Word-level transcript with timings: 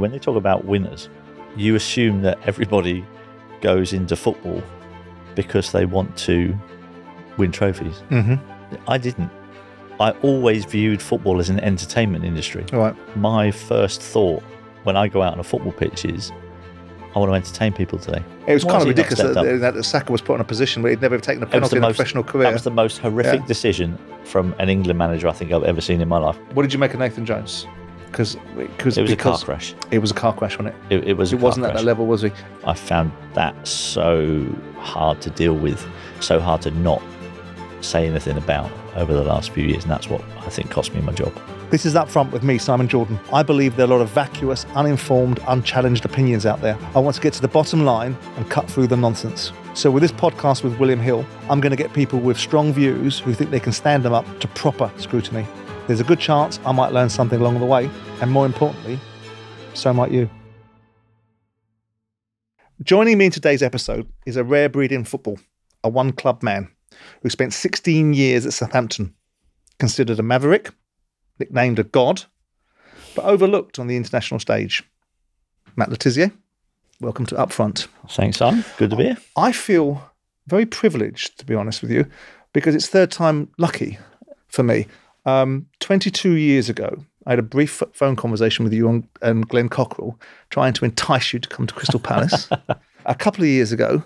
When 0.00 0.10
they 0.12 0.18
talk 0.18 0.36
about 0.36 0.64
winners, 0.64 1.08
you 1.56 1.74
assume 1.74 2.22
that 2.22 2.38
everybody 2.46 3.04
goes 3.60 3.92
into 3.92 4.16
football 4.16 4.62
because 5.34 5.72
they 5.72 5.84
want 5.84 6.16
to 6.18 6.54
win 7.36 7.52
trophies. 7.52 8.02
Mm-hmm. 8.10 8.74
I 8.88 8.98
didn't. 8.98 9.30
I 9.98 10.12
always 10.22 10.64
viewed 10.64 11.02
football 11.02 11.40
as 11.40 11.50
an 11.50 11.60
entertainment 11.60 12.24
industry. 12.24 12.64
Right. 12.72 12.94
My 13.16 13.50
first 13.50 14.00
thought 14.00 14.42
when 14.84 14.96
I 14.96 15.08
go 15.08 15.20
out 15.22 15.34
on 15.34 15.40
a 15.40 15.44
football 15.44 15.72
pitch 15.72 16.06
is, 16.06 16.32
I 17.14 17.18
want 17.18 17.30
to 17.30 17.34
entertain 17.34 17.72
people 17.72 17.98
today. 17.98 18.22
It 18.46 18.54
was 18.54 18.64
Why 18.64 18.72
kind 18.72 18.82
of 18.82 18.88
ridiculous 18.88 19.34
that, 19.34 19.74
that 19.74 19.84
Saka 19.84 20.10
was 20.12 20.22
put 20.22 20.36
in 20.36 20.40
a 20.40 20.44
position 20.44 20.82
where 20.82 20.90
he'd 20.90 21.02
never 21.02 21.16
have 21.16 21.22
taken 21.22 21.42
a 21.42 21.46
penalty 21.46 21.76
in 21.76 21.82
a 21.82 21.86
most- 21.88 21.96
professional 21.96 22.22
career. 22.24 22.44
That 22.44 22.52
was 22.52 22.64
the 22.64 22.70
most 22.70 22.98
horrific 22.98 23.40
Yeah. 23.40 23.46
decision 23.46 23.98
from 24.24 24.54
an 24.58 24.68
England 24.70 24.98
manager 24.98 25.28
I 25.28 25.32
think 25.32 25.52
I've 25.52 25.64
ever 25.64 25.80
seen 25.80 26.00
in 26.00 26.08
my 26.08 26.18
life. 26.18 26.38
What 26.54 26.62
did 26.62 26.72
you 26.72 26.78
make 26.78 26.94
of 26.94 27.00
Nathan 27.00 27.26
Jones? 27.26 27.66
Because 28.10 28.36
because 28.56 28.98
It 28.98 29.02
was 29.02 29.12
a 29.12 29.16
car 29.16 29.38
crash. 29.38 29.74
it 29.90 29.98
was 29.98 30.10
a 30.10 30.14
car 30.14 30.32
crash, 30.34 30.58
wasn't 30.58 30.74
it? 30.90 30.96
It, 30.96 31.08
it 31.08 31.16
was. 31.16 31.32
It 31.32 31.40
wasn't 31.40 31.66
at 31.66 31.74
that 31.74 31.84
level, 31.84 32.06
was 32.06 32.22
he? 32.22 32.32
I 32.64 32.74
found 32.74 33.12
that 33.34 33.66
so 33.66 34.44
hard 34.78 35.20
to 35.22 35.30
deal 35.30 35.54
with, 35.54 35.86
so 36.20 36.40
hard 36.40 36.62
to 36.62 36.70
not 36.72 37.02
say 37.80 38.06
anything 38.06 38.36
about 38.36 38.70
over 38.96 39.12
the 39.12 39.22
last 39.22 39.50
few 39.50 39.64
years, 39.64 39.84
and 39.84 39.90
that's 39.90 40.08
what 40.08 40.22
I 40.40 40.50
think 40.50 40.70
cost 40.70 40.94
me 40.94 41.00
my 41.00 41.12
job. 41.12 41.32
This 41.70 41.86
is 41.86 41.94
Upfront 41.94 42.32
with 42.32 42.42
me, 42.42 42.58
Simon 42.58 42.88
Jordan. 42.88 43.16
I 43.32 43.44
believe 43.44 43.76
there 43.76 43.86
are 43.86 43.90
a 43.90 43.92
lot 43.92 44.02
of 44.02 44.10
vacuous, 44.10 44.66
uninformed, 44.74 45.38
unchallenged 45.46 46.04
opinions 46.04 46.44
out 46.44 46.60
there. 46.60 46.76
I 46.96 46.98
want 46.98 47.14
to 47.14 47.22
get 47.22 47.32
to 47.34 47.40
the 47.40 47.46
bottom 47.46 47.84
line 47.84 48.16
and 48.36 48.50
cut 48.50 48.68
through 48.68 48.88
the 48.88 48.96
nonsense. 48.96 49.52
So, 49.74 49.88
with 49.88 50.02
this 50.02 50.10
podcast 50.10 50.64
with 50.64 50.76
William 50.80 50.98
Hill, 50.98 51.24
I'm 51.48 51.60
going 51.60 51.70
to 51.70 51.76
get 51.76 51.92
people 51.92 52.18
with 52.18 52.36
strong 52.36 52.72
views 52.72 53.20
who 53.20 53.32
think 53.34 53.50
they 53.50 53.60
can 53.60 53.70
stand 53.72 54.02
them 54.02 54.12
up 54.12 54.26
to 54.40 54.48
proper 54.48 54.90
scrutiny. 54.96 55.46
There's 55.90 55.98
a 55.98 56.04
good 56.04 56.20
chance 56.20 56.60
I 56.64 56.70
might 56.70 56.92
learn 56.92 57.10
something 57.10 57.40
along 57.40 57.58
the 57.58 57.66
way, 57.66 57.90
and 58.22 58.30
more 58.30 58.46
importantly, 58.46 59.00
so 59.74 59.92
might 59.92 60.12
you. 60.12 60.30
Joining 62.84 63.18
me 63.18 63.24
in 63.24 63.32
today's 63.32 63.60
episode 63.60 64.08
is 64.24 64.36
a 64.36 64.44
rare 64.44 64.68
breed 64.68 64.92
in 64.92 65.04
football, 65.04 65.40
a 65.82 65.88
one 65.88 66.12
club 66.12 66.44
man 66.44 66.68
who 67.22 67.28
spent 67.28 67.52
16 67.52 68.14
years 68.14 68.46
at 68.46 68.52
Southampton, 68.52 69.16
considered 69.80 70.20
a 70.20 70.22
maverick, 70.22 70.70
nicknamed 71.40 71.80
a 71.80 71.82
god, 71.82 72.22
but 73.16 73.24
overlooked 73.24 73.80
on 73.80 73.88
the 73.88 73.96
international 73.96 74.38
stage. 74.38 74.84
Matt 75.74 75.90
Le 75.90 75.96
Tissier, 75.96 76.30
welcome 77.00 77.26
to 77.26 77.34
Upfront. 77.34 77.88
Thanks, 78.10 78.36
Sam. 78.36 78.64
Good 78.76 78.90
to 78.90 78.96
be 78.96 79.06
here. 79.06 79.16
I 79.36 79.50
feel 79.50 80.08
very 80.46 80.66
privileged, 80.66 81.40
to 81.40 81.44
be 81.44 81.56
honest 81.56 81.82
with 81.82 81.90
you, 81.90 82.06
because 82.52 82.76
it's 82.76 82.86
third 82.86 83.10
time 83.10 83.48
lucky 83.58 83.98
for 84.46 84.62
me. 84.62 84.86
Um, 85.26 85.66
22 85.80 86.32
years 86.32 86.68
ago, 86.68 87.04
I 87.26 87.30
had 87.30 87.38
a 87.38 87.42
brief 87.42 87.82
phone 87.92 88.16
conversation 88.16 88.64
with 88.64 88.72
you 88.72 88.88
and, 88.88 89.06
and 89.22 89.48
Glenn 89.48 89.68
Cockerill 89.68 90.18
trying 90.50 90.72
to 90.74 90.84
entice 90.84 91.32
you 91.32 91.38
to 91.38 91.48
come 91.48 91.66
to 91.66 91.74
Crystal 91.74 92.00
Palace. 92.00 92.48
a 93.06 93.14
couple 93.14 93.42
of 93.44 93.48
years 93.48 93.72
ago, 93.72 94.02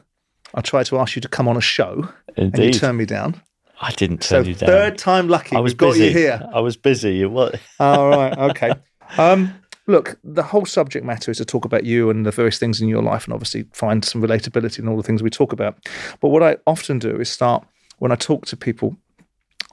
I 0.55 0.61
tried 0.61 0.87
to 0.87 0.99
ask 0.99 1.15
you 1.17 1.23
to 1.23 1.29
come 1.29 1.47
on 1.49 1.57
a 1.57 1.61
show 1.61 2.09
and 2.37 2.57
you 2.59 2.73
turned 2.73 2.99
me 2.99 3.05
down. 3.07 3.41
I 3.81 3.91
didn't 3.93 4.23
So 4.25 4.39
turn 4.39 4.47
you 4.49 4.55
down. 4.55 4.69
third 4.69 4.99
time 4.99 5.29
lucky, 5.29 5.57
I 5.57 5.61
was 5.61 5.73
we've 5.73 5.79
got 5.79 5.93
busy. 5.93 6.05
you 6.07 6.11
here. 6.13 6.49
I 6.53 6.61
was 6.61 6.77
busy. 6.77 7.25
What? 7.25 7.61
All 7.81 8.09
right. 8.17 8.37
Okay. 8.39 8.73
Um, 9.19 9.53
look, 9.87 10.19
the 10.25 10.43
whole 10.45 10.65
subject 10.65 11.05
matter 11.05 11.31
is 11.31 11.39
to 11.39 11.45
talk 11.45 11.65
about 11.65 11.85
you 11.85 12.09
and 12.11 12.25
the 12.25 12.31
various 12.31 12.59
things 12.59 12.81
in 12.81 12.89
your 12.89 13.03
life, 13.03 13.25
and 13.25 13.35
obviously 13.35 13.65
find 13.73 14.05
some 14.05 14.23
relatability 14.23 14.79
in 14.79 14.89
all 14.89 14.97
the 14.97 15.03
things 15.03 15.23
we 15.23 15.31
talk 15.31 15.53
about. 15.53 15.77
But 16.21 16.29
what 16.29 16.43
I 16.43 16.57
often 16.67 16.99
do 17.01 17.21
is 17.21 17.29
start 17.29 17.67
when 17.99 18.13
I 18.13 18.17
talk 18.17 18.47
to 18.47 18.57
people 18.57 18.97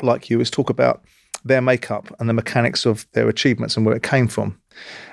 like 0.01 0.29
you, 0.31 0.41
is 0.41 0.49
talk 0.49 0.69
about 0.71 1.03
their 1.43 1.61
makeup 1.61 2.13
and 2.19 2.29
the 2.29 2.33
mechanics 2.33 2.85
of 2.85 3.07
their 3.13 3.27
achievements 3.29 3.75
and 3.75 3.85
where 3.85 3.95
it 3.95 4.03
came 4.03 4.27
from. 4.27 4.59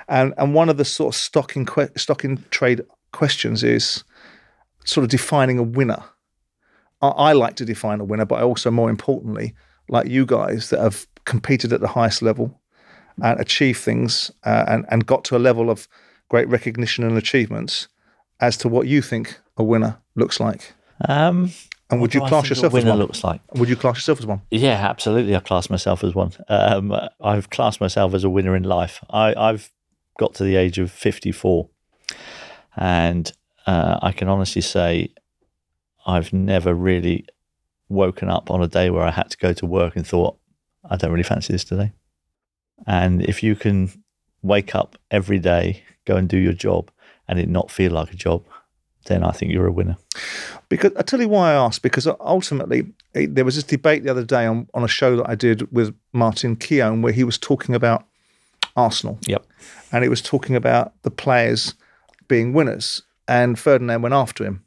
And 0.09 0.35
and 0.39 0.55
one 0.55 0.69
of 0.69 0.77
the 0.77 0.85
sort 0.85 1.15
of 1.15 1.21
stock 1.21 1.57
in 1.57 1.67
que- 1.67 1.91
stock 1.97 2.25
in 2.25 2.45
trade 2.51 2.83
questions 3.13 3.63
is 3.63 4.05
sort 4.85 5.05
of 5.05 5.11
defining 5.11 5.59
a 5.59 5.63
winner. 5.63 6.03
I, 7.03 7.09
I 7.09 7.33
like 7.33 7.57
to 7.57 7.65
define 7.65 8.01
a 8.01 8.05
winner, 8.05 8.25
but 8.25 8.37
I 8.37 8.43
also, 8.43 8.71
more 8.71 8.91
importantly, 8.91 9.55
like 9.89 10.09
you 10.09 10.27
guys 10.27 10.71
that 10.71 10.81
have 10.81 11.07
competed 11.25 11.73
at 11.73 11.81
the 11.81 11.89
highest 11.89 12.23
level 12.23 12.61
and 13.23 13.41
achieved 13.41 13.81
things 13.81 14.31
uh, 14.45 14.65
and, 14.69 14.87
and 14.91 15.07
got 15.07 15.25
to 15.25 15.37
a 15.37 15.39
level 15.39 15.71
of 15.71 15.89
great 16.29 16.49
recognition 16.49 17.05
and 17.05 17.17
achievements 17.17 17.89
as 18.41 18.57
to 18.59 18.69
what 18.69 18.87
you 18.87 19.03
think 19.03 19.39
a 19.57 19.65
winner 19.65 19.99
looks 20.15 20.41
like. 20.41 20.73
Um, 21.09 21.53
And 21.91 22.01
would 22.03 22.13
you 22.13 22.21
class 22.21 22.49
yourself 22.51 22.67
as 22.67 22.73
winner 22.73 22.91
one? 22.91 22.99
looks 22.99 23.25
like? 23.25 23.41
Would 23.55 23.69
you 23.69 23.77
class 23.77 23.97
yourself 23.97 24.19
as 24.21 24.27
one? 24.27 24.43
Yeah, 24.51 24.75
absolutely. 24.75 25.35
I 25.35 25.41
class 25.41 25.71
myself 25.71 26.05
as 26.05 26.15
one. 26.15 26.33
Um, 26.49 26.95
I've 27.21 27.49
classed 27.49 27.81
myself 27.81 28.13
as 28.13 28.25
a 28.25 28.31
winner 28.31 28.55
in 28.55 28.63
life. 28.63 29.03
I, 29.09 29.35
I've 29.35 29.73
got 30.19 30.35
to 30.35 30.45
the 30.45 30.57
age 30.57 30.79
of 30.79 30.91
54, 30.91 31.69
and 32.77 33.33
uh, 33.67 33.99
I 34.03 34.13
can 34.13 34.29
honestly 34.29 34.61
say 34.61 35.15
I've 36.07 36.33
never 36.33 36.75
really 36.75 37.27
woken 37.89 38.29
up 38.29 38.51
on 38.51 38.63
a 38.63 38.69
day 38.69 38.91
where 38.91 39.03
I 39.03 39.11
had 39.11 39.31
to 39.31 39.39
go 39.39 39.55
to 39.55 39.67
work 39.67 39.97
and 39.97 40.07
thought, 40.07 40.37
I 40.89 40.97
don't 40.97 41.11
really 41.11 41.23
fancy 41.23 41.53
this 41.53 41.65
today. 41.65 41.93
And 42.87 43.23
if 43.23 43.43
you 43.43 43.57
can 43.57 43.91
wake 44.43 44.75
up 44.75 44.97
every 45.11 45.39
day, 45.39 45.85
go 46.05 46.17
and 46.17 46.29
do 46.29 46.37
your 46.37 46.53
job, 46.53 46.91
and 47.27 47.39
it 47.39 47.49
not 47.49 47.71
feel 47.71 47.93
like 47.93 48.13
a 48.13 48.17
job, 48.17 48.45
then 49.09 49.25
I 49.25 49.33
think 49.33 49.53
you're 49.53 49.67
a 49.67 49.73
winner. 49.73 49.97
Because 50.69 50.93
I 50.97 51.03
tell 51.03 51.21
you 51.21 51.29
why 51.29 51.51
I 51.51 51.55
asked. 51.55 51.83
Because 51.83 52.07
ultimately, 52.07 52.93
it, 53.15 53.35
there 53.35 53.45
was 53.45 53.57
this 53.57 53.65
debate 53.65 54.05
the 54.05 54.11
other 54.11 54.25
day 54.25 54.47
on, 54.47 54.69
on 54.75 54.85
a 54.85 54.89
show 54.89 55.17
that 55.17 55.29
I 55.29 55.35
did 55.35 55.71
with 55.73 55.95
Martin 56.13 56.57
Keown, 56.57 57.03
where 57.03 57.13
he 57.13 57.25
was 57.25 57.39
talking 57.39 57.75
about 57.75 58.05
Arsenal, 58.77 59.19
Yep. 59.27 59.45
and 59.91 60.05
he 60.05 60.09
was 60.09 60.23
talking 60.23 60.55
about 60.55 60.93
the 61.03 61.11
players 61.11 61.75
being 62.29 62.53
winners. 62.53 63.03
And 63.27 63.59
Ferdinand 63.59 64.03
went 64.03 64.15
after 64.15 64.45
him 64.45 64.65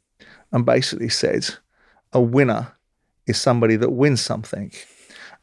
and 0.52 0.66
basically 0.66 1.08
said, 1.08 1.48
a 2.12 2.20
winner 2.20 2.72
is 3.26 3.40
somebody 3.40 3.76
that 3.76 3.90
wins 3.90 4.20
something. 4.20 4.72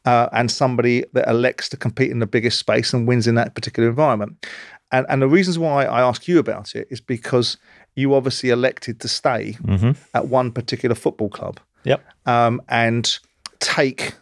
Uh, 0.06 0.30
and 0.32 0.50
somebody 0.50 1.04
that 1.12 1.28
elects 1.28 1.68
to 1.68 1.76
compete 1.76 2.10
in 2.10 2.20
the 2.20 2.26
biggest 2.26 2.58
space 2.58 2.94
and 2.94 3.06
wins 3.06 3.26
in 3.26 3.34
that 3.34 3.54
particular 3.54 3.86
environment. 3.86 4.46
And, 4.92 5.04
and 5.10 5.20
the 5.20 5.28
reasons 5.28 5.58
why 5.58 5.84
I 5.84 6.00
ask 6.00 6.26
you 6.26 6.38
about 6.38 6.74
it 6.74 6.88
is 6.90 7.02
because 7.02 7.58
you 7.96 8.14
obviously 8.14 8.50
elected 8.50 9.00
to 9.00 9.08
stay 9.08 9.52
hmm 9.52 9.92
at 10.14 10.28
one 10.28 10.52
particular 10.52 10.94
football 10.94 11.28
club 11.28 11.60
Yep. 11.84 12.04
um, 12.26 12.60
and 12.68 13.18
take 13.58 14.14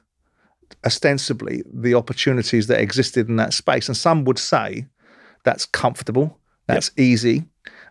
ostensibly 0.84 1.62
the 1.72 1.94
opportunities 1.94 2.66
that 2.68 2.80
existed 2.80 3.28
in 3.28 3.36
that 3.36 3.52
space. 3.52 3.88
And 3.88 3.96
some 3.96 4.24
would 4.24 4.38
say 4.38 4.86
that's 5.44 5.66
comfortable, 5.66 6.38
that's 6.66 6.90
easy. 6.96 7.44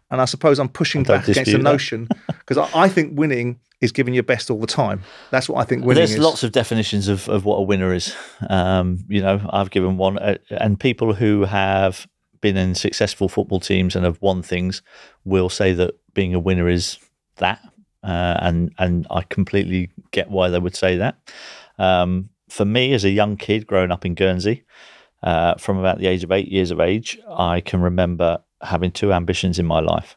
And 0.10 0.22
I 0.22 0.26
suppose 0.26 0.58
I'm 0.60 0.70
pushing 0.70 1.04
back 1.04 1.28
against 1.28 1.52
the 1.52 1.58
that. 1.58 1.64
notion 1.64 2.08
because 2.28 2.58
I, 2.58 2.70
I 2.84 2.88
think 2.88 3.18
winning 3.20 3.60
is 3.82 3.92
giving 3.92 4.14
your 4.14 4.24
best 4.24 4.50
all 4.50 4.60
the 4.60 4.68
time. 4.68 5.04
That's 5.32 5.50
what 5.50 5.60
I 5.60 5.66
think 5.66 5.82
winning 5.84 6.00
There's 6.00 6.14
is. 6.14 6.20
lots 6.20 6.44
of 6.44 6.52
definitions 6.54 7.10
of, 7.10 7.28
of 7.28 7.44
what 7.44 7.58
a 7.58 7.62
winner 7.62 7.94
is. 7.94 8.16
Um, 8.50 9.00
you 9.10 9.22
know, 9.22 9.42
I've 9.52 9.70
given 9.70 9.98
one, 9.98 10.18
uh, 10.18 10.38
and 10.50 10.80
people 10.80 11.14
who 11.14 11.44
have 11.44 12.08
been 12.48 12.58
in 12.58 12.76
successful 12.76 13.28
football 13.28 13.60
teams 13.60 13.96
and 13.96 14.06
have 14.06 14.22
won 14.22 14.42
things 14.42 14.82
will 15.26 15.50
say 15.50 15.74
that 15.74 15.96
being 16.14 16.34
a 16.34 16.40
winner 16.40 16.70
is 16.70 16.98
that, 17.38 17.60
uh, 18.04 18.38
and 18.42 18.74
and 18.78 19.06
I 19.10 19.22
completely 19.24 19.90
get 20.12 20.30
why 20.30 20.50
they 20.50 20.60
would 20.60 20.76
say 20.76 20.98
that. 20.98 21.18
Um, 21.78 22.30
for 22.50 22.66
me, 22.66 22.94
as 22.94 23.04
a 23.04 23.10
young 23.10 23.36
kid 23.36 23.68
growing 23.68 23.92
up 23.92 24.06
in 24.06 24.16
Guernsey, 24.16 24.64
uh, 25.24 25.56
from 25.56 25.78
about 25.78 26.00
the 26.00 26.08
age 26.08 26.24
of 26.24 26.32
eight 26.32 26.48
years 26.48 26.72
of 26.72 26.80
age, 26.80 27.20
I 27.30 27.60
can 27.60 27.82
remember 27.82 28.40
having 28.62 28.92
two 28.92 29.12
ambitions 29.12 29.60
in 29.60 29.66
my 29.66 29.82
life. 29.82 30.16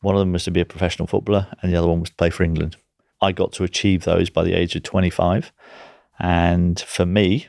One 0.00 0.14
of 0.14 0.20
them 0.20 0.32
was 0.32 0.44
to 0.44 0.50
be 0.50 0.60
a 0.60 0.66
professional 0.66 1.08
footballer, 1.08 1.48
and 1.60 1.72
the 1.72 1.76
other 1.76 1.88
one 1.88 2.00
was 2.00 2.10
to 2.10 2.16
play 2.16 2.30
for 2.30 2.44
England. 2.44 2.76
I 3.20 3.32
got 3.32 3.52
to 3.54 3.64
achieve 3.64 4.04
those 4.04 4.30
by 4.30 4.44
the 4.44 4.54
age 4.54 4.76
of 4.76 4.82
25. 4.82 5.52
And 6.18 6.78
for 6.78 7.06
me, 7.06 7.48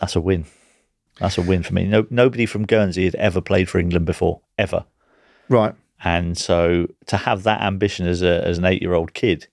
that's 0.00 0.16
a 0.16 0.20
win. 0.20 0.46
That's 1.18 1.38
a 1.38 1.42
win 1.42 1.62
for 1.62 1.74
me. 1.74 1.84
No, 1.84 2.06
nobody 2.10 2.46
from 2.46 2.66
Guernsey 2.66 3.04
had 3.04 3.14
ever 3.16 3.40
played 3.40 3.68
for 3.68 3.78
England 3.78 4.06
before, 4.06 4.40
ever. 4.58 4.84
right. 5.48 5.74
And 6.04 6.36
so 6.36 6.88
to 7.06 7.16
have 7.16 7.44
that 7.44 7.60
ambition 7.60 8.08
as, 8.08 8.22
a, 8.22 8.44
as 8.44 8.58
an 8.58 8.64
eight 8.64 8.82
year 8.82 8.92
old 8.92 9.14
kid, 9.14 9.46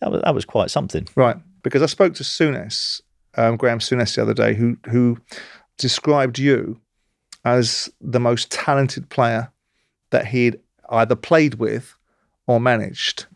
that 0.00 0.10
was, 0.10 0.20
that 0.22 0.34
was 0.34 0.44
quite 0.44 0.68
something. 0.68 1.06
Right, 1.14 1.36
because 1.62 1.80
I 1.80 1.86
spoke 1.86 2.14
to 2.14 2.24
Souness, 2.24 3.00
um, 3.36 3.56
Graham 3.56 3.78
Souness, 3.78 4.16
the 4.16 4.22
other 4.22 4.34
day, 4.34 4.54
who 4.54 4.76
who 4.86 5.18
described 5.78 6.38
you 6.38 6.80
as 7.44 7.88
the 8.00 8.18
most 8.18 8.50
talented 8.50 9.08
player 9.10 9.52
that 10.10 10.26
he'd 10.26 10.58
either 10.90 11.14
played 11.14 11.54
with 11.54 11.94
or 12.46 12.60
managed. 12.60 13.26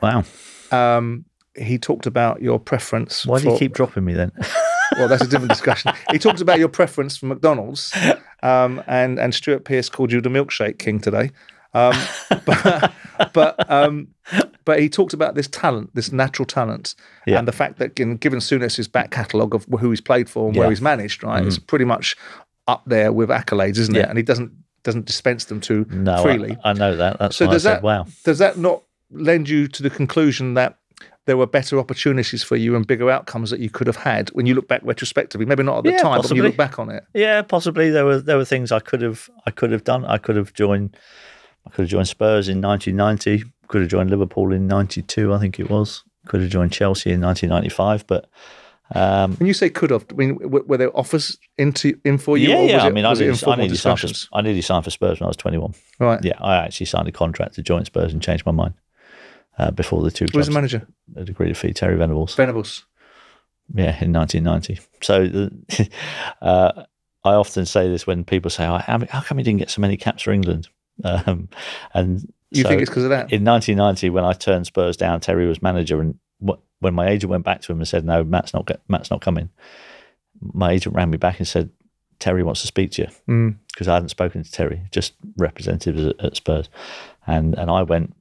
Wow. 0.00 0.24
Um, 0.70 1.26
he 1.54 1.78
talked 1.78 2.06
about 2.06 2.42
your 2.42 2.58
preference. 2.58 3.26
Why 3.26 3.40
do 3.40 3.50
you 3.50 3.58
keep 3.58 3.74
dropping 3.74 4.04
me 4.04 4.14
then? 4.14 4.32
Well, 4.96 5.08
that's 5.08 5.22
a 5.24 5.28
different 5.28 5.50
discussion. 5.50 5.92
he 6.10 6.18
talked 6.18 6.40
about 6.40 6.58
your 6.58 6.68
preference 6.68 7.16
for 7.16 7.26
McDonald's, 7.26 7.92
um, 8.42 8.82
and 8.86 9.18
and 9.18 9.34
Stuart 9.34 9.64
Pearce 9.64 9.88
called 9.88 10.12
you 10.12 10.20
the 10.20 10.28
milkshake 10.28 10.78
king 10.78 11.00
today. 11.00 11.30
Um, 11.72 11.94
but 12.46 12.92
but 13.32 13.70
um, 13.70 14.08
but 14.64 14.80
he 14.80 14.88
talked 14.88 15.12
about 15.12 15.34
this 15.34 15.48
talent, 15.48 15.90
this 15.94 16.12
natural 16.12 16.46
talent, 16.46 16.94
Yeah. 17.26 17.38
and 17.38 17.48
the 17.48 17.52
fact 17.52 17.78
that 17.78 17.94
given, 17.96 18.16
given 18.16 18.40
Souness's 18.40 18.88
back 18.88 19.10
catalogue 19.10 19.54
of 19.54 19.66
who 19.80 19.90
he's 19.90 20.00
played 20.00 20.30
for 20.30 20.46
and 20.48 20.56
where 20.56 20.64
Yeah. 20.64 20.68
Mm. 20.68 20.72
he's 20.72 20.80
managed, 20.80 21.22
right, 21.24 21.44
it's 21.44 21.58
pretty 21.58 21.84
much 21.84 22.16
up 22.68 22.82
there 22.86 23.12
with 23.12 23.28
accolades, 23.28 23.76
isn't 23.78 23.96
it? 23.96 24.08
And 24.08 24.16
he 24.16 24.22
doesn't 24.22 24.52
doesn't 24.84 25.06
dispense 25.06 25.46
them 25.46 25.60
too 25.60 25.86
No, 25.90 26.22
freely. 26.22 26.56
I, 26.62 26.70
I 26.70 26.72
know 26.74 26.94
that. 26.96 27.18
That's 27.18 27.36
So 27.36 27.46
does 27.50 27.62
said, 27.62 27.76
that- 27.76 27.82
wow. 27.82 28.06
Does 28.24 28.38
that 28.38 28.58
not 28.58 28.82
lend 29.10 29.48
you 29.48 29.66
to 29.68 29.82
the 29.82 29.90
conclusion 29.90 30.54
that 30.54 30.78
there 31.26 31.36
were 31.36 31.46
better 31.46 31.78
opportunities 31.78 32.42
for 32.42 32.56
you 32.56 32.76
and 32.76 32.86
bigger 32.86 33.10
outcomes 33.10 33.50
that 33.50 33.60
you 33.60 33.70
could 33.70 33.86
have 33.86 33.96
had 33.96 34.28
when 34.30 34.46
you 34.46 34.54
look 34.54 34.68
back 34.68 34.82
retrospectively? 34.84 35.46
Maybe 35.46 35.62
not 35.62 35.78
at 35.78 35.84
the 35.84 35.92
Yeah, 35.92 35.98
time, 35.98 36.20
but 36.20 36.28
when 36.30 36.36
you 36.36 36.42
look 36.42 36.56
back 36.56 36.78
on 36.78 36.90
it. 36.90 37.04
Yeah, 37.14 37.42
possibly 37.42 37.90
there 37.90 38.04
were 38.04 38.20
there 38.20 38.36
were 38.36 38.44
things 38.44 38.70
I 38.72 38.80
could 38.80 39.00
have 39.02 39.30
I 39.46 39.50
could 39.50 39.72
have 39.72 39.84
done. 39.84 40.04
I 40.04 40.18
could 40.18 40.36
have 40.36 40.52
joined 40.52 40.96
I 41.66 41.70
could 41.70 41.82
have 41.82 41.90
joined 41.90 42.08
Spurs 42.08 42.48
in 42.48 42.60
1990. 42.60 43.44
Could 43.68 43.80
have 43.80 43.90
joined 43.90 44.10
Liverpool 44.10 44.52
in 44.52 44.66
92, 44.66 45.32
I 45.32 45.38
think 45.38 45.58
it 45.58 45.70
was. 45.70 46.04
Could 46.26 46.42
have 46.42 46.50
joined 46.50 46.72
Chelsea 46.72 47.10
in 47.10 47.22
1995, 47.22 48.06
but 48.06 48.28
um, 48.94 49.34
When 49.36 49.46
you 49.46 49.54
say 49.54 49.70
could 49.70 49.88
have, 49.90 50.04
I 50.10 50.14
mean, 50.14 50.38
were 50.42 50.76
there 50.76 50.94
offers 50.96 51.38
into 51.56 51.98
in 52.04 52.18
for 52.18 52.36
you? 52.36 52.50
yeah, 52.50 52.56
or 52.56 52.66
yeah. 52.66 52.74
was 52.76 52.84
I 52.84 52.88
it, 52.88 52.92
mean, 52.92 53.04
I 53.06 53.12
nearly, 53.14 53.40
I 53.46 53.56
nearly 53.56 53.76
signed 53.76 54.00
for? 54.00 54.08
I 54.34 54.42
nearly 54.42 54.60
signed 54.60 54.84
for 54.84 54.90
Spurs 54.90 55.20
when 55.20 55.24
I 55.26 55.28
was 55.28 55.38
21. 55.38 55.74
Right. 55.98 56.22
Yeah, 56.22 56.34
I 56.40 56.56
actually 56.56 56.86
signed 56.86 57.08
a 57.08 57.12
contract 57.12 57.54
to 57.54 57.62
join 57.62 57.84
Spurs 57.86 58.12
and 58.12 58.22
changed 58.22 58.44
my 58.44 58.52
mind 58.52 58.74
uh, 59.58 59.70
before 59.70 60.02
the 60.02 60.10
two 60.10 60.26
Who 60.32 60.38
was 60.38 60.46
the 60.48 60.52
manager? 60.54 60.86
had 61.16 61.28
agreed 61.28 61.48
to 61.48 61.54
fee 61.54 61.72
Terry 61.72 61.96
Venables. 61.96 62.34
Venables. 62.34 62.84
Yeah, 63.74 63.96
in 64.02 64.12
1990. 64.12 64.80
So 65.02 65.26
the, 65.26 65.88
uh, 66.42 66.84
I 67.24 67.32
often 67.34 67.64
say 67.64 67.88
this 67.88 68.06
when 68.06 68.24
people 68.24 68.50
say, 68.50 68.66
oh, 68.66 68.78
how, 68.78 68.98
how 69.08 69.20
come 69.22 69.38
he 69.38 69.44
didn't 69.44 69.60
get 69.60 69.70
so 69.70 69.80
many 69.80 69.96
caps 69.96 70.22
for 70.22 70.32
England? 70.32 70.68
Um, 71.02 71.48
and 71.92 72.32
You 72.52 72.62
so 72.62 72.68
think 72.68 72.80
it's 72.82 72.88
because 72.88 73.02
of 73.02 73.10
that? 73.10 73.32
in 73.32 73.42
1990, 73.44 74.10
when 74.10 74.24
I 74.24 74.32
turned 74.32 74.64
Spurs 74.66 74.96
down, 74.96 75.18
Terry 75.18 75.48
was 75.48 75.60
manager. 75.60 76.00
And 76.00 76.20
wh- 76.46 76.60
when 76.80 76.94
my 76.94 77.08
agent 77.08 77.30
went 77.30 77.44
back 77.44 77.62
to 77.62 77.72
him 77.72 77.78
and 77.78 77.88
said, 77.88 78.04
no, 78.04 78.22
Matt's 78.22 78.54
not, 78.54 78.66
get, 78.66 78.80
Matt's 78.88 79.10
not 79.10 79.20
coming, 79.20 79.50
my 80.40 80.70
agent 80.70 80.94
ran 80.94 81.10
me 81.10 81.16
back 81.16 81.40
and 81.40 81.48
said, 81.48 81.70
Terry 82.20 82.44
wants 82.44 82.60
to 82.60 82.68
speak 82.68 82.92
to 82.92 83.02
you 83.02 83.08
Mm. 83.28 83.56
because 83.72 83.88
I 83.88 83.94
hadn't 83.94 84.10
spoken 84.10 84.44
to 84.44 84.52
Terry, 84.52 84.82
just 84.92 85.14
representatives 85.36 86.06
at, 86.06 86.24
at 86.24 86.36
Spurs. 86.36 86.68
And, 87.26 87.54
and 87.58 87.72
I 87.72 87.82
went, 87.82 88.14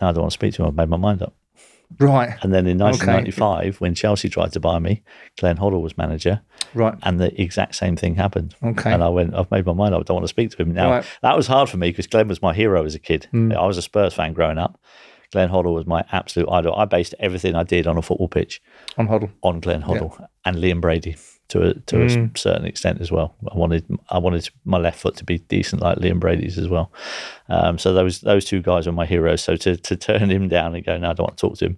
no, 0.00 0.08
I 0.08 0.12
don't 0.12 0.22
want 0.22 0.30
to 0.32 0.34
speak 0.34 0.54
to 0.54 0.62
him. 0.62 0.68
I've 0.68 0.74
made 0.76 0.88
my 0.88 0.96
mind 0.96 1.22
up. 1.22 1.34
Right. 2.00 2.36
And 2.42 2.52
then 2.52 2.66
in 2.66 2.78
1995, 2.78 3.80
when 3.80 3.94
Chelsea 3.94 4.28
tried 4.28 4.52
to 4.52 4.60
buy 4.60 4.78
me, 4.78 5.02
Glenn 5.38 5.58
Hoddle 5.58 5.82
was 5.82 5.96
manager, 5.96 6.40
Right. 6.72 6.94
and 7.02 7.20
the 7.20 7.40
exact 7.40 7.74
same 7.76 7.94
thing 7.94 8.14
happened. 8.16 8.54
Okay. 8.64 8.90
And 8.92 9.04
I 9.04 9.08
went, 9.08 9.34
I've 9.34 9.50
made 9.50 9.66
my 9.66 9.74
mind 9.74 9.94
up. 9.94 10.00
I 10.00 10.04
don't 10.04 10.16
want 10.16 10.24
to 10.24 10.28
speak 10.28 10.50
to 10.50 10.56
him 10.62 10.72
now. 10.72 10.90
Right. 10.90 11.04
That 11.22 11.36
was 11.36 11.46
hard 11.46 11.68
for 11.68 11.76
me 11.76 11.90
because 11.90 12.06
Glenn 12.06 12.26
was 12.26 12.42
my 12.42 12.54
hero 12.54 12.84
as 12.84 12.94
a 12.94 12.98
kid. 12.98 13.28
Mm. 13.32 13.54
I 13.54 13.66
was 13.66 13.78
a 13.78 13.82
Spurs 13.82 14.14
fan 14.14 14.32
growing 14.32 14.58
up. 14.58 14.80
Glenn 15.30 15.48
Hoddle 15.50 15.74
was 15.74 15.86
my 15.86 16.04
absolute 16.12 16.48
idol. 16.50 16.74
I 16.76 16.84
based 16.84 17.14
everything 17.20 17.54
I 17.54 17.64
did 17.64 17.86
on 17.86 17.96
a 17.96 18.02
football 18.02 18.28
pitch 18.28 18.62
On 18.98 19.06
Hoddle. 19.08 19.30
on 19.42 19.60
Glenn 19.60 19.82
Hoddle 19.82 20.26
and 20.44 20.56
Liam 20.56 20.80
Brady 20.80 21.16
to 21.48 21.62
a, 21.62 21.74
to 21.74 21.96
Mm. 21.96 22.34
a 22.34 22.38
certain 22.38 22.64
extent 22.64 23.00
as 23.00 23.12
well. 23.12 23.34
I 23.52 23.56
wanted 23.56 23.84
I 24.08 24.18
wanted 24.18 24.48
my 24.64 24.78
left 24.78 24.98
foot 25.00 25.16
to 25.16 25.24
be 25.24 25.38
decent 25.38 25.82
like 25.82 25.98
Liam 25.98 26.18
Brady's 26.18 26.58
as 26.58 26.68
well. 26.68 26.90
Um, 27.48 27.78
so 27.78 27.92
those 27.92 28.20
those 28.22 28.44
two 28.44 28.62
guys 28.62 28.86
were 28.86 28.92
my 28.92 29.06
heroes. 29.06 29.42
So 29.42 29.56
to 29.56 29.76
to 29.76 29.96
turn 29.96 30.30
him 30.30 30.48
down 30.48 30.74
and 30.74 30.84
go, 30.84 30.96
no, 30.96 31.10
I 31.10 31.12
don't 31.12 31.26
want 31.26 31.36
to 31.36 31.40
talk 31.48 31.58
to 31.58 31.66
him, 31.66 31.76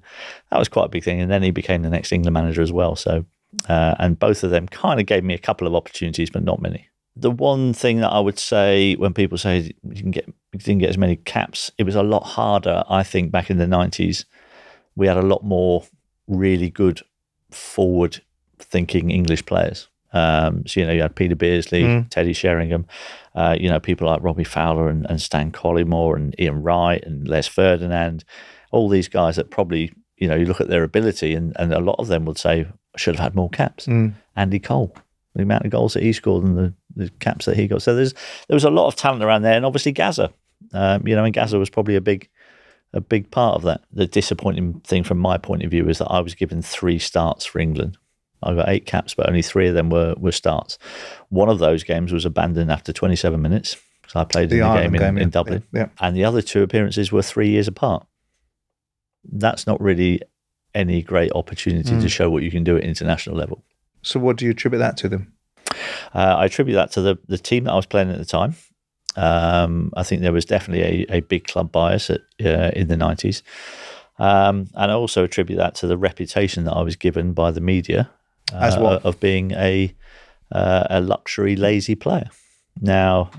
that 0.50 0.58
was 0.58 0.68
quite 0.68 0.86
a 0.86 0.88
big 0.90 1.04
thing. 1.04 1.20
And 1.20 1.30
then 1.30 1.42
he 1.42 1.50
became 1.50 1.82
the 1.82 1.90
next 1.90 2.12
England 2.12 2.34
manager 2.34 2.62
as 2.62 2.72
well. 2.72 2.94
So 2.96 3.24
uh, 3.68 3.94
and 3.98 4.18
both 4.18 4.44
of 4.44 4.50
them 4.50 4.66
kind 4.68 5.00
of 5.00 5.06
gave 5.06 5.24
me 5.24 5.34
a 5.34 5.38
couple 5.38 5.66
of 5.66 5.74
opportunities, 5.74 6.30
but 6.30 6.44
not 6.44 6.60
many. 6.60 6.88
The 7.18 7.30
one 7.30 7.72
thing 7.72 8.00
that 8.00 8.10
I 8.10 8.20
would 8.20 8.38
say 8.38 8.94
when 8.96 9.14
people 9.14 9.38
say 9.38 9.58
you 9.82 9.94
didn't 9.94 10.10
get 10.10 10.26
you 10.52 10.58
didn't 10.60 10.80
get 10.80 10.90
as 10.90 10.98
many 10.98 11.16
caps, 11.16 11.70
it 11.78 11.84
was 11.84 11.94
a 11.96 12.02
lot 12.02 12.24
harder. 12.24 12.84
I 12.88 13.02
think 13.02 13.32
back 13.32 13.50
in 13.50 13.58
the 13.58 13.66
nineties, 13.66 14.26
we 14.94 15.06
had 15.06 15.16
a 15.16 15.22
lot 15.22 15.42
more 15.42 15.84
really 16.28 16.70
good 16.70 17.00
forward 17.50 18.20
thinking 18.58 19.10
English 19.10 19.44
players. 19.46 19.88
Um, 20.12 20.66
so 20.66 20.80
you 20.80 20.86
know 20.86 20.92
you 20.92 21.02
had 21.02 21.14
Peter 21.16 21.34
Beardsley, 21.36 21.82
Mm. 21.82 22.08
Teddy 22.10 22.32
Sheringham, 22.32 22.86
uh, 23.34 23.56
you 23.58 23.68
know 23.68 23.80
people 23.80 24.06
like 24.06 24.22
Robbie 24.22 24.44
Fowler 24.44 24.88
and, 24.88 25.04
and 25.10 25.20
Stan 25.20 25.50
Collymore 25.52 26.16
and 26.16 26.34
Ian 26.40 26.62
Wright 26.62 27.02
and 27.04 27.28
Les 27.28 27.46
Ferdinand, 27.46 28.24
all 28.70 28.88
these 28.88 29.08
guys 29.08 29.36
that 29.36 29.50
probably 29.50 29.92
you 30.16 30.28
know 30.28 30.34
you 30.36 30.46
look 30.46 30.60
at 30.60 30.68
their 30.68 30.84
ability 30.84 31.34
and, 31.34 31.54
and 31.58 31.72
a 31.72 31.80
lot 31.80 31.96
of 31.98 32.06
them 32.06 32.24
would 32.24 32.38
say 32.38 32.66
I 32.94 32.98
should 32.98 33.16
have 33.16 33.22
had 33.22 33.34
more 33.34 33.50
caps. 33.50 33.86
Mm. 33.86 34.14
Andy 34.36 34.58
Cole, 34.58 34.94
the 35.34 35.42
amount 35.42 35.64
of 35.66 35.70
goals 35.70 35.92
that 35.94 36.02
he 36.02 36.12
scored 36.14 36.44
and 36.44 36.56
the, 36.56 36.72
the 36.94 37.10
caps 37.18 37.44
that 37.44 37.56
he 37.56 37.66
got. 37.66 37.82
So 37.82 37.94
there's 37.94 38.14
there 38.48 38.54
was 38.54 38.64
a 38.64 38.70
lot 38.70 38.86
of 38.86 38.96
talent 38.96 39.22
around 39.24 39.42
there, 39.42 39.56
and 39.56 39.66
obviously 39.66 39.92
Gaza, 39.92 40.32
um, 40.72 41.06
you 41.06 41.14
know, 41.14 41.24
and 41.24 41.34
Gaza 41.34 41.58
was 41.58 41.68
probably 41.68 41.96
a 41.96 42.00
big 42.00 42.28
a 42.94 43.00
big 43.02 43.30
part 43.30 43.56
of 43.56 43.62
that. 43.64 43.82
The 43.92 44.06
disappointing 44.06 44.80
thing 44.80 45.02
from 45.02 45.18
my 45.18 45.36
point 45.36 45.62
of 45.62 45.70
view 45.70 45.86
is 45.90 45.98
that 45.98 46.06
I 46.10 46.20
was 46.20 46.34
given 46.34 46.62
three 46.62 46.98
starts 46.98 47.44
for 47.44 47.58
England. 47.58 47.98
I 48.42 48.54
got 48.54 48.68
eight 48.68 48.86
caps, 48.86 49.14
but 49.14 49.28
only 49.28 49.42
three 49.42 49.68
of 49.68 49.74
them 49.74 49.90
were 49.90 50.14
were 50.18 50.32
starts. 50.32 50.78
One 51.30 51.48
of 51.48 51.58
those 51.58 51.84
games 51.84 52.12
was 52.12 52.24
abandoned 52.24 52.70
after 52.70 52.92
27 52.92 53.40
minutes 53.40 53.76
because 54.02 54.16
I 54.16 54.24
played 54.24 54.52
in 54.52 54.58
the 54.58 54.64
Ireland 54.64 54.92
game, 54.92 55.02
in, 55.02 55.16
yeah. 55.16 55.22
in 55.22 55.30
Dublin, 55.30 55.62
Yeah. 55.72 55.88
and 56.00 56.16
the 56.16 56.24
other 56.24 56.42
two 56.42 56.62
appearances 56.62 57.10
were 57.10 57.22
three 57.22 57.48
years 57.48 57.66
apart. 57.68 58.06
That's 59.24 59.66
not 59.66 59.80
really 59.80 60.20
any 60.74 61.02
great 61.02 61.32
opportunity 61.34 61.92
Mm. 61.94 62.02
to 62.02 62.08
show 62.08 62.30
what 62.30 62.42
you 62.42 62.50
can 62.50 62.62
do 62.64 62.76
at 62.76 62.84
international 62.84 63.36
level. 63.36 63.64
So 64.02 64.20
what 64.20 64.36
do 64.36 64.44
you 64.44 64.52
attribute 64.52 64.78
that 64.80 64.96
to 64.98 65.08
them? 65.08 65.32
Uh, 66.14 66.36
I 66.38 66.44
attribute 66.44 66.76
that 66.76 66.92
to 66.92 67.00
the, 67.00 67.18
the 67.26 67.38
team 67.38 67.64
that 67.64 67.72
I 67.72 67.76
was 67.76 67.86
playing 67.86 68.10
at 68.10 68.18
the 68.18 68.24
time. 68.24 68.54
Um, 69.16 69.90
I 69.96 70.02
think 70.02 70.20
there 70.22 70.32
was 70.32 70.44
definitely 70.44 71.06
a, 71.10 71.16
a 71.16 71.20
big 71.20 71.46
club 71.46 71.72
bias 71.72 72.10
at, 72.10 72.20
uh, 72.44 72.70
in 72.76 72.88
the 72.88 72.96
90s. 72.96 73.42
Um, 74.18 74.68
and 74.74 74.90
I 74.92 74.94
also 74.94 75.24
attribute 75.24 75.58
that 75.58 75.74
to 75.76 75.86
the 75.86 75.96
reputation 75.96 76.64
that 76.64 76.74
I 76.74 76.82
was 76.82 76.96
given 76.96 77.32
by 77.32 77.50
the 77.50 77.60
media 77.60 78.10
As 78.52 78.76
what? 78.76 79.04
of 79.04 79.20
being 79.20 79.52
a, 79.52 79.94
uh, 80.52 80.86
a 80.90 81.00
luxury, 81.00 81.56
lazy 81.56 81.94
player. 81.94 82.30
Now, 82.80 83.30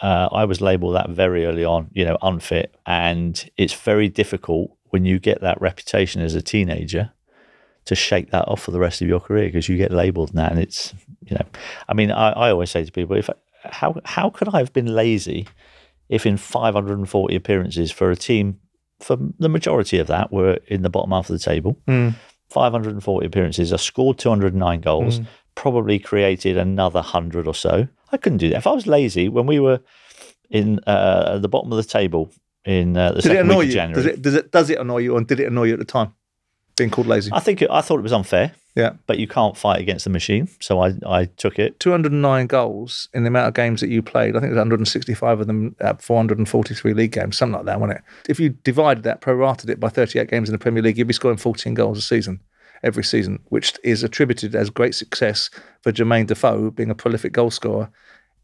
uh, 0.00 0.28
I 0.32 0.44
was 0.44 0.60
labelled 0.60 0.94
that 0.94 1.10
very 1.10 1.44
early 1.44 1.64
on, 1.64 1.88
you 1.92 2.04
know, 2.04 2.16
unfit. 2.22 2.74
And 2.86 3.48
it's 3.56 3.74
very 3.74 4.08
difficult 4.08 4.70
when 4.90 5.04
you 5.04 5.18
get 5.18 5.40
that 5.40 5.60
reputation 5.60 6.22
as 6.22 6.34
a 6.34 6.42
teenager 6.42 7.12
to 7.84 7.94
shake 7.94 8.30
that 8.30 8.46
off 8.48 8.62
for 8.62 8.70
the 8.70 8.78
rest 8.78 9.02
of 9.02 9.08
your 9.08 9.20
career 9.20 9.46
because 9.46 9.68
you 9.68 9.76
get 9.76 9.90
labelled 9.90 10.32
that. 10.34 10.52
And 10.52 10.60
it's, 10.60 10.94
you 11.24 11.34
know, 11.36 11.46
I 11.88 11.94
mean, 11.94 12.10
I, 12.10 12.30
I 12.30 12.50
always 12.50 12.70
say 12.70 12.84
to 12.84 12.92
people, 12.92 13.16
if 13.16 13.28
how 13.64 13.96
how 14.04 14.30
could 14.30 14.48
I 14.48 14.58
have 14.58 14.72
been 14.72 14.94
lazy 14.94 15.46
if 16.08 16.24
in 16.24 16.36
540 16.36 17.34
appearances 17.34 17.90
for 17.90 18.10
a 18.10 18.16
team, 18.16 18.60
for 19.00 19.16
the 19.38 19.48
majority 19.48 19.98
of 19.98 20.06
that 20.06 20.32
were 20.32 20.58
in 20.66 20.82
the 20.82 20.90
bottom 20.90 21.10
half 21.10 21.28
of 21.28 21.38
the 21.38 21.44
table, 21.44 21.76
Mm. 21.86 22.14
540 22.50 23.26
appearances, 23.26 23.72
I 23.72 23.76
scored 23.76 24.18
209 24.18 24.80
goals, 24.80 25.20
probably 25.54 25.98
created 25.98 26.56
another 26.56 27.00
100 27.00 27.46
or 27.46 27.54
so. 27.54 27.88
I 28.12 28.16
couldn't 28.16 28.38
do 28.38 28.48
that. 28.50 28.56
If 28.58 28.66
I 28.66 28.72
was 28.72 28.86
lazy 28.86 29.28
when 29.28 29.46
we 29.46 29.60
were 29.60 29.80
in 30.50 30.80
uh, 30.86 31.32
at 31.34 31.42
the 31.42 31.48
bottom 31.48 31.70
of 31.72 31.76
the 31.76 31.84
table 31.84 32.30
in 32.64 32.96
uh, 32.96 33.12
the 33.12 33.22
Did 33.22 33.32
it 33.32 33.34
second 33.34 33.56
week 33.56 33.68
of? 33.68 33.74
January, 33.74 34.02
Does 34.02 34.06
it, 34.06 34.22
does 34.22 34.34
it 34.34 34.50
does 34.50 34.70
it 34.70 34.78
annoy 34.78 34.98
you, 34.98 35.16
and 35.16 35.26
did 35.26 35.40
it 35.40 35.46
annoy 35.46 35.64
you 35.64 35.72
at 35.74 35.78
the 35.78 35.84
time? 35.84 36.14
Being 36.76 36.90
called 36.90 37.06
lazy. 37.06 37.30
I 37.32 37.40
think 37.40 37.60
it, 37.60 37.70
I 37.70 37.80
thought 37.80 37.98
it 37.98 38.02
was 38.02 38.12
unfair, 38.12 38.52
yeah. 38.78 38.92
but 39.06 39.18
you 39.18 39.26
can't 39.26 39.56
fight 39.56 39.80
against 39.80 40.04
the 40.04 40.10
machine. 40.10 40.48
So 40.60 40.80
I, 40.80 40.94
I 41.04 41.24
took 41.24 41.58
it. 41.58 41.80
209 41.80 42.46
goals 42.46 43.08
in 43.12 43.24
the 43.24 43.28
amount 43.28 43.48
of 43.48 43.54
games 43.54 43.80
that 43.80 43.90
you 43.90 44.02
played. 44.02 44.36
I 44.36 44.40
think 44.40 44.50
it 44.50 44.54
was 44.54 44.58
165 44.58 45.40
of 45.40 45.46
them 45.46 45.74
at 45.80 46.00
443 46.00 46.94
league 46.94 47.12
games, 47.12 47.36
something 47.36 47.56
like 47.56 47.66
that, 47.66 47.80
wasn't 47.80 47.98
it? 47.98 48.04
If 48.30 48.38
you 48.38 48.50
divided 48.50 49.02
that, 49.04 49.20
prorated 49.20 49.68
it 49.68 49.80
by 49.80 49.88
38 49.88 50.30
games 50.30 50.48
in 50.48 50.52
the 50.52 50.58
Premier 50.58 50.82
League, 50.82 50.96
you'd 50.96 51.08
be 51.08 51.12
scoring 51.12 51.38
14 51.38 51.74
goals 51.74 51.98
a 51.98 52.02
season, 52.02 52.40
every 52.82 53.04
season, 53.04 53.40
which 53.46 53.74
is 53.82 54.02
attributed 54.02 54.54
as 54.54 54.70
great 54.70 54.94
success 54.94 55.50
for 55.82 55.90
Jermaine 55.90 56.28
Defoe 56.28 56.70
being 56.70 56.90
a 56.90 56.94
prolific 56.94 57.32
goal 57.32 57.50
scorer 57.50 57.90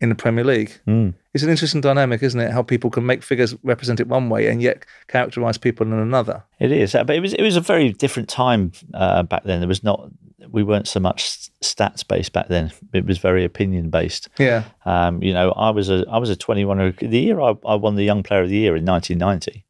in 0.01 0.09
the 0.09 0.15
Premier 0.15 0.45
League. 0.45 0.73
Mm. 0.87 1.15
It's 1.33 1.45
an 1.45 1.51
interesting 1.51 1.81
dynamic, 1.81 2.23
isn't 2.23 2.41
it? 2.41 2.51
How 2.51 2.63
people 2.63 2.91
can 2.91 3.07
make 3.07 3.23
figures 3.23 3.55
represent 3.63 4.01
it 4.01 4.09
one 4.09 4.29
way 4.29 4.49
and 4.49 4.63
yet 4.63 4.85
characterise 5.09 5.61
people 5.61 5.87
in 5.87 5.93
another. 5.93 6.45
It 6.59 6.73
is, 6.73 6.95
uh, 6.95 7.05
but 7.05 7.17
it 7.17 7.21
was 7.21 7.35
it 7.35 7.43
was 7.43 7.57
a 7.57 7.61
very 7.61 7.93
different 7.93 8.29
time 8.29 8.73
uh, 8.93 9.23
back 9.23 9.45
then. 9.45 9.61
There 9.61 9.69
was 9.69 9.83
not 9.83 10.11
we 10.51 10.63
weren't 10.63 10.89
so 10.89 11.01
much 11.01 11.51
stats 11.63 12.07
based 12.07 12.33
back 12.33 12.49
then. 12.49 12.73
It 12.93 13.07
was 13.07 13.19
very 13.19 13.45
opinion 13.45 13.91
based. 13.91 14.29
Yeah. 14.39 14.65
Um, 14.85 15.23
you 15.23 15.33
know, 15.33 15.51
I 15.53 15.71
was 15.71 15.91
a 15.91 16.05
I 16.09 16.19
was 16.19 16.31
a 16.31 16.37
21. 16.37 16.97
The 17.01 17.19
year 17.19 17.41
I, 17.41 17.55
I 17.67 17.75
won 17.75 17.97
the 17.97 18.05
Young 18.05 18.23
Player 18.23 18.43
of 18.43 18.49
the 18.49 18.57
Year 18.57 18.77
in 18.77 18.85
1990, 18.85 19.65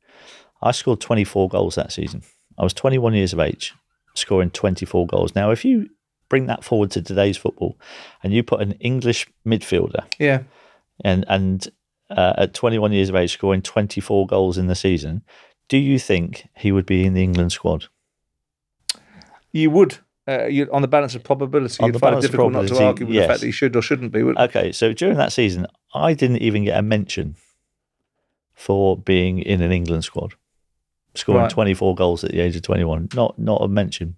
I 0.63 0.73
scored 0.73 1.01
24 1.01 1.49
goals 1.49 1.75
that 1.75 1.93
season. 1.93 2.23
I 2.59 2.63
was 2.63 2.73
21 2.73 3.15
years 3.15 3.33
of 3.33 3.41
age, 3.41 3.75
scoring 4.15 4.51
24 4.51 5.07
goals. 5.07 5.35
Now, 5.35 5.51
if 5.51 5.65
you 5.65 5.91
bring 6.35 6.47
that 6.47 6.65
forward 6.65 6.91
to 6.91 7.01
today's 7.01 7.37
football, 7.37 7.79
and 8.23 8.33
you 8.33 8.43
put 8.43 8.61
an 8.61 8.73
English 8.81 9.29
midfielder 9.47 10.03
Yeah. 10.19 10.43
and 11.05 11.25
and 11.29 11.69
uh, 12.11 12.33
at 12.37 12.55
21 12.55 12.93
years 12.93 13.09
of 13.09 13.15
age 13.15 13.33
scoring 13.33 13.63
24 13.63 14.27
goals 14.27 14.59
in 14.59 14.67
the 14.67 14.75
season, 14.75 15.23
do 15.69 15.77
you 15.79 15.99
think 15.99 16.49
he 16.57 16.73
would 16.73 16.87
be 16.87 17.05
in 17.07 17.15
the 17.15 17.23
England 17.23 17.53
squad? 17.53 17.87
You 19.53 19.71
would. 19.71 19.99
Uh, 20.27 20.47
you, 20.47 20.69
on 20.73 20.83
the 20.83 20.89
balance 20.89 21.15
of 21.15 21.23
probability, 21.23 21.81
On 21.83 21.93
you'd 21.93 22.01
find 22.01 22.17
it 22.17 22.23
difficult 22.23 22.53
not 22.53 22.67
to 22.67 22.83
argue 22.85 23.07
with 23.07 23.15
the 23.17 23.27
fact 23.29 23.41
that 23.41 23.47
he 23.47 23.53
should 23.53 23.77
or 23.77 23.83
shouldn't 23.83 24.11
be. 24.13 24.23
Okay, 24.23 24.73
so 24.73 24.93
during 24.93 25.17
that 25.19 25.33
season, 25.33 25.67
I 25.95 26.15
didn't 26.15 26.39
even 26.39 26.65
get 26.65 26.79
a 26.79 26.83
mention 26.83 27.37
for 28.55 28.97
being 28.97 29.39
in 29.39 29.61
an 29.61 29.71
England 29.71 30.03
squad, 30.05 30.35
scoring 31.15 31.43
Right. 31.43 31.51
24 31.51 31.95
goals 31.95 32.25
at 32.25 32.31
the 32.33 32.41
age 32.41 32.57
of 32.57 32.63
21. 32.63 33.09
Not 33.15 33.39
not 33.39 33.61
a 33.63 33.69
mention. 33.69 34.17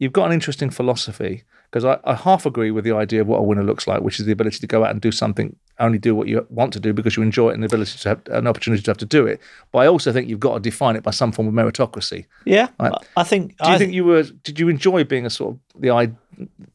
You've 0.00 0.12
got 0.12 0.26
an 0.26 0.32
interesting 0.32 0.70
philosophy 0.70 1.44
because 1.70 1.84
I, 1.84 1.98
I 2.02 2.14
half 2.14 2.46
agree 2.46 2.72
with 2.72 2.82
the 2.84 2.92
idea 2.96 3.20
of 3.20 3.28
what 3.28 3.38
a 3.38 3.42
winner 3.42 3.62
looks 3.62 3.86
like, 3.86 4.00
which 4.02 4.18
is 4.18 4.26
the 4.26 4.32
ability 4.32 4.58
to 4.58 4.66
go 4.66 4.82
out 4.84 4.90
and 4.90 5.00
do 5.00 5.12
something 5.12 5.54
only 5.78 5.98
do 5.98 6.14
what 6.14 6.26
you 6.28 6.44
want 6.50 6.72
to 6.74 6.80
do 6.80 6.92
because 6.92 7.16
you 7.16 7.22
enjoy 7.22 7.50
it 7.50 7.54
and 7.54 7.62
the 7.62 7.66
ability 7.66 7.96
to 7.98 8.08
have 8.10 8.20
an 8.26 8.46
opportunity 8.46 8.82
to 8.82 8.90
have 8.90 8.98
to 8.98 9.06
do 9.06 9.26
it. 9.26 9.40
But 9.72 9.78
I 9.78 9.86
also 9.86 10.12
think 10.12 10.28
you've 10.28 10.40
got 10.40 10.54
to 10.54 10.60
define 10.60 10.94
it 10.96 11.02
by 11.02 11.10
some 11.12 11.32
form 11.32 11.48
of 11.48 11.54
meritocracy. 11.54 12.26
Yeah, 12.44 12.68
Right. 12.80 12.92
I 13.16 13.22
think. 13.22 13.56
Do 13.58 13.68
you 13.68 13.74
I, 13.76 13.78
think 13.78 13.92
you 13.94 14.04
were? 14.04 14.24
Did 14.24 14.58
you 14.60 14.68
enjoy 14.68 15.04
being 15.04 15.24
a 15.26 15.30
sort 15.30 15.54
of 15.54 15.80
the 15.80 15.90
I, 15.90 16.10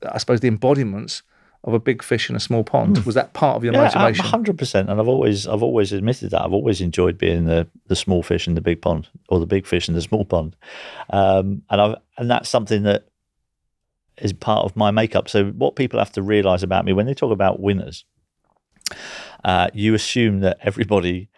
I 0.09 0.17
suppose 0.17 0.39
the 0.39 0.47
embodiments 0.47 1.21
of 1.65 1.73
a 1.73 1.79
big 1.79 2.01
fish 2.03 2.29
in 2.31 2.35
a 2.35 2.39
small 2.39 2.63
pond? 2.63 2.97
Was 3.05 3.13
that 3.15 3.33
part 3.33 3.57
of 3.57 3.63
your 3.63 3.73
Hmm. 3.73 3.79
Yeah, 3.81 3.85
motivation? 3.95 4.25
hundred 4.25 4.57
percent. 4.57 4.89
And 4.89 4.99
I've 4.99 5.07
always, 5.07 5.47
I've 5.47 5.61
always 5.63 5.91
admitted 5.91 6.31
that. 6.31 6.41
I've 6.43 6.53
always 6.53 6.79
enjoyed 6.81 7.17
being 7.17 7.45
the 7.45 7.67
the 7.87 7.95
small 7.95 8.23
fish 8.23 8.47
in 8.47 8.55
the 8.55 8.61
big 8.61 8.81
pond, 8.81 9.07
or 9.29 9.39
the 9.39 9.45
big 9.45 9.67
fish 9.67 9.87
in 9.87 9.93
the 9.93 10.01
small 10.01 10.25
pond. 10.25 10.55
Um, 11.11 11.61
and 11.69 11.81
I've, 11.81 11.95
and 12.17 12.29
that's 12.29 12.49
something 12.49 12.83
that 12.83 13.05
is 14.17 14.33
part 14.33 14.65
of 14.65 14.75
my 14.75 14.91
makeup. 14.91 15.27
So 15.29 15.47
what 15.51 15.75
people 15.75 15.99
have 15.99 16.11
to 16.13 16.21
realise 16.21 16.63
about 16.63 16.85
me 16.85 16.93
when 16.93 17.05
they 17.05 17.13
talk 17.13 17.31
about 17.31 17.59
winners, 17.59 18.05
uh, 19.43 19.67
you 19.73 19.93
assume 19.93 20.39
that 20.41 20.57
everybody 20.61 21.29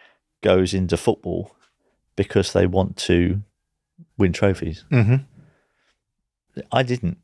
goes 0.42 0.74
into 0.74 0.98
football 0.98 1.56
because 2.16 2.54
they 2.54 2.68
want 2.68 2.98
to 2.98 3.42
win 4.18 4.34
trophies. 4.34 4.86
Mhm. 4.92 5.26
I 6.72 6.84
didn't. 6.84 7.18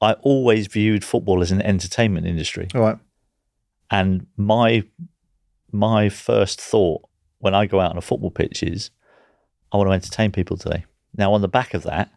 I 0.00 0.12
always 0.14 0.66
viewed 0.68 1.04
football 1.04 1.42
as 1.42 1.50
an 1.52 1.60
entertainment 1.60 2.26
industry. 2.26 2.68
All 2.74 2.80
right. 2.80 2.98
And 3.90 4.26
my 4.36 4.84
my 5.72 6.08
first 6.08 6.60
thought 6.60 7.02
when 7.38 7.54
I 7.54 7.66
go 7.66 7.80
out 7.80 7.90
on 7.90 7.98
a 7.98 8.02
football 8.02 8.30
pitch 8.30 8.62
is, 8.62 8.90
I 9.72 9.76
want 9.76 9.88
to 9.90 9.92
entertain 9.92 10.32
people 10.32 10.56
today. 10.56 10.84
Now, 11.16 11.32
on 11.34 11.42
the 11.42 11.48
back 11.48 11.74
of 11.74 11.82
that, 11.82 12.10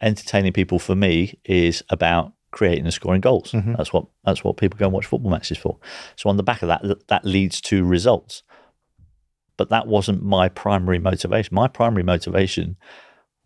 entertaining 0.00 0.52
people 0.52 0.78
for 0.78 0.94
me 0.94 1.38
is 1.44 1.82
about 1.90 2.32
creating 2.50 2.84
and 2.84 2.94
scoring 2.94 3.20
goals. 3.20 3.52
Mm-hmm. 3.52 3.74
That's 3.74 3.92
what 3.92 4.06
that's 4.24 4.42
what 4.42 4.56
people 4.56 4.78
go 4.78 4.86
and 4.86 4.94
watch 4.94 5.06
football 5.06 5.30
matches 5.30 5.58
for. 5.58 5.78
So 6.16 6.28
on 6.28 6.36
the 6.36 6.42
back 6.42 6.62
of 6.62 6.68
that, 6.68 7.08
that 7.08 7.24
leads 7.24 7.60
to 7.62 7.84
results. 7.84 8.42
But 9.56 9.70
that 9.70 9.86
wasn't 9.86 10.22
my 10.22 10.48
primary 10.48 10.98
motivation. 10.98 11.54
My 11.54 11.68
primary 11.68 12.02
motivation 12.02 12.76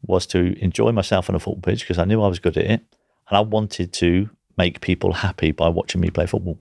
was 0.02 0.26
to 0.28 0.58
enjoy 0.62 0.92
myself 0.92 1.28
on 1.28 1.36
a 1.36 1.38
football 1.38 1.60
pitch 1.60 1.80
because 1.80 1.98
I 1.98 2.04
knew 2.04 2.22
I 2.22 2.28
was 2.28 2.38
good 2.38 2.56
at 2.56 2.64
it, 2.64 2.80
and 3.28 3.36
I 3.36 3.40
wanted 3.40 3.92
to 3.94 4.30
make 4.56 4.80
people 4.80 5.12
happy 5.12 5.52
by 5.52 5.68
watching 5.68 6.00
me 6.00 6.10
play 6.10 6.26
football. 6.26 6.58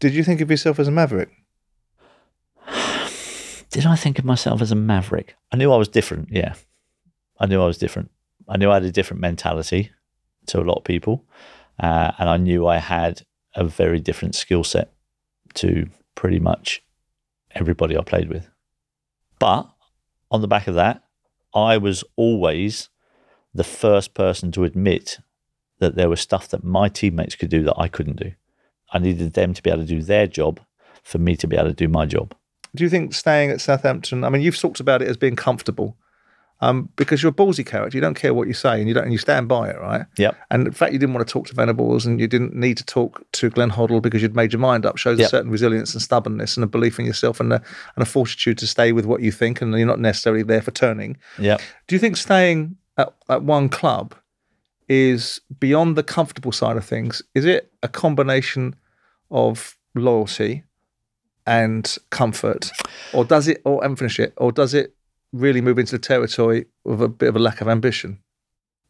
Did 0.00 0.14
you 0.14 0.24
think 0.24 0.40
of 0.40 0.50
yourself 0.50 0.78
as 0.78 0.88
a 0.88 0.90
maverick? 0.90 1.30
did 3.70 3.86
I 3.86 3.96
think 3.96 4.18
of 4.18 4.24
myself 4.24 4.60
as 4.60 4.72
a 4.72 4.76
maverick? 4.76 5.36
I 5.52 5.56
knew 5.56 5.72
I 5.72 5.76
was 5.76 5.88
different. 5.88 6.28
Yeah, 6.30 6.54
I 7.38 7.46
knew 7.46 7.62
I 7.62 7.66
was 7.66 7.78
different. 7.78 8.10
I 8.50 8.56
knew 8.56 8.70
I 8.70 8.74
had 8.74 8.84
a 8.84 8.90
different 8.90 9.20
mentality 9.20 9.92
to 10.46 10.60
a 10.60 10.62
lot 10.62 10.78
of 10.78 10.84
people, 10.84 11.24
uh, 11.78 12.12
and 12.18 12.28
I 12.28 12.36
knew 12.36 12.66
I 12.66 12.78
had 12.78 13.22
a 13.54 13.64
very 13.64 14.00
different 14.00 14.34
skill 14.34 14.64
set 14.64 14.92
to 15.54 15.88
pretty 16.16 16.40
much 16.40 16.82
everybody 17.52 17.96
I 17.96 18.02
played 18.02 18.28
with. 18.28 18.50
But 19.38 19.70
on 20.30 20.40
the 20.40 20.48
back 20.48 20.66
of 20.66 20.74
that, 20.74 21.04
I 21.54 21.78
was 21.78 22.04
always 22.16 22.88
the 23.54 23.64
first 23.64 24.14
person 24.14 24.52
to 24.52 24.64
admit 24.64 25.18
that 25.78 25.94
there 25.94 26.08
was 26.08 26.20
stuff 26.20 26.48
that 26.48 26.64
my 26.64 26.88
teammates 26.88 27.36
could 27.36 27.50
do 27.50 27.62
that 27.64 27.78
I 27.78 27.88
couldn't 27.88 28.16
do. 28.16 28.32
I 28.92 28.98
needed 28.98 29.32
them 29.32 29.54
to 29.54 29.62
be 29.62 29.70
able 29.70 29.82
to 29.82 29.86
do 29.86 30.02
their 30.02 30.26
job 30.26 30.60
for 31.02 31.18
me 31.18 31.36
to 31.36 31.46
be 31.46 31.56
able 31.56 31.68
to 31.68 31.74
do 31.74 31.88
my 31.88 32.04
job. 32.04 32.34
Do 32.74 32.84
you 32.84 32.90
think 32.90 33.14
staying 33.14 33.50
at 33.50 33.60
Southampton? 33.60 34.24
I 34.24 34.28
mean, 34.28 34.42
you've 34.42 34.58
talked 34.58 34.80
about 34.80 35.02
it 35.02 35.08
as 35.08 35.16
being 35.16 35.36
comfortable, 35.36 35.96
um, 36.62 36.90
because 36.96 37.22
you're 37.22 37.30
a 37.30 37.34
ballsy 37.34 37.64
character. 37.64 37.96
You 37.96 38.02
don't 38.02 38.14
care 38.14 38.34
what 38.34 38.46
you 38.46 38.54
say, 38.54 38.78
and 38.78 38.88
you 38.88 38.94
don't, 38.94 39.04
and 39.04 39.12
you 39.12 39.18
stand 39.18 39.48
by 39.48 39.70
it, 39.70 39.80
right? 39.80 40.04
Yep. 40.18 40.36
And 40.50 40.66
the 40.66 40.72
fact 40.72 40.92
you 40.92 40.98
didn't 40.98 41.14
want 41.14 41.26
to 41.26 41.32
talk 41.32 41.46
to 41.46 41.54
Venables 41.54 42.04
and 42.04 42.20
you 42.20 42.26
didn't 42.26 42.54
need 42.54 42.76
to 42.76 42.84
talk 42.84 43.24
to 43.32 43.50
Glenn 43.50 43.70
Hoddle 43.70 44.02
because 44.02 44.20
you'd 44.22 44.36
made 44.36 44.52
your 44.52 44.60
mind 44.60 44.84
up 44.84 44.96
shows 44.98 45.18
a 45.18 45.28
certain 45.28 45.50
resilience 45.50 45.94
and 45.94 46.02
stubbornness 46.02 46.56
and 46.56 46.64
a 46.64 46.66
belief 46.66 46.98
in 46.98 47.06
yourself 47.06 47.40
and 47.40 47.52
a, 47.52 47.62
and 47.96 48.02
a 48.02 48.04
fortitude 48.04 48.58
to 48.58 48.66
stay 48.66 48.92
with 48.92 49.06
what 49.06 49.22
you 49.22 49.32
think, 49.32 49.62
and 49.62 49.72
you're 49.74 49.86
not 49.86 50.00
necessarily 50.00 50.42
there 50.42 50.62
for 50.62 50.70
turning. 50.70 51.16
Yeah. 51.38 51.58
Do 51.86 51.94
you 51.94 51.98
think 51.98 52.16
staying 52.16 52.76
at, 52.96 53.14
at 53.28 53.42
one 53.42 53.68
club 53.68 54.14
is 54.88 55.40
beyond 55.58 55.96
the 55.96 56.02
comfortable 56.02 56.52
side 56.52 56.76
of 56.76 56.84
things? 56.84 57.22
Is 57.34 57.44
it 57.44 57.72
a 57.82 57.88
combination 57.88 58.74
of 59.30 59.76
loyalty 59.94 60.64
and 61.46 61.96
comfort, 62.10 62.70
or 63.12 63.24
does 63.24 63.48
it, 63.48 63.62
or 63.64 63.82
and 63.84 63.98
finish 63.98 64.20
it, 64.20 64.34
or 64.36 64.52
does 64.52 64.74
it 64.74 64.94
really 65.32 65.60
move 65.60 65.78
into 65.78 65.92
the 65.92 65.98
territory 65.98 66.66
with 66.84 67.00
a 67.02 67.08
bit 67.08 67.28
of 67.28 67.36
a 67.36 67.38
lack 67.40 67.60
of 67.60 67.68
ambition? 67.68 68.18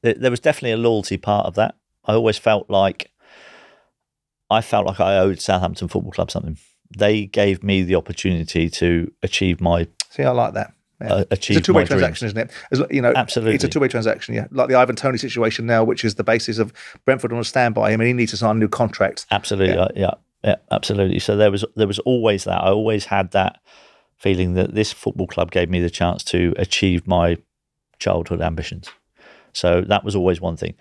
there, 0.03 0.31
was 0.31 0.41
definitely 0.41 0.73
a 0.73 0.77
loyalty 0.79 1.19
part 1.19 1.45
of 1.47 1.55
that. 1.57 1.75
I 2.07 2.15
always 2.15 2.39
felt 2.39 2.71
like 2.71 3.11
I 4.51 4.63
felt 4.63 4.87
like 4.87 4.99
I 5.01 5.19
owed 5.19 5.41
Southampton 5.41 5.89
Football 5.89 6.13
Club 6.13 6.31
something. 6.31 6.59
They 6.97 7.27
gave 7.27 7.63
me 7.63 7.83
the 7.83 7.95
opportunity 7.95 8.69
to 8.71 9.13
achieve 9.23 9.61
my 9.61 9.87
See, 10.09 10.25
I 10.25 10.31
like 10.31 10.55
that. 10.55 10.73
Yeah. 11.01 11.13
uh, 11.13 11.25
It's 11.31 11.51
a 11.51 11.61
two-way 11.61 11.85
dreams. 11.85 11.89
transaction, 12.01 12.27
isn't 12.27 12.39
it? 12.39 12.51
As, 12.73 12.83
you 12.91 13.01
know, 13.01 13.13
Absolutely. 13.15 13.55
it's 13.55 13.65
a 13.65 13.69
two-way 13.69 13.89
transaction. 13.89 14.35
Yeah, 14.35 14.47
like 14.51 14.69
the 14.69 14.75
Ivan 14.75 14.97
Toney 14.97 15.19
situation 15.19 15.67
now, 15.67 15.85
which 15.85 16.05
is 16.05 16.17
the 16.17 16.25
basis 16.25 16.59
of 16.59 16.73
Brentford 17.05 17.33
want 17.33 17.45
to 17.45 17.49
stand 17.49 17.75
by 17.75 17.91
him, 17.93 18.01
and 18.01 18.09
he 18.09 18.13
needs 18.13 18.33
to 18.33 18.37
sign 18.37 18.57
a 18.57 18.59
new 18.59 18.69
contract. 18.69 19.27
Absolutely, 19.31 19.75
Yeah. 19.77 19.89
yeah. 19.95 20.03
yeah, 20.03 20.15
yeah, 20.45 20.57
absolutely. 20.73 21.19
So 21.21 21.37
there 21.37 21.51
was 21.51 21.65
there 21.77 21.87
was 21.87 21.99
always 22.01 22.45
that. 22.45 22.61
I 22.63 22.69
always 22.71 23.05
had 23.05 23.31
that 23.33 23.61
feeling 24.21 24.55
that 24.55 24.75
this 24.75 24.93
football 24.93 25.27
club 25.27 25.51
gave 25.51 25.71
me 25.71 25.81
the 25.81 25.91
chance 25.91 26.23
to 26.23 26.55
achieve 26.59 27.07
my 27.07 27.39
childhood 27.99 28.41
ambitions. 28.41 28.91
So 29.53 29.81
that 29.81 30.05
was 30.05 30.15
always 30.15 30.41
one 30.41 30.57
thing. 30.57 30.75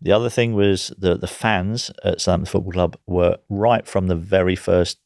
The 0.00 0.12
other 0.12 0.30
thing 0.30 0.54
was 0.54 0.92
the 0.96 1.16
the 1.16 1.26
fans 1.26 1.90
at 2.04 2.20
Southampton 2.20 2.50
Football 2.50 2.72
Club 2.72 2.96
were 3.06 3.38
right 3.48 3.86
from 3.86 4.06
the 4.06 4.14
very 4.14 4.56
first 4.56 4.98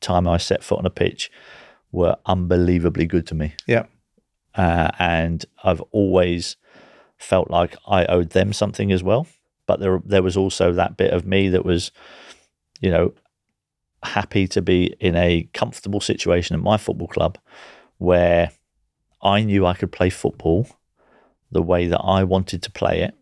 time 0.00 0.26
I 0.26 0.36
set 0.36 0.62
foot 0.62 0.78
on 0.78 0.86
a 0.86 0.90
pitch 0.90 1.30
were 1.90 2.16
unbelievably 2.26 3.06
good 3.06 3.26
to 3.28 3.34
me. 3.34 3.54
Yeah, 3.66 3.86
uh, 4.54 4.90
and 4.98 5.44
I've 5.64 5.80
always 5.90 6.56
felt 7.18 7.50
like 7.50 7.76
I 7.86 8.04
owed 8.06 8.30
them 8.30 8.52
something 8.52 8.92
as 8.92 9.02
well. 9.02 9.26
But 9.66 9.80
there, 9.80 10.02
there 10.04 10.22
was 10.22 10.36
also 10.36 10.72
that 10.72 10.96
bit 10.96 11.12
of 11.12 11.24
me 11.24 11.48
that 11.50 11.64
was, 11.64 11.92
you 12.80 12.90
know, 12.90 13.14
happy 14.02 14.48
to 14.48 14.62
be 14.62 14.94
in 15.00 15.16
a 15.16 15.48
comfortable 15.54 16.00
situation 16.00 16.56
at 16.56 16.62
my 16.62 16.76
football 16.76 17.08
club, 17.08 17.38
where 17.98 18.50
I 19.22 19.42
knew 19.42 19.66
I 19.66 19.74
could 19.74 19.92
play 19.92 20.10
football 20.10 20.66
the 21.50 21.62
way 21.62 21.86
that 21.86 22.00
I 22.00 22.24
wanted 22.24 22.62
to 22.62 22.70
play 22.70 23.02
it, 23.02 23.14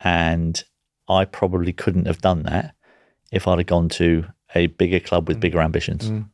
and 0.00 0.62
I 1.08 1.24
probably 1.24 1.72
couldn't 1.72 2.06
have 2.06 2.20
done 2.20 2.44
that 2.44 2.74
if 3.32 3.46
I'd 3.46 3.58
have 3.58 3.66
gone 3.66 3.88
to 3.90 4.26
a 4.54 4.66
bigger 4.68 5.00
club 5.00 5.28
with 5.28 5.40
bigger 5.40 5.60
ambitions. 5.60 6.10
Mm. 6.10 6.28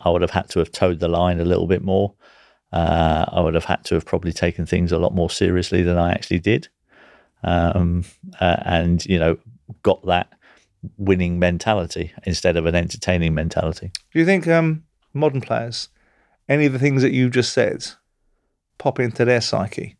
I 0.00 0.10
would 0.10 0.22
have 0.22 0.30
had 0.30 0.48
to 0.50 0.58
have 0.58 0.72
towed 0.72 1.00
the 1.00 1.08
line 1.08 1.40
a 1.40 1.44
little 1.44 1.66
bit 1.66 1.82
more. 1.82 2.14
Uh, 2.72 3.24
I 3.28 3.40
would 3.40 3.54
have 3.54 3.64
had 3.64 3.84
to 3.84 3.94
have 3.94 4.04
probably 4.04 4.32
taken 4.32 4.66
things 4.66 4.92
a 4.92 4.98
lot 4.98 5.14
more 5.14 5.30
seriously 5.30 5.82
than 5.82 5.96
I 5.96 6.12
actually 6.12 6.40
did, 6.40 6.68
um, 7.42 8.04
uh, 8.40 8.56
and 8.64 9.04
you 9.06 9.18
know, 9.18 9.38
got 9.82 10.04
that 10.06 10.32
winning 10.96 11.38
mentality 11.38 12.12
instead 12.24 12.56
of 12.56 12.66
an 12.66 12.74
entertaining 12.74 13.34
mentality. 13.34 13.90
Do 14.12 14.18
you 14.18 14.24
think 14.24 14.46
um, 14.48 14.84
modern 15.12 15.40
players, 15.40 15.88
any 16.48 16.66
of 16.66 16.72
the 16.72 16.78
things 16.78 17.02
that 17.02 17.12
you 17.12 17.30
just 17.30 17.52
said, 17.52 17.86
pop 18.78 19.00
into 19.00 19.24
their 19.24 19.40
psyche? 19.40 19.96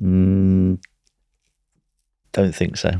Mm, 0.00 0.82
don't 2.32 2.54
think 2.54 2.76
so. 2.76 2.92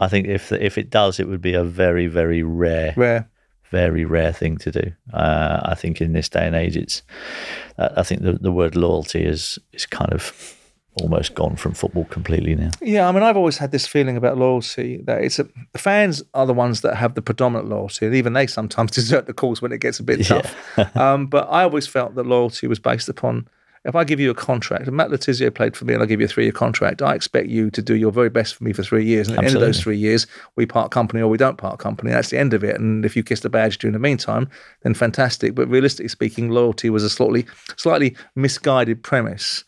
I 0.00 0.08
think 0.08 0.26
if 0.26 0.52
if 0.52 0.78
it 0.78 0.90
does, 0.90 1.20
it 1.20 1.28
would 1.28 1.42
be 1.42 1.54
a 1.54 1.64
very 1.64 2.06
very 2.06 2.42
rare 2.42 2.94
rare, 2.96 3.30
very 3.70 4.04
rare 4.04 4.32
thing 4.32 4.56
to 4.58 4.70
do. 4.70 4.92
Uh, 5.12 5.60
I 5.64 5.74
think 5.74 6.00
in 6.00 6.12
this 6.12 6.28
day 6.28 6.46
and 6.46 6.56
age, 6.56 6.76
it's. 6.76 7.02
I 7.78 8.02
think 8.02 8.22
the, 8.22 8.32
the 8.32 8.52
word 8.52 8.74
loyalty 8.74 9.22
is 9.24 9.58
is 9.72 9.86
kind 9.86 10.12
of 10.12 10.56
almost 11.00 11.34
gone 11.34 11.56
from 11.56 11.72
football 11.72 12.04
completely 12.04 12.54
now. 12.54 12.70
Yeah, 12.80 13.08
I 13.08 13.12
mean, 13.12 13.22
I've 13.22 13.36
always 13.36 13.58
had 13.58 13.72
this 13.72 13.86
feeling 13.86 14.16
about 14.16 14.36
loyalty 14.36 15.02
that 15.04 15.22
it's 15.22 15.38
a, 15.38 15.48
fans 15.74 16.22
are 16.34 16.46
the 16.46 16.52
ones 16.52 16.82
that 16.82 16.96
have 16.96 17.14
the 17.14 17.22
predominant 17.22 17.68
loyalty, 17.68 18.06
and 18.06 18.14
even 18.14 18.32
they 18.32 18.46
sometimes 18.46 18.90
desert 18.94 19.26
the 19.26 19.32
cause 19.32 19.62
when 19.62 19.72
it 19.72 19.80
gets 19.80 20.00
a 20.00 20.02
bit 20.02 20.26
tough. 20.26 20.96
um, 20.96 21.26
but 21.26 21.48
I 21.50 21.62
always 21.62 21.86
felt 21.86 22.14
that 22.16 22.26
loyalty 22.26 22.66
was 22.66 22.78
based 22.78 23.08
upon 23.08 23.48
if 23.84 23.96
I 23.96 24.04
give 24.04 24.20
you 24.20 24.30
a 24.30 24.34
contract, 24.34 24.86
and 24.86 24.96
Matt 24.96 25.10
Le 25.10 25.18
Tissier 25.18 25.52
played 25.52 25.76
for 25.76 25.84
me, 25.84 25.94
and 25.94 26.02
I 26.02 26.06
give 26.06 26.20
you 26.20 26.26
a 26.26 26.28
three-year 26.28 26.52
contract, 26.52 27.02
I 27.02 27.14
expect 27.14 27.48
you 27.48 27.70
to 27.70 27.82
do 27.82 27.96
your 27.96 28.12
very 28.12 28.30
best 28.30 28.54
for 28.54 28.62
me 28.62 28.72
for 28.72 28.84
three 28.84 29.04
years, 29.04 29.26
and 29.26 29.36
at 29.36 29.40
the 29.40 29.46
end 29.48 29.56
of 29.56 29.60
those 29.60 29.80
three 29.80 29.96
years, 29.96 30.26
we 30.54 30.66
part 30.66 30.92
company 30.92 31.20
or 31.20 31.28
we 31.28 31.36
don't 31.36 31.58
part 31.58 31.80
company. 31.80 32.12
That's 32.12 32.30
the 32.30 32.38
end 32.38 32.54
of 32.54 32.62
it. 32.62 32.78
And 32.78 33.04
if 33.04 33.16
you 33.16 33.24
kiss 33.24 33.40
the 33.40 33.50
badge 33.50 33.78
during 33.78 33.92
the 33.92 33.98
meantime, 33.98 34.48
then 34.82 34.94
fantastic. 34.94 35.56
But 35.56 35.68
realistically 35.68 36.08
speaking, 36.08 36.50
loyalty 36.50 36.90
was 36.90 37.02
a 37.02 37.10
slightly, 37.10 37.44
slightly 37.76 38.16
misguided 38.36 39.02
premise. 39.02 39.64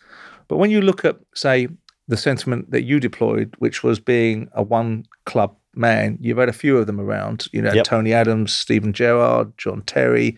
But 0.55 0.59
when 0.59 0.71
you 0.71 0.83
look 0.83 1.05
at, 1.05 1.17
say, 1.35 1.67
the 2.07 2.17
sentiment 2.17 2.71
that 2.71 2.85
you 2.85 3.01
deployed, 3.01 3.57
which 3.59 3.83
was 3.83 3.99
being 3.99 4.49
a 4.53 4.63
one 4.63 5.05
club 5.27 5.57
man, 5.75 6.17
you've 6.21 6.39
had 6.39 6.49
a 6.49 6.53
few 6.53 6.79
of 6.79 6.87
them 6.87 7.01
around. 7.01 7.49
You 7.53 7.61
know, 7.61 7.73
Yep. 7.73 7.85
Tony 7.85 8.13
Adams, 8.13 8.53
Steven 8.53 8.93
Gerrard, 8.93 9.53
John 9.59 9.83
Terry, 9.83 10.37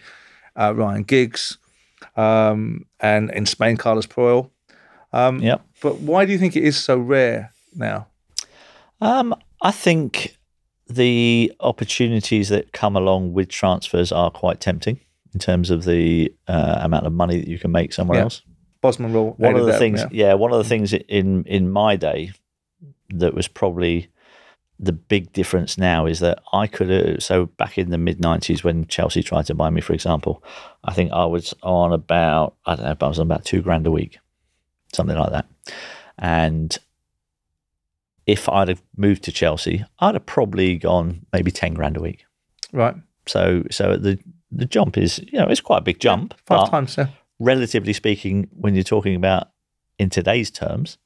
uh, 0.58 0.72
Ryan 0.74 1.02
Giggs, 1.02 1.58
um, 2.16 2.86
and 2.98 3.30
in 3.32 3.44
Spain, 3.44 3.76
Carlos 3.76 4.06
Puyol. 4.06 4.48
Um, 5.12 5.40
Yep. 5.40 5.60
But 5.82 5.98
why 6.00 6.24
do 6.24 6.32
you 6.32 6.38
think 6.38 6.56
it 6.56 6.64
is 6.64 6.78
so 6.82 6.96
rare 6.96 7.52
now? 7.74 8.06
Um, 9.02 9.34
I 9.60 9.70
think 9.70 10.38
the 10.88 11.52
opportunities 11.60 12.48
that 12.48 12.72
come 12.72 12.96
along 12.96 13.34
with 13.34 13.50
transfers 13.50 14.12
are 14.12 14.30
quite 14.30 14.60
tempting 14.60 14.98
in 15.34 15.40
terms 15.40 15.68
of 15.68 15.84
the 15.84 16.32
uh, 16.48 16.78
amount 16.80 17.04
of 17.06 17.12
money 17.12 17.38
that 17.38 17.48
you 17.48 17.58
can 17.58 17.70
make 17.70 17.92
somewhere 17.92 18.16
Yeah. 18.20 18.22
else. 18.24 18.40
Bosman 18.86 19.12
rule. 19.12 19.34
One 19.36 19.56
of 19.56 19.66
the 19.66 19.78
things, 19.78 20.00
yeah. 20.00 20.28
yeah. 20.28 20.34
one 20.34 20.52
of 20.52 20.58
the 20.58 20.68
things 20.68 20.92
in 20.92 21.44
in 21.44 21.70
my 21.70 21.96
day 21.96 22.32
that 23.10 23.34
was 23.34 23.48
probably 23.48 24.08
the 24.78 24.92
big 24.92 25.32
difference 25.32 25.78
now 25.78 26.06
is 26.06 26.20
that 26.20 26.40
I 26.52 26.66
could 26.66 26.90
have. 26.90 27.22
So 27.22 27.46
back 27.46 27.78
in 27.78 27.90
the 27.90 27.98
mid 27.98 28.20
'90s, 28.20 28.62
when 28.62 28.86
Chelsea 28.86 29.22
tried 29.22 29.46
to 29.46 29.54
buy 29.54 29.70
me, 29.70 29.80
for 29.80 29.92
example, 29.92 30.42
I 30.84 30.92
think 30.92 31.12
I 31.12 31.24
was 31.24 31.54
on 31.62 31.92
about 31.92 32.54
I 32.66 32.76
don't 32.76 32.84
know, 32.84 32.96
I 33.00 33.08
was 33.08 33.18
on 33.18 33.26
about 33.26 33.44
two 33.44 33.62
grand 33.62 33.86
a 33.86 33.90
week, 33.90 34.18
something 34.92 35.16
like 35.16 35.30
that, 35.30 35.46
and 36.18 36.76
if 38.26 38.48
I'd 38.48 38.68
have 38.68 38.82
moved 38.96 39.22
to 39.24 39.32
Chelsea, 39.32 39.84
I'd 40.00 40.14
have 40.14 40.26
probably 40.26 40.76
gone 40.76 41.26
maybe 41.32 41.50
ten 41.50 41.74
grand 41.74 41.96
a 41.96 42.00
week. 42.00 42.24
Right. 42.72 42.94
So 43.26 43.64
so 43.70 43.96
the 43.96 44.18
the 44.52 44.66
jump 44.66 44.98
is 44.98 45.18
you 45.18 45.38
know 45.38 45.46
it's 45.46 45.60
quite 45.60 45.78
a 45.78 45.82
big 45.82 46.00
jump, 46.00 46.34
Five 46.44 46.70
times, 46.70 46.96
yeah. 46.96 47.08
Relatively 47.38 47.92
speaking, 47.92 48.48
when 48.52 48.74
you're 48.74 48.84
talking 48.84 49.14
about 49.14 49.48
in 49.98 50.10
today's 50.10 50.50
terms, 50.50 50.98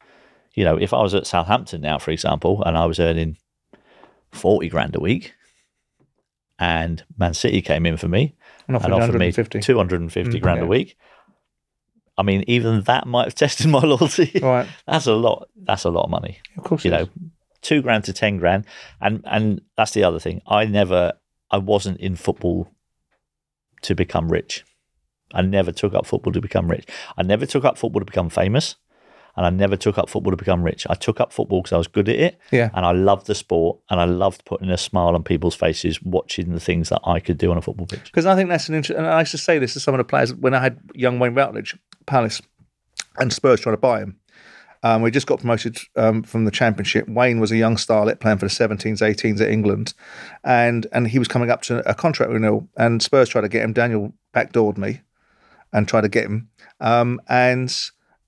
you 0.54 0.64
know, 0.64 0.76
if 0.76 0.92
I 0.92 1.00
was 1.02 1.14
at 1.14 1.26
Southampton 1.26 1.80
now, 1.80 1.98
for 1.98 2.10
example, 2.10 2.62
and 2.64 2.76
I 2.76 2.86
was 2.86 2.98
earning 3.00 3.36
forty 4.32 4.68
grand 4.68 4.94
a 4.96 5.00
week, 5.00 5.34
and 6.58 7.02
Man 7.18 7.34
City 7.34 7.62
came 7.62 7.86
in 7.86 7.96
for 7.96 8.08
me 8.08 8.34
And 8.68 8.76
offered 8.76 8.92
and 8.92 9.02
offered 9.02 9.18
me 9.18 9.32
two 9.32 9.76
hundred 9.76 10.00
and 10.00 10.12
fifty 10.12 10.38
Mm, 10.38 10.42
grand 10.42 10.58
yeah. 10.60 10.64
a 10.64 10.68
week. 10.68 10.96
I 12.18 12.22
mean, 12.22 12.44
even 12.48 12.82
that 12.82 13.06
might 13.06 13.24
have 13.24 13.34
tested 13.44 13.68
my 13.68 13.80
loyalty. 13.80 14.38
Right. 14.42 14.66
That's 14.86 15.06
a 15.06 15.14
lot. 15.14 15.48
That's 15.56 15.84
a 15.84 15.90
lot 15.90 16.04
of 16.04 16.10
money 16.10 16.38
Of 16.58 16.64
course. 16.64 16.84
you 16.84 16.90
know, 16.90 17.08
two 17.62 17.80
grand 17.82 18.04
to 18.04 18.12
ten 18.12 18.36
grand, 18.38 18.66
and 19.00 19.22
and 19.24 19.60
that's 19.76 19.92
the 19.92 20.04
other 20.04 20.18
thing. 20.18 20.42
I 20.46 20.64
never, 20.66 21.12
I 21.50 21.58
wasn't 21.58 21.98
in 22.00 22.16
football 22.16 22.68
to 23.82 23.94
become 23.94 24.30
rich. 24.30 24.64
I 25.34 25.42
never 25.42 25.72
took 25.72 25.94
up 25.94 26.06
football 26.06 26.32
to 26.32 26.40
become 26.40 26.68
rich. 26.70 26.86
I 27.16 27.22
never 27.22 27.46
took 27.46 27.64
up 27.64 27.78
football 27.78 28.00
to 28.00 28.04
become 28.06 28.28
famous, 28.30 28.76
and 29.36 29.46
I 29.46 29.50
never 29.50 29.76
took 29.76 29.96
up 29.98 30.08
football 30.08 30.32
to 30.32 30.36
become 30.36 30.62
rich. 30.62 30.86
I 30.90 30.94
took 30.94 31.20
up 31.20 31.32
football 31.32 31.62
because 31.62 31.72
I 31.72 31.78
was 31.78 31.86
good 31.86 32.08
at 32.08 32.16
it, 32.16 32.38
Yeah. 32.50 32.70
and 32.74 32.84
I 32.84 32.92
loved 32.92 33.26
the 33.26 33.34
sport, 33.34 33.78
and 33.88 34.00
I 34.00 34.04
loved 34.04 34.44
putting 34.44 34.70
a 34.70 34.76
smile 34.78 35.14
on 35.14 35.22
people's 35.22 35.54
faces 35.54 36.02
watching 36.02 36.52
the 36.52 36.60
things 36.60 36.88
that 36.88 37.00
I 37.04 37.20
could 37.20 37.38
do 37.38 37.50
on 37.50 37.56
a 37.58 37.62
football 37.62 37.86
pitch. 37.86 38.04
Because 38.04 38.26
I 38.26 38.34
think 38.34 38.48
that's 38.48 38.68
an 38.68 38.74
interesting. 38.74 39.04
And 39.04 39.12
I 39.12 39.20
used 39.20 39.30
to 39.32 39.38
say 39.38 39.58
this 39.58 39.72
to 39.74 39.80
some 39.80 39.94
of 39.94 39.98
the 39.98 40.04
players 40.04 40.34
when 40.34 40.54
I 40.54 40.60
had 40.60 40.78
young 40.94 41.18
Wayne 41.18 41.34
Routledge, 41.34 41.76
Palace, 42.06 42.42
and 43.18 43.32
Spurs 43.32 43.60
trying 43.60 43.74
to 43.76 43.80
buy 43.80 44.00
him. 44.00 44.16
Um, 44.82 45.02
we 45.02 45.10
just 45.10 45.26
got 45.26 45.40
promoted 45.40 45.76
um, 45.96 46.22
from 46.22 46.46
the 46.46 46.50
Championship. 46.50 47.06
Wayne 47.06 47.38
was 47.38 47.52
a 47.52 47.56
young 47.58 47.76
starlet 47.76 48.18
playing 48.18 48.38
for 48.38 48.46
the 48.46 48.50
17s, 48.50 49.02
18s 49.02 49.38
at 49.42 49.50
England, 49.50 49.92
and 50.42 50.86
and 50.92 51.06
he 51.06 51.18
was 51.18 51.28
coming 51.28 51.50
up 51.50 51.60
to 51.62 51.88
a 51.88 51.94
contract 51.94 52.32
renewal. 52.32 52.66
And 52.78 53.02
Spurs 53.02 53.28
tried 53.28 53.42
to 53.42 53.48
get 53.50 53.62
him. 53.62 53.74
Daniel 53.74 54.14
backdoored 54.34 54.78
me, 54.78 55.02
and 55.72 55.88
try 55.88 56.00
to 56.00 56.08
get 56.08 56.24
him. 56.26 56.48
Um, 56.80 57.20
and 57.28 57.74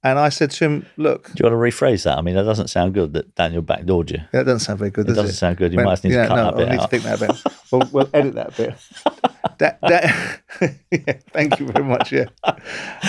and 0.04 0.18
I 0.18 0.30
said 0.30 0.50
to 0.52 0.64
him, 0.64 0.86
"Look, 0.96 1.28
Do 1.32 1.44
you 1.44 1.50
want 1.50 1.54
to 1.54 1.58
rephrase 1.76 2.02
that? 2.04 2.18
I 2.18 2.22
mean, 2.22 2.34
that 2.34 2.42
doesn't 2.44 2.68
sound 2.68 2.94
good 2.94 3.12
that 3.12 3.34
Daniel 3.36 3.62
backdoored 3.62 4.10
you. 4.10 4.18
that 4.32 4.44
doesn't 4.44 4.60
sound 4.60 4.78
very 4.80 4.90
good, 4.90 5.04
It 5.06 5.08
does 5.08 5.16
doesn't 5.16 5.34
sound 5.36 5.56
good. 5.58 5.72
You 5.72 5.76
Well, 5.78 5.86
might 5.86 6.02
need 6.04 6.12
yeah, 6.12 6.22
to 6.22 6.28
cut 6.28 6.36
no, 6.36 6.44
that 6.46 6.56
bit 6.56 6.68
I 6.68 6.70
need 6.72 6.80
out. 6.80 6.90
to 6.90 6.98
think 6.98 7.02
that 7.04 7.20
bit. 7.20 7.54
we'll, 7.70 7.88
we'll 7.92 8.10
edit 8.12 8.34
that 8.34 8.48
a 8.48 8.52
bit. 8.62 8.74
that, 9.58 9.78
that, 9.82 10.40
yeah, 10.90 11.12
thank 11.32 11.60
you 11.60 11.66
very 11.68 11.84
much. 11.84 12.12
Yeah, 12.12 12.26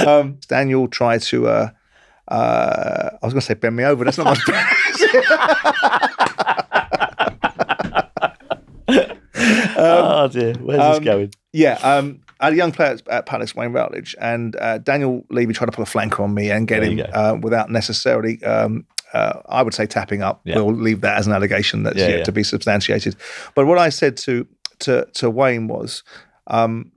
um, 0.05 0.37
Daniel 0.47 0.87
tried 0.87 1.21
to. 1.23 1.47
Uh, 1.47 1.69
uh, 2.27 3.09
I 3.21 3.25
was 3.25 3.33
going 3.33 3.41
to 3.41 3.45
say 3.47 3.53
bend 3.55 3.75
me 3.75 3.83
over. 3.83 4.05
That's 4.05 4.17
not 4.17 4.25
much. 4.25 4.39
oh 9.75 10.29
dear, 10.31 10.53
where's 10.55 10.79
um, 10.79 10.91
this 10.91 10.99
going? 10.99 11.33
yeah, 11.51 11.73
um, 11.83 12.21
I 12.43 12.47
had 12.47 12.53
a 12.53 12.57
young 12.57 12.71
player 12.71 12.91
at- 12.91 13.07
at 13.07 13.25
Palace, 13.25 13.55
Wayne 13.55 13.71
Routledge, 13.71 14.15
and 14.19 14.55
uh, 14.57 14.77
Daniel 14.77 15.23
Levy 15.29 15.53
tried 15.53 15.67
to 15.67 15.71
pull 15.71 15.83
a 15.83 15.87
flanker 15.87 16.19
on 16.19 16.33
me 16.33 16.51
and 16.51 16.67
get 16.67 16.81
There 16.81 16.91
him 16.91 17.05
uh, 17.13 17.35
without 17.41 17.69
necessarily. 17.71 18.43
Um, 18.43 18.85
uh, 19.13 19.39
I 19.47 19.61
would 19.61 19.73
say 19.73 19.85
tapping 19.85 20.21
up. 20.23 20.41
Yeah. 20.43 20.55
We'll 20.55 20.73
leave 20.73 21.01
that 21.01 21.17
as 21.19 21.27
an 21.27 21.33
allegation 21.33 21.83
that's 21.83 21.97
Yeah, 21.97 22.07
yet 22.09 22.17
yeah. 22.19 22.23
to 22.25 22.31
be 22.31 22.43
substantiated. 22.43 23.15
But 23.55 23.65
what 23.67 23.77
I 23.77 23.89
said 23.89 24.17
to 24.17 24.45
to 24.79 25.05
to 25.13 25.29
Wayne 25.29 25.67
was, 25.67 26.03
um, 26.47 26.91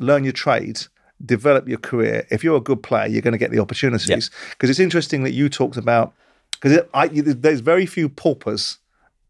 learn 0.00 0.24
your 0.24 0.32
trade, 0.32 0.80
develop 1.24 1.68
your 1.68 1.78
career. 1.78 2.26
If 2.30 2.42
you're 2.44 2.56
a 2.56 2.60
good 2.60 2.82
player, 2.82 3.06
you're 3.06 3.22
going 3.22 3.32
to 3.32 3.38
get 3.38 3.50
the 3.52 3.60
opportunities. 3.60 4.30
Because 4.50 4.70
it's 4.70 4.80
interesting 4.80 5.22
that 5.24 5.32
you 5.32 5.48
talked 5.48 5.76
about 5.76 6.12
because 6.60 6.72
there's 7.42 7.60
very 7.60 7.86
few 7.86 8.08
paupers 8.08 8.78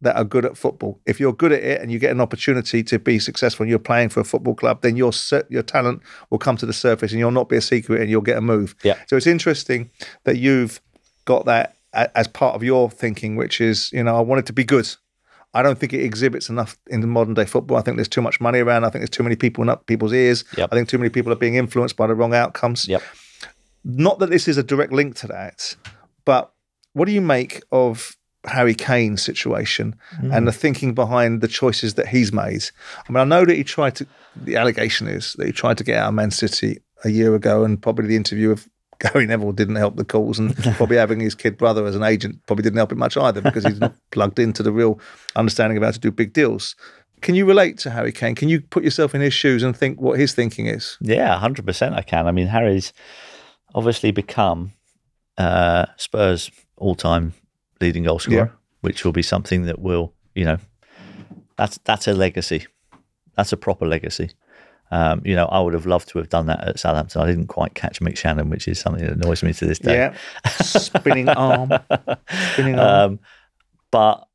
that 0.03 0.17
are 0.17 0.25
good 0.25 0.45
at 0.45 0.57
football. 0.57 1.01
If 1.07 1.19
you're 1.19 1.33
good 1.33 1.53
at 1.53 1.63
it 1.63 1.81
and 1.81 1.91
you 1.91 1.99
get 1.99 2.11
an 2.11 2.21
opportunity 2.21 2.83
to 2.83 2.99
be 2.99 3.19
successful 3.19 3.63
and 3.65 3.71
you're 3.71 3.79
playing 3.79 4.11
for 4.11 4.21
a 4.21 4.25
football 4.25 4.55
club, 4.55 4.83
then 4.83 4.97
your 4.97 5.13
your 5.49 5.63
talent 5.63 6.03
will 6.31 6.39
come 6.39 6.57
to 6.59 6.67
the 6.67 6.73
surface 6.73 7.13
and 7.13 7.19
you'll 7.19 7.31
not 7.31 7.49
be 7.49 7.57
a 7.57 7.61
secret 7.61 8.01
and 8.01 8.11
you'll 8.11 8.21
get 8.21 8.37
a 8.37 8.41
move. 8.41 8.75
Yeah. 8.83 8.99
So 9.07 9.17
it's 9.17 9.27
interesting 9.27 9.91
that 10.25 10.37
you've 10.37 10.81
got 11.25 11.47
that 11.47 11.77
as 11.93 12.27
part 12.27 12.55
of 12.55 12.63
your 12.63 12.91
thinking, 12.91 13.37
which 13.37 13.61
is, 13.61 13.91
you 13.93 14.03
know, 14.03 14.17
I 14.17 14.21
want 14.21 14.41
it 14.41 14.47
to 14.47 14.53
be 14.53 14.65
good. 14.65 14.89
I 15.55 15.63
don't 15.63 15.79
think 15.79 15.93
it 15.93 16.03
exhibits 16.03 16.49
enough 16.49 16.79
in 16.87 17.01
the 17.01 17.07
modern 17.07 17.35
day 17.35 17.45
football. 17.45 17.77
I 17.77 17.83
think 17.83 17.97
there's 17.97 18.09
too 18.09 18.23
much 18.23 18.41
money 18.41 18.61
around. 18.61 18.85
I 18.85 18.91
think 18.91 19.03
there's 19.03 19.11
too 19.11 19.23
many 19.23 19.37
people 19.37 19.63
in 19.63 19.69
up 19.69 19.87
people's 19.87 20.13
ears. 20.13 20.45
Yep. 20.57 20.71
I 20.73 20.77
think 20.77 20.89
too 20.89 20.99
many 20.99 21.11
people 21.11 21.31
are 21.31 21.37
being 21.37 21.57
influenced 21.57 21.97
by 21.97 22.07
the 22.07 22.15
wrong 22.15 22.35
outcomes. 22.35 22.89
Yep. 22.89 23.03
Not 23.85 24.19
that 24.21 24.31
this 24.31 24.49
is 24.49 24.57
a 24.57 24.63
direct 24.63 24.93
link 24.93 25.15
to 25.17 25.27
that, 25.27 25.77
but 26.25 26.53
what 26.95 27.05
do 27.05 27.13
you 27.13 27.21
make 27.21 27.63
of 27.71 28.17
Harry 28.45 28.75
Kane's 28.75 29.23
situation 29.23 29.95
and 30.33 30.49
the 30.49 30.53
thinking 30.53 30.95
behind 30.95 31.41
the 31.41 31.49
choices 31.49 31.95
that 31.95 32.09
he's 32.09 32.33
made? 32.33 32.65
I 33.09 33.13
mean, 33.13 33.21
I 33.21 33.25
know 33.25 33.45
that 33.45 33.55
he 33.55 33.65
tried 33.65 33.97
to. 33.97 34.07
The 34.37 34.57
allegation 34.57 35.09
is 35.09 35.35
that 35.35 35.47
he 35.47 35.53
tried 35.53 35.79
to 35.79 35.85
get 35.85 35.99
out 35.99 36.09
of 36.09 36.15
Man 36.15 36.31
City 36.31 36.81
a 37.05 37.11
year 37.11 37.35
ago, 37.35 37.65
and 37.65 37.81
probably 37.81 38.07
the 38.07 38.17
interview 38.17 38.51
of 38.51 38.69
Gary 38.99 39.27
Neville 39.27 39.53
didn't 39.53 39.77
help 39.77 39.97
the 39.97 40.05
cause, 40.05 40.39
and 40.39 40.57
probably 40.77 40.97
having 40.97 41.21
his 41.21 41.35
kid 41.35 41.57
brother 41.57 41.87
as 41.87 41.97
an 41.97 42.03
agent 42.03 42.41
probably 42.47 42.63
didn't 42.63 42.79
help 42.79 42.93
it 42.93 42.99
much 42.99 43.17
either 43.17 43.41
because 43.41 43.65
he's 43.65 43.81
not 43.81 43.95
plugged 44.11 44.39
into 44.39 44.63
the 44.63 44.73
real 44.73 44.99
understanding 45.37 45.77
of 45.77 45.83
how 45.83 45.91
to 45.91 45.99
do 45.99 46.11
big 46.11 46.33
deals. 46.33 46.75
Can 47.21 47.37
you 47.37 47.47
relate 47.47 47.79
to 47.79 47.91
Harry 47.91 48.11
Kane? 48.11 48.35
Can 48.35 48.49
you 48.49 48.61
put 48.61 48.83
yourself 48.83 49.15
in 49.15 49.21
his 49.21 49.33
shoes 49.33 49.63
and 49.63 49.77
think 49.77 50.01
what 50.01 50.19
his 50.19 50.35
thinking 50.35 50.67
is? 50.67 50.99
Yeah, 51.01 51.39
hundred 51.39 51.67
percent. 51.67 51.95
I 51.95 52.03
can. 52.03 52.27
I 52.27 52.33
mean, 52.33 52.49
Harry's 52.49 52.93
obviously 53.75 54.11
become 54.11 54.73
uh, 55.39 55.87
Spurs' 55.97 56.51
all-time 56.77 57.35
leading 57.83 58.05
goal 58.05 58.19
scorer, 58.19 58.37
Yeah. 58.37 58.49
which 58.81 59.05
will 59.05 59.13
be 59.13 59.23
something 59.23 59.65
that 59.67 59.79
will, 59.79 60.15
you 60.35 60.45
know, 60.47 60.59
that's 61.57 61.79
that's 61.85 62.09
a 62.09 62.15
legacy. 62.15 62.67
That's 63.37 63.53
a 63.53 63.57
proper 63.57 63.87
legacy. 63.87 64.31
Um, 64.91 65.23
you 65.25 65.35
know, 65.35 65.47
I 65.47 65.59
would 65.61 65.73
have 65.73 65.87
loved 65.87 66.09
to 66.11 66.19
have 66.19 66.29
done 66.29 66.47
that 66.47 66.69
at 66.69 66.79
Southampton. 66.79 67.23
I 67.23 67.27
didn't 67.27 67.47
quite 67.47 67.75
catch 67.75 68.01
Mick 68.01 68.13
Channon, 68.15 68.51
which 68.51 68.69
is 68.69 68.79
something 68.79 69.03
that 69.05 69.13
annoys 69.15 69.43
me 69.43 69.53
to 69.55 69.67
this 69.67 69.79
day. 69.79 69.95
Yeah, 69.95 70.15
spinning 70.61 71.29
arm, 71.47 71.71
spinning 72.53 72.79
arm. 72.79 73.13
Um, 73.13 73.19
but 73.91 74.27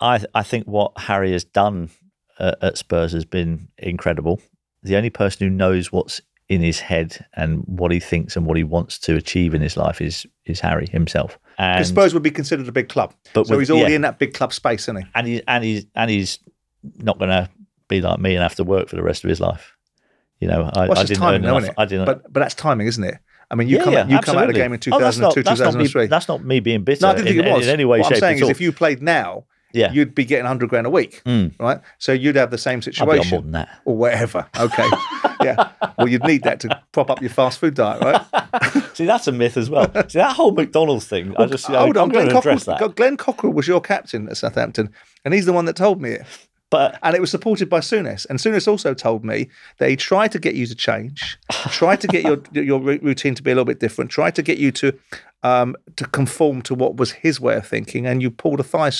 I 0.00 0.22
I 0.34 0.42
think 0.42 0.66
what 0.66 0.92
Harry 0.98 1.32
has 1.32 1.44
done 1.44 1.90
uh, 2.38 2.54
at 2.60 2.76
Spurs 2.78 3.12
has 3.12 3.24
been 3.24 3.68
incredible. 3.78 4.40
The 4.82 4.96
only 4.96 5.10
person 5.10 5.48
who 5.48 5.54
knows 5.54 5.90
what's 5.92 6.20
in 6.52 6.60
his 6.60 6.80
head 6.80 7.24
and 7.34 7.62
what 7.66 7.90
he 7.90 8.00
thinks 8.00 8.36
and 8.36 8.44
what 8.46 8.56
he 8.56 8.64
wants 8.64 8.98
to 8.98 9.16
achieve 9.16 9.54
in 9.54 9.60
his 9.62 9.76
life 9.76 10.00
is 10.00 10.26
is 10.44 10.60
Harry 10.60 10.86
himself. 10.90 11.38
And 11.58 11.78
Because 11.78 11.88
Spurs 11.88 12.14
would 12.14 12.22
be 12.22 12.30
considered 12.30 12.68
a 12.68 12.72
big 12.72 12.88
club, 12.88 13.14
But 13.32 13.46
so 13.46 13.52
with- 13.52 13.60
he's 13.60 13.70
already 13.70 13.92
yeah. 13.92 13.96
in 13.96 14.02
that 14.02 14.18
big 14.18 14.34
club 14.34 14.52
space, 14.52 14.82
isn't 14.84 14.96
he? 14.98 15.04
and 15.14 15.26
he 15.26 15.42
and 15.48 15.64
he's 15.64 15.86
and 15.94 16.10
he's 16.10 16.38
not 16.98 17.18
going 17.18 17.30
to 17.30 17.48
be 17.88 18.00
like 18.00 18.18
me 18.20 18.34
and 18.34 18.42
have 18.42 18.54
to 18.56 18.64
work 18.64 18.88
for 18.88 18.96
the 18.96 19.02
rest 19.02 19.24
of 19.24 19.28
his 19.30 19.40
life. 19.40 19.76
You 20.40 20.48
know, 20.48 20.70
I, 20.74 20.88
Well, 20.88 20.98
I 20.98 21.04
didn't 21.04 21.18
timing, 21.20 21.44
earn 21.44 21.56
enough. 21.58 21.68
it? 21.70 21.74
I 21.78 21.84
didn't. 21.84 22.06
But 22.06 22.32
but 22.32 22.40
that's 22.40 22.54
timing, 22.54 22.86
isn't 22.88 23.04
it? 23.04 23.18
I 23.50 23.54
mean, 23.54 23.68
you 23.68 23.76
yeah, 23.78 23.84
come 23.84 23.92
yeah, 23.92 24.00
out, 24.00 24.10
you 24.10 24.18
come 24.20 24.36
out 24.38 24.44
of 24.44 24.54
the 24.54 24.54
game 24.60 24.72
in 24.72 24.80
Oh, 24.92 24.98
that's 24.98 25.16
2002, 25.16 25.20
not, 25.20 25.44
that's 25.44 25.60
not 25.60 25.72
2003. 25.72 26.02
me. 26.02 26.06
That's 26.08 26.28
not 26.28 26.44
me 26.44 26.60
being 26.60 26.84
bitter. 26.84 27.02
no, 27.06 27.10
I 27.10 27.14
didn't 27.14 27.28
in, 27.28 27.34
think 27.34 27.46
it 27.46 27.52
was. 27.52 27.66
in 27.66 27.72
any 27.72 27.84
way, 27.84 28.00
what 28.00 28.06
shape, 28.08 28.16
I'm 28.16 28.20
saying 28.20 28.36
is, 28.38 28.42
all. 28.44 28.50
if 28.50 28.60
you 28.62 28.72
played 28.72 29.02
now, 29.02 29.44
yeah, 29.72 29.92
you'd 29.92 30.14
be 30.14 30.24
getting 30.24 30.44
100 30.44 30.68
grand 30.68 30.86
a 30.86 30.90
week, 30.90 31.22
Mm. 31.24 31.52
right? 31.58 31.80
So 31.98 32.12
you'd 32.12 32.36
have 32.36 32.50
the 32.50 32.58
same 32.58 32.76
on 32.78 32.82
situation. 32.82 33.30
more 33.30 33.42
than 33.42 33.52
that. 33.52 33.68
or 33.84 33.96
whatever. 33.96 34.46
Okay. 34.58 34.88
yeah. 35.42 35.70
Well, 35.98 36.08
you'd 36.08 36.24
need 36.24 36.42
that 36.44 36.60
to 36.60 36.82
prop 36.92 37.10
up 37.10 37.20
your 37.20 37.30
fast 37.30 37.58
food 37.58 37.74
diet, 37.74 38.02
right? 38.02 38.84
See, 38.94 39.06
that's 39.06 39.26
a 39.26 39.32
myth 39.32 39.56
as 39.56 39.70
well. 39.70 39.86
See, 40.08 40.18
that 40.18 40.36
whole 40.36 40.52
McDonald's 40.52 41.06
thing. 41.06 41.34
I 41.36 41.46
just, 41.46 41.66
Hold 41.66 41.96
I'm 41.96 42.04
on. 42.04 42.08
going 42.10 42.10
Glenn 42.10 42.28
to 42.28 42.34
Cockerill, 42.34 42.38
address 42.38 42.64
that. 42.64 42.94
Glenn 42.96 43.16
Cockerill 43.16 43.54
was 43.54 43.66
your 43.66 43.80
captain 43.80 44.28
at 44.28 44.36
Southampton, 44.36 44.90
and 45.24 45.32
he's 45.34 45.46
the 45.46 45.52
one 45.52 45.64
that 45.64 45.76
told 45.76 46.00
me 46.00 46.10
it. 46.10 46.26
But 46.70 46.98
And 47.02 47.14
it 47.14 47.20
was 47.20 47.30
supported 47.30 47.68
by 47.68 47.80
Souness. 47.80 48.24
And 48.30 48.38
Souness 48.38 48.66
also 48.66 48.94
told 48.94 49.26
me 49.26 49.50
that 49.76 49.90
he 49.90 49.96
tried 49.96 50.32
to 50.32 50.38
get 50.38 50.54
you 50.54 50.64
to 50.66 50.74
change, 50.74 51.38
tried 51.50 52.00
to 52.00 52.06
get 52.08 52.22
your 52.24 52.40
your 52.64 52.80
routine 52.80 53.34
to 53.34 53.42
be 53.42 53.50
a 53.50 53.54
little 53.54 53.66
bit 53.66 53.78
different, 53.78 54.10
tried 54.10 54.34
to 54.36 54.42
get 54.42 54.56
you 54.56 54.72
to 54.72 54.98
um, 55.42 55.74
to 55.96 56.06
conform 56.06 56.62
to 56.62 56.74
what 56.74 56.96
was 56.96 57.12
his 57.12 57.40
way 57.40 57.56
of 57.56 57.66
thinking, 57.66 58.06
and 58.06 58.22
you 58.22 58.30
pulled 58.30 58.60
a 58.60 58.62
thigh, 58.62 58.90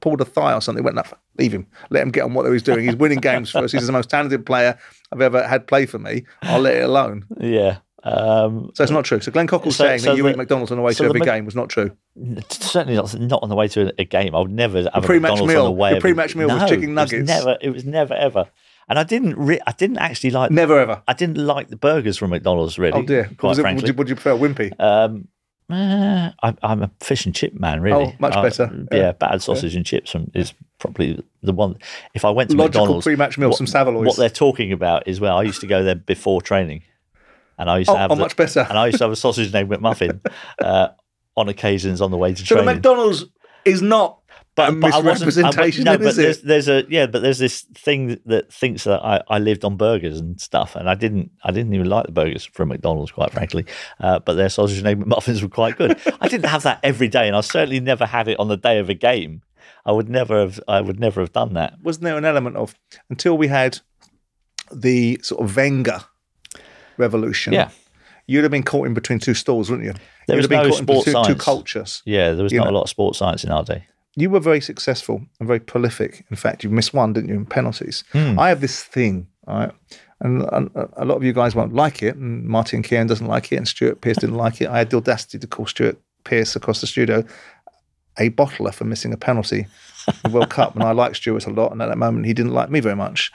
pulled 0.00 0.20
a 0.20 0.24
thigh 0.24 0.54
or 0.54 0.60
something. 0.60 0.82
Went, 0.84 0.96
no, 0.96 1.02
leave 1.38 1.52
him, 1.52 1.66
let 1.90 2.02
him 2.02 2.10
get 2.10 2.22
on 2.24 2.34
what 2.34 2.44
he 2.46 2.50
was 2.52 2.62
doing. 2.62 2.84
He's 2.84 2.96
winning 2.96 3.18
games 3.20 3.50
for 3.50 3.58
us. 3.58 3.72
He's 3.72 3.86
the 3.86 3.92
most 3.92 4.10
talented 4.10 4.44
player 4.46 4.78
I've 5.12 5.20
ever 5.20 5.46
had 5.46 5.66
play 5.66 5.86
for 5.86 5.98
me. 5.98 6.24
I'll 6.42 6.60
let 6.60 6.76
it 6.76 6.84
alone. 6.84 7.26
yeah, 7.40 7.78
Um, 8.02 8.70
So 8.74 8.82
it's 8.82 8.90
not 8.92 9.04
true. 9.04 9.20
So 9.20 9.30
Glenn 9.30 9.46
Cockerill 9.46 9.72
So- 9.72 9.84
saying 9.84 9.98
so 10.00 10.10
that 10.10 10.16
you 10.16 10.22
the- 10.22 10.30
eat 10.30 10.36
McDonald's 10.36 10.70
on 10.72 10.78
the 10.78 10.82
way 10.82 10.92
so 10.92 11.04
to 11.04 11.10
every 11.10 11.20
game 11.20 11.44
was 11.44 11.54
not 11.54 11.68
true. 11.68 11.90
certainly 12.48 12.94
not, 12.96 13.18
not 13.18 13.42
on 13.42 13.48
the 13.48 13.54
way 13.56 13.68
to 13.68 13.92
a, 13.98 14.04
game. 14.04 14.34
I 14.34 14.40
would 14.40 14.50
never 14.50 14.78
have 14.84 14.90
a 14.94 15.00
pre-match 15.02 15.32
McDonald's 15.32 15.52
meal- 15.52 15.60
on 15.66 15.66
the 15.66 15.70
way. 15.72 15.90
your 15.92 16.00
pre-match 16.00 16.34
meal 16.36 16.48
was 16.48 16.62
No, 16.62 16.66
chicken 16.68 16.84
it 16.84 16.86
was 16.88 17.12
nuggets. 17.12 17.28
never. 17.28 17.58
It 17.60 17.70
was 17.70 17.84
never 17.84 18.14
ever. 18.14 18.46
And 18.88 18.98
I 18.98 19.04
didn't. 19.04 19.36
Re- 19.38 19.60
I 19.66 19.72
didn't 19.72 19.98
actually 19.98 20.30
like. 20.30 20.50
Never 20.50 20.78
ever. 20.80 21.00
I 21.06 21.12
didn't 21.12 21.36
like 21.38 21.68
the 21.68 21.76
burgers 21.76 22.16
from 22.18 22.30
McDonald's. 22.30 22.76
Really. 22.78 22.98
Oh 22.98 23.02
dear. 23.02 23.30
Quite 23.38 23.50
Was 23.50 23.58
it, 23.60 23.64
would, 23.64 23.86
you, 23.86 23.94
would 23.94 24.08
you 24.08 24.16
prefer 24.16 24.32
Wimpy? 24.36 24.72
Um, 24.80 25.28
I, 25.72 26.54
I'm 26.62 26.82
a 26.82 26.90
fish 27.00 27.26
and 27.26 27.34
chip 27.34 27.54
man, 27.54 27.80
really. 27.80 28.06
Oh, 28.06 28.12
much 28.18 28.34
I- 28.36 28.42
better. 28.42 28.86
Yeah, 28.92 28.98
Yeah. 28.98 29.12
bad 29.12 29.42
sausage 29.42 29.74
and 29.74 29.84
chips 29.86 30.10
from, 30.10 30.30
is 30.34 30.52
probably 30.78 31.22
the 31.42 31.52
one. 31.52 31.76
If 32.14 32.24
I 32.24 32.30
went 32.30 32.50
to 32.50 32.56
Logical 32.56 32.80
McDonald's, 32.82 33.04
pre-match 33.04 33.38
meal, 33.38 33.50
what, 33.50 33.58
some 33.68 33.94
what 33.94 34.16
they're 34.16 34.28
talking 34.30 34.72
about 34.72 35.06
is 35.08 35.20
well, 35.20 35.36
I 35.38 35.42
used 35.42 35.60
to 35.60 35.66
go 35.66 35.82
there 35.82 35.94
before 35.94 36.40
training, 36.42 36.82
and 37.58 37.70
I 37.70 37.78
used 37.78 37.88
to 37.90 37.94
Oh, 37.94 37.98
have 37.98 38.10
oh, 38.12 38.14
the- 38.14 38.22
much 38.22 38.36
better. 38.36 38.66
and 38.68 38.78
I 38.78 38.86
used 38.86 38.98
to 38.98 39.04
have 39.04 39.12
a 39.12 39.16
sausage 39.16 39.46
and 39.46 39.54
egg 39.54 39.68
McMuffin 39.70 40.20
uh, 40.62 40.88
on 41.36 41.48
occasions 41.48 42.00
on 42.00 42.10
the 42.10 42.16
way 42.16 42.34
to 42.34 42.36
So 42.46 42.54
the 42.56 42.62
training. 42.62 42.74
McDonald's 42.76 43.24
is 43.64 43.82
not 43.82 44.19
a 44.68 44.86
I 44.94 44.98
wasn't- 45.00 45.38
I 45.44 45.50
no, 45.50 45.96
then, 45.96 46.02
but 46.02 46.16
there's, 46.16 46.42
there's 46.42 46.68
a 46.68 46.84
yeah, 46.88 47.06
but 47.06 47.22
there's 47.22 47.38
this 47.38 47.62
thing 47.74 48.18
that, 48.26 48.52
thinks 48.52 48.84
that 48.84 49.00
I, 49.04 49.22
I 49.28 49.38
lived 49.38 49.64
on 49.64 49.76
burgers 49.76 50.20
and 50.20 50.40
stuff, 50.40 50.76
and 50.76 50.88
I 50.88 50.94
didn't. 50.94 51.30
I 51.44 51.50
didn't 51.52 51.74
even 51.74 51.88
like 51.88 52.06
the 52.06 52.12
burgers 52.12 52.44
from 52.44 52.68
McDonald's, 52.68 53.12
quite 53.12 53.32
frankly. 53.32 53.66
Uh, 53.98 54.18
but 54.18 54.34
their 54.34 54.48
sausage 54.48 54.78
and 54.78 54.86
egg 54.86 54.98
muffins 55.06 55.42
were 55.42 55.48
quite 55.48 55.76
good. 55.76 55.98
I 56.20 56.28
didn't 56.28 56.48
have 56.48 56.62
that 56.64 56.80
every 56.82 57.08
day, 57.08 57.26
and 57.26 57.36
I 57.36 57.40
certainly 57.40 57.80
never 57.80 58.06
had 58.06 58.28
it 58.28 58.38
on 58.38 58.48
the 58.48 58.56
day 58.56 58.78
of 58.78 58.88
a 58.90 58.94
game. 58.94 59.42
I 59.86 59.92
would 59.92 60.08
never 60.08 60.40
have. 60.40 60.60
I 60.68 60.80
would 60.80 61.00
never 61.00 61.20
have 61.20 61.32
done 61.32 61.54
that. 61.54 61.74
Wasn't 61.82 62.04
there 62.04 62.16
an 62.18 62.24
element 62.24 62.56
of 62.56 62.74
until 63.08 63.36
we 63.38 63.48
had 63.48 63.78
the 64.72 65.18
sort 65.22 65.42
of 65.42 65.56
Wenger 65.56 66.00
revolution? 66.96 67.52
Yeah. 67.52 67.70
You'd 68.26 68.44
have 68.44 68.52
been 68.52 68.62
caught 68.62 68.86
in 68.86 68.94
between 68.94 69.18
two 69.18 69.34
stools, 69.34 69.70
wouldn't 69.70 69.86
you? 69.86 69.92
There 70.28 70.36
You'd 70.36 70.36
was 70.36 70.44
have 70.44 70.50
been 70.50 70.58
no 70.58 70.70
caught 70.70 70.78
in 70.78 70.84
sports 70.84 71.04
between 71.06 71.24
two 71.24 71.34
cultures. 71.34 72.02
Yeah, 72.04 72.32
there 72.32 72.44
was 72.44 72.52
not 72.52 72.66
know. 72.66 72.70
a 72.70 72.76
lot 72.76 72.82
of 72.84 72.88
sports 72.88 73.18
science 73.18 73.42
in 73.42 73.50
our 73.50 73.64
day. 73.64 73.86
You 74.20 74.30
were 74.30 74.40
very 74.40 74.60
successful 74.60 75.22
and 75.38 75.46
very 75.46 75.60
prolific. 75.60 76.24
In 76.30 76.36
fact, 76.36 76.62
you 76.62 76.70
missed 76.70 76.94
one, 76.94 77.12
didn't 77.12 77.30
you, 77.30 77.36
in 77.36 77.46
penalties? 77.46 78.04
Hmm. 78.12 78.38
I 78.38 78.48
have 78.48 78.60
this 78.60 78.82
thing, 78.82 79.26
all 79.46 79.58
right? 79.58 79.72
And 80.20 80.42
and 80.52 80.70
uh, 80.76 80.86
a 80.96 81.04
lot 81.04 81.16
of 81.16 81.24
you 81.24 81.32
guys 81.32 81.54
won't 81.54 81.74
like 81.74 82.02
it, 82.02 82.16
and 82.16 82.44
Martin 82.44 82.82
Keown 82.82 83.06
doesn't 83.06 83.26
like 83.26 83.52
it, 83.52 83.56
and 83.56 83.66
Stuart 83.66 84.00
Pearce 84.00 84.18
didn't 84.18 84.36
like 84.36 84.60
it. 84.60 84.68
I 84.68 84.78
had 84.78 84.90
the 84.90 84.98
audacity 84.98 85.38
to 85.38 85.46
call 85.46 85.66
Stuart 85.66 85.98
Pearce 86.24 86.54
across 86.56 86.80
the 86.80 86.86
studio 86.86 87.24
a 88.18 88.30
bottler 88.30 88.72
for 88.72 88.84
missing 88.84 89.12
a 89.12 89.16
penalty 89.16 89.66
in 90.06 90.14
the 90.24 90.30
World 90.30 90.50
Cup, 90.58 90.74
and 90.74 90.82
I 90.84 90.92
liked 90.92 91.16
Stuart 91.16 91.46
a 91.46 91.50
lot, 91.50 91.72
and 91.72 91.82
at 91.82 91.88
that 91.88 91.98
moment 91.98 92.26
he 92.26 92.34
didn't 92.34 92.52
like 92.52 92.70
me 92.70 92.80
very 92.80 92.96
much. 92.96 93.32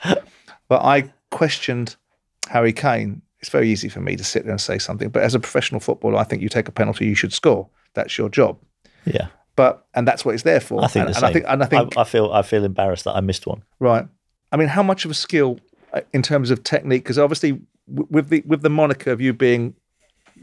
But 0.68 0.82
I 0.82 1.12
questioned 1.30 1.96
Harry 2.48 2.72
Kane. 2.72 3.22
It's 3.40 3.50
very 3.50 3.68
easy 3.68 3.88
for 3.88 4.00
me 4.00 4.16
to 4.16 4.24
sit 4.24 4.44
there 4.44 4.52
and 4.52 4.60
say 4.60 4.78
something, 4.78 5.08
but 5.10 5.22
as 5.22 5.34
a 5.34 5.40
professional 5.40 5.80
footballer, 5.80 6.16
I 6.16 6.24
think 6.24 6.42
you 6.42 6.48
take 6.48 6.68
a 6.68 6.72
penalty, 6.72 7.06
you 7.06 7.14
should 7.14 7.32
score. 7.32 7.68
That's 7.94 8.16
your 8.16 8.28
job. 8.28 8.58
Yeah, 9.04 9.28
But 9.56 9.86
and 9.94 10.06
that's 10.06 10.24
what 10.24 10.34
it's 10.34 10.44
there 10.44 10.60
for. 10.60 10.84
I 10.84 10.86
think 10.86 11.06
and, 11.06 11.14
the 11.14 11.16
and 11.16 11.20
same. 11.20 11.24
I 11.24 11.32
think 11.32 11.44
and 11.48 11.62
I 11.62 11.66
think 11.66 11.96
I, 11.96 12.04
feel 12.04 12.30
I 12.32 12.42
feel 12.42 12.64
embarrassed 12.64 13.04
that 13.04 13.16
I 13.16 13.20
missed 13.20 13.46
one. 13.46 13.62
Right. 13.80 14.06
I 14.52 14.56
mean, 14.56 14.68
how 14.68 14.82
much 14.82 15.04
of 15.04 15.10
a 15.10 15.14
skill 15.14 15.58
uh, 15.92 16.02
in 16.12 16.22
terms 16.22 16.50
of 16.50 16.62
technique? 16.62 17.02
Because 17.02 17.18
obviously, 17.18 17.60
with 17.88 18.28
the 18.28 18.42
with 18.46 18.62
the 18.62 18.70
moniker 18.70 19.10
of 19.10 19.20
you 19.20 19.32
being 19.32 19.74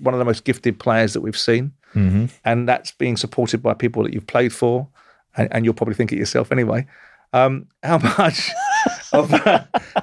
one 0.01 0.13
of 0.15 0.19
the 0.19 0.25
most 0.25 0.43
gifted 0.43 0.79
players 0.79 1.13
that 1.13 1.21
we've 1.21 1.37
seen, 1.37 1.71
Mm-hmm. 1.95 2.25
and 2.43 2.67
that's 2.67 2.91
being 2.91 3.15
supported 3.17 3.61
by 3.61 3.75
people 3.75 4.01
that 4.01 4.13
you've 4.13 4.25
played 4.25 4.51
for, 4.51 4.87
and, 5.37 5.47
and 5.51 5.63
you'll 5.63 5.75
probably 5.75 5.93
think 5.93 6.11
it 6.11 6.17
yourself 6.17 6.51
anyway. 6.51 6.87
Um, 7.33 7.67
how 7.83 7.97
much 8.17 8.49
of, 9.11 9.31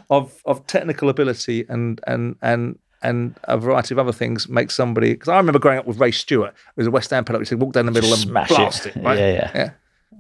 of 0.08 0.40
of 0.44 0.66
technical 0.68 1.08
ability 1.08 1.64
and 1.68 2.00
and 2.06 2.36
and 2.42 2.78
and 3.02 3.38
a 3.44 3.56
variety 3.58 3.94
of 3.94 3.98
other 3.98 4.12
things 4.12 4.48
make 4.48 4.70
somebody? 4.70 5.12
Because 5.12 5.28
I 5.28 5.36
remember 5.36 5.58
growing 5.58 5.78
up 5.78 5.86
with 5.86 5.98
Ray 6.00 6.10
Stewart, 6.12 6.54
who 6.74 6.80
was 6.80 6.86
a 6.86 6.90
West 6.90 7.10
Ham 7.10 7.24
penalty, 7.24 7.44
said, 7.46 7.60
walk 7.60 7.72
down 7.72 7.86
the 7.86 7.92
middle 7.92 8.10
and 8.12 8.20
Smash 8.20 8.48
blast 8.48 8.86
it. 8.86 8.96
it. 8.96 9.02
right? 9.04 9.18
Yeah, 9.18 9.32
yeah. 9.54 9.72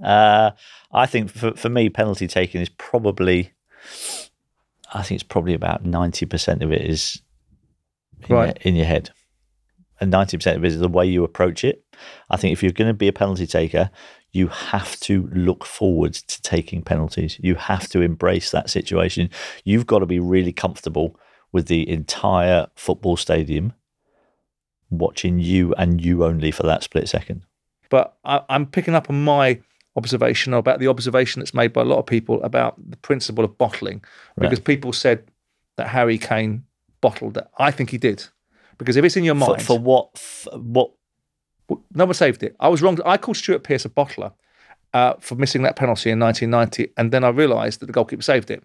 yeah. 0.02 0.08
Uh, 0.08 0.50
I 0.92 1.06
think 1.06 1.30
for, 1.30 1.52
for 1.54 1.68
me, 1.68 1.88
penalty 1.90 2.26
taking 2.26 2.60
is 2.60 2.68
probably, 2.70 3.52
I 4.94 5.02
think 5.02 5.20
it's 5.20 5.28
probably 5.28 5.54
about 5.54 5.84
90% 5.84 6.62
of 6.62 6.72
it 6.72 6.82
is 6.82 7.20
in, 8.28 8.34
Right. 8.34 8.58
your, 8.64 8.68
in 8.72 8.76
your 8.76 8.86
head. 8.86 9.10
And 10.00 10.10
90% 10.12 10.56
of 10.56 10.64
it 10.64 10.68
is 10.68 10.78
the 10.78 10.88
way 10.88 11.04
you 11.06 11.24
approach 11.24 11.62
it. 11.64 11.84
I 12.30 12.38
think 12.38 12.52
if 12.52 12.62
you're 12.62 12.72
going 12.72 12.88
to 12.88 12.94
be 12.94 13.08
a 13.08 13.12
penalty 13.12 13.46
taker, 13.46 13.90
you 14.32 14.48
have 14.48 14.98
to 15.00 15.28
look 15.34 15.66
forward 15.66 16.14
to 16.14 16.40
taking 16.40 16.80
penalties. 16.82 17.38
You 17.42 17.56
have 17.56 17.88
to 17.88 18.00
embrace 18.00 18.50
that 18.52 18.70
situation. 18.70 19.28
You've 19.64 19.86
got 19.86 19.98
to 19.98 20.06
be 20.06 20.18
really 20.18 20.52
comfortable 20.52 21.18
with 21.52 21.66
the 21.66 21.88
entire 21.88 22.68
football 22.74 23.16
stadium 23.16 23.72
watching 24.90 25.38
you 25.38 25.72
and 25.74 26.00
you 26.04 26.24
only 26.24 26.50
for 26.50 26.64
that 26.64 26.82
split 26.82 27.08
second. 27.08 27.42
but 27.90 28.16
I, 28.24 28.42
I'm 28.48 28.66
picking 28.66 28.94
up 28.94 29.10
on 29.10 29.24
my 29.24 29.60
observation 29.96 30.54
about 30.54 30.78
the 30.78 30.86
observation 30.88 31.40
that's 31.40 31.52
made 31.54 31.72
by 31.72 31.82
a 31.82 31.84
lot 31.84 31.98
of 31.98 32.06
people 32.06 32.42
about 32.42 32.74
the 32.90 32.96
principle 32.96 33.44
of 33.44 33.58
bottling, 33.58 34.02
because 34.38 34.60
people 34.60 34.92
said 34.92 35.24
that 35.76 35.88
Harry 35.88 36.18
Kane 36.18 36.64
bottled 37.00 37.34
that. 37.34 37.50
I 37.58 37.70
think 37.70 37.90
he 37.90 37.98
did, 37.98 38.26
because 38.78 38.96
if 38.96 39.04
it's 39.04 39.16
in 39.16 39.24
your 39.24 39.34
For, 39.34 39.50
mind, 39.50 39.62
for 39.62 39.78
what? 39.78 40.16
For 40.18 40.58
what 40.58 40.92
no 41.94 42.04
one 42.04 42.14
saved 42.14 42.42
it. 42.42 42.56
I 42.58 42.68
was 42.68 42.82
wrong. 42.82 42.98
I 43.04 43.16
called 43.16 43.36
Stuart 43.36 43.62
Pearce 43.62 43.84
a 43.84 43.88
bottler 43.88 44.32
uh, 44.92 45.14
for 45.20 45.36
missing 45.36 45.62
that 45.62 45.76
penalty 45.76 46.10
in 46.10 46.18
1990, 46.18 46.92
and 46.96 47.12
then 47.12 47.22
I 47.24 47.28
realised 47.28 47.80
that 47.80 47.86
the 47.86 47.92
goalkeeper 47.92 48.22
saved 48.22 48.50
it. 48.50 48.62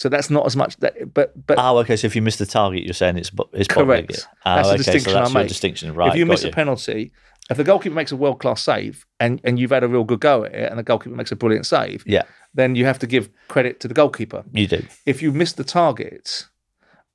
So 0.00 0.08
that's 0.08 0.30
not 0.30 0.46
as 0.46 0.56
much. 0.56 0.78
That, 0.78 1.12
but 1.12 1.34
but 1.46 1.58
Oh, 1.60 1.76
okay. 1.80 1.94
So 1.94 2.06
if 2.06 2.16
you 2.16 2.22
miss 2.22 2.36
the 2.36 2.46
target, 2.46 2.84
you're 2.84 2.94
saying 2.94 3.18
it's 3.18 3.30
it's 3.52 3.68
Correct. 3.68 4.26
Oh, 4.46 4.54
That's 4.56 4.68
okay. 4.68 4.76
distinction 4.78 5.12
so 5.12 5.18
that's 5.18 5.30
I 5.30 5.40
make. 5.40 5.48
distinction, 5.48 5.94
right? 5.94 6.08
if 6.08 6.16
you 6.16 6.24
miss 6.24 6.42
a 6.42 6.48
penalty, 6.48 7.12
if 7.50 7.58
the 7.58 7.64
goalkeeper 7.64 7.94
makes 7.94 8.10
a 8.10 8.16
world 8.16 8.40
class 8.40 8.62
save 8.62 9.04
and, 9.18 9.42
and 9.44 9.58
you've 9.58 9.72
had 9.72 9.84
a 9.84 9.88
real 9.88 10.04
good 10.04 10.20
go 10.20 10.44
at 10.44 10.54
it, 10.54 10.70
and 10.70 10.78
the 10.78 10.82
goalkeeper 10.82 11.14
makes 11.14 11.32
a 11.32 11.36
brilliant 11.36 11.66
save, 11.66 12.02
yeah, 12.06 12.22
then 12.54 12.76
you 12.76 12.86
have 12.86 12.98
to 13.00 13.06
give 13.06 13.28
credit 13.48 13.78
to 13.80 13.88
the 13.88 13.92
goalkeeper. 13.94 14.42
you 14.54 14.66
do. 14.66 14.82
if 15.04 15.20
you 15.20 15.32
miss 15.32 15.52
the 15.52 15.64
target 15.64 16.46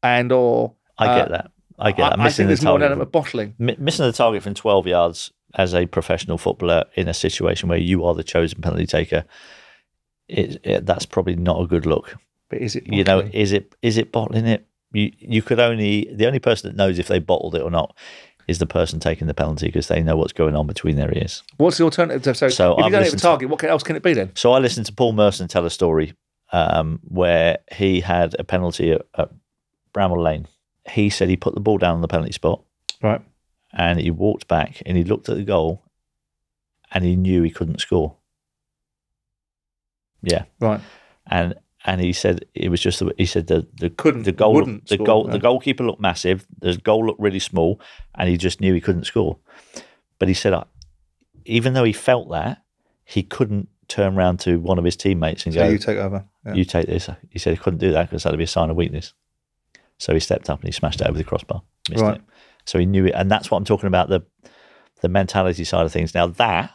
and 0.04 0.32
or 0.32 0.76
I 1.00 1.08
uh, 1.08 1.16
get 1.16 1.30
that. 1.32 1.52
I 1.80 1.92
get 1.92 2.12
that. 2.12 2.20
I, 2.20 2.22
I 2.22 2.24
Missing 2.26 2.36
think 2.44 2.48
there's 2.50 2.60
the 2.60 2.66
more 2.68 2.76
an 2.76 2.82
target. 2.82 2.92
element 2.92 3.08
of 3.08 3.12
bottling. 3.12 3.56
mi- 3.58 3.76
missing 3.80 4.06
the 4.06 4.14
target 4.14 4.44
from 4.44 4.54
12 4.54 4.86
yards 4.86 5.32
as 5.56 5.74
a 5.74 5.88
professional 5.88 6.38
footballer 6.38 6.84
in 6.94 7.08
a 7.08 7.14
situation 7.16 7.68
where 7.68 7.80
you 7.80 8.06
are 8.06 8.14
the 8.14 8.24
chosen 8.24 8.62
penalty 8.62 8.86
taker, 8.86 9.26
it, 10.28 10.60
it, 10.64 10.86
that's 10.86 11.08
probably 11.08 11.36
not 11.36 11.60
a 11.60 11.66
good 11.66 11.88
look. 11.88 12.16
But 12.50 12.60
is 12.62 12.76
it 12.76 12.88
You 12.88 13.04
know, 13.04 13.20
is 13.34 13.52
it 13.52 13.76
is 13.82 13.98
it 13.98 14.12
bottling 14.12 14.46
it? 14.46 14.68
You 14.94 15.12
you 15.18 15.42
could 15.42 15.60
only 15.60 16.10
the 16.14 16.28
only 16.28 16.40
person 16.40 16.70
that 16.70 16.78
knows 16.78 17.00
if 17.00 17.08
they 17.08 17.20
bottled 17.20 17.56
it 17.56 17.62
or 17.62 17.72
not 17.72 17.96
is 18.48 18.60
the 18.60 18.68
person 18.68 19.00
taking 19.00 19.26
the 19.28 19.34
penalty 19.34 19.66
because 19.66 19.88
they 19.88 20.04
know 20.04 20.16
what's 20.16 20.32
going 20.34 20.56
on 20.56 20.68
between 20.68 20.96
their 20.96 21.12
ears. 21.18 21.42
what's 21.58 21.78
the 21.80 21.84
alternative? 21.84 22.38
So, 22.38 22.48
So 22.50 22.74
if 22.74 22.78
you 22.80 22.84
I've 22.86 22.92
don't 22.92 22.92
hit 22.92 22.92
the 22.92 23.00
listened 23.00 23.20
to- 23.22 23.24
target, 23.28 23.50
what 23.50 23.64
else 23.64 23.82
can 23.84 23.96
it 23.96 24.04
be 24.04 24.14
then? 24.14 24.32
So 24.36 24.52
I 24.54 24.60
listened 24.60 24.86
to 24.86 24.94
Paul 24.94 25.14
Merson 25.14 25.48
tell 25.48 25.66
a 25.66 25.70
story 25.72 26.14
um, 26.54 27.00
where 27.04 27.58
he 27.74 28.02
had 28.02 28.36
a 28.38 28.44
penalty 28.44 28.92
at, 28.92 29.02
at 29.18 29.32
Bramall 29.94 30.22
Lane. 30.22 30.48
He 30.88 31.10
said 31.10 31.28
he 31.30 31.38
put 31.38 31.56
the 31.56 31.60
ball 31.60 31.80
down 31.80 31.96
on 31.96 32.02
the 32.02 32.08
penalty 32.08 32.34
spot 32.34 32.62
Right. 33.02 33.20
and 33.74 34.00
he 34.00 34.12
walked 34.12 34.48
back 34.48 34.84
and 34.86 34.96
he 34.96 35.04
looked 35.04 35.28
at 35.28 35.38
the 35.38 35.44
goal 35.44 35.82
and 36.92 37.04
he 37.04 37.16
knew 37.16 37.42
he 37.42 37.50
couldn't 37.50 37.82
score. 37.82 38.16
Yeah, 40.22 40.44
Right. 40.60 40.82
and 41.28 41.56
and 41.86 42.02
he 42.02 42.14
said 42.14 42.46
it 42.54 42.70
was 42.70 42.82
just 42.82 43.00
the, 43.00 43.14
he 43.18 43.26
said 43.26 43.48
the 43.48 43.68
the 43.76 43.90
Couldn't- 43.90 44.24
the 44.24 44.32
goal 44.32 44.64
the 44.66 44.82
score, 44.86 45.06
goal 45.06 45.26
yeah. 45.28 45.34
the 45.34 45.40
goalkeeper 45.40 45.84
looked 45.84 46.02
massive. 46.02 46.46
The 46.60 46.76
goal 46.78 47.06
looked 47.06 47.20
really 47.20 47.40
small, 47.40 47.80
and 48.16 48.28
he 48.30 48.38
just 48.38 48.60
knew 48.62 48.74
he 48.74 48.82
couldn't 48.82 49.06
score. 49.06 49.38
But 50.20 50.28
he 50.28 50.34
said, 50.34 50.54
uh, 50.54 50.64
even 51.46 51.74
though 51.74 51.84
he 51.84 51.94
felt 51.94 52.30
that, 52.32 52.64
he 53.04 53.22
couldn't 53.24 53.70
turn 53.88 54.18
around 54.18 54.40
to 54.42 54.58
one 54.60 54.80
of 54.80 54.86
his 54.86 54.96
teammates 54.96 55.46
and 55.46 55.54
So 55.54 55.62
go, 55.62 55.70
you 55.70 55.78
take 55.78 55.98
over. 55.98 56.26
Yeah. 56.46 56.54
you 56.56 56.66
take 56.66 56.88
this. 56.88 57.08
He 57.30 57.38
said 57.38 57.52
he 57.54 57.58
couldn't 57.58 57.80
do 57.80 57.92
that 57.92 58.10
because 58.10 58.24
that'd 58.24 58.38
be 58.38 58.44
a 58.46 58.48
sign 58.48 58.70
of 58.72 58.76
weakness. 58.76 59.14
So 60.00 60.14
he 60.14 60.20
stepped 60.20 60.50
up 60.50 60.60
and 60.62 60.68
he 60.68 60.72
smashed 60.72 61.02
it 61.02 61.08
over 61.08 61.18
the 61.18 61.24
crossbar. 61.24 61.62
Missed 61.90 62.02
Right. 62.02 62.16
it. 62.16 62.22
So 62.66 62.80
he 62.80 62.86
knew 62.88 63.06
it, 63.06 63.12
and 63.16 63.30
that's 63.30 63.52
what 63.52 63.58
I'm 63.60 63.66
talking 63.66 63.88
about 63.88 64.10
the 64.10 64.22
the 65.02 65.10
mentality 65.10 65.64
side 65.66 65.86
of 65.86 65.92
things. 65.92 66.16
Now 66.16 66.28
that 66.28 66.72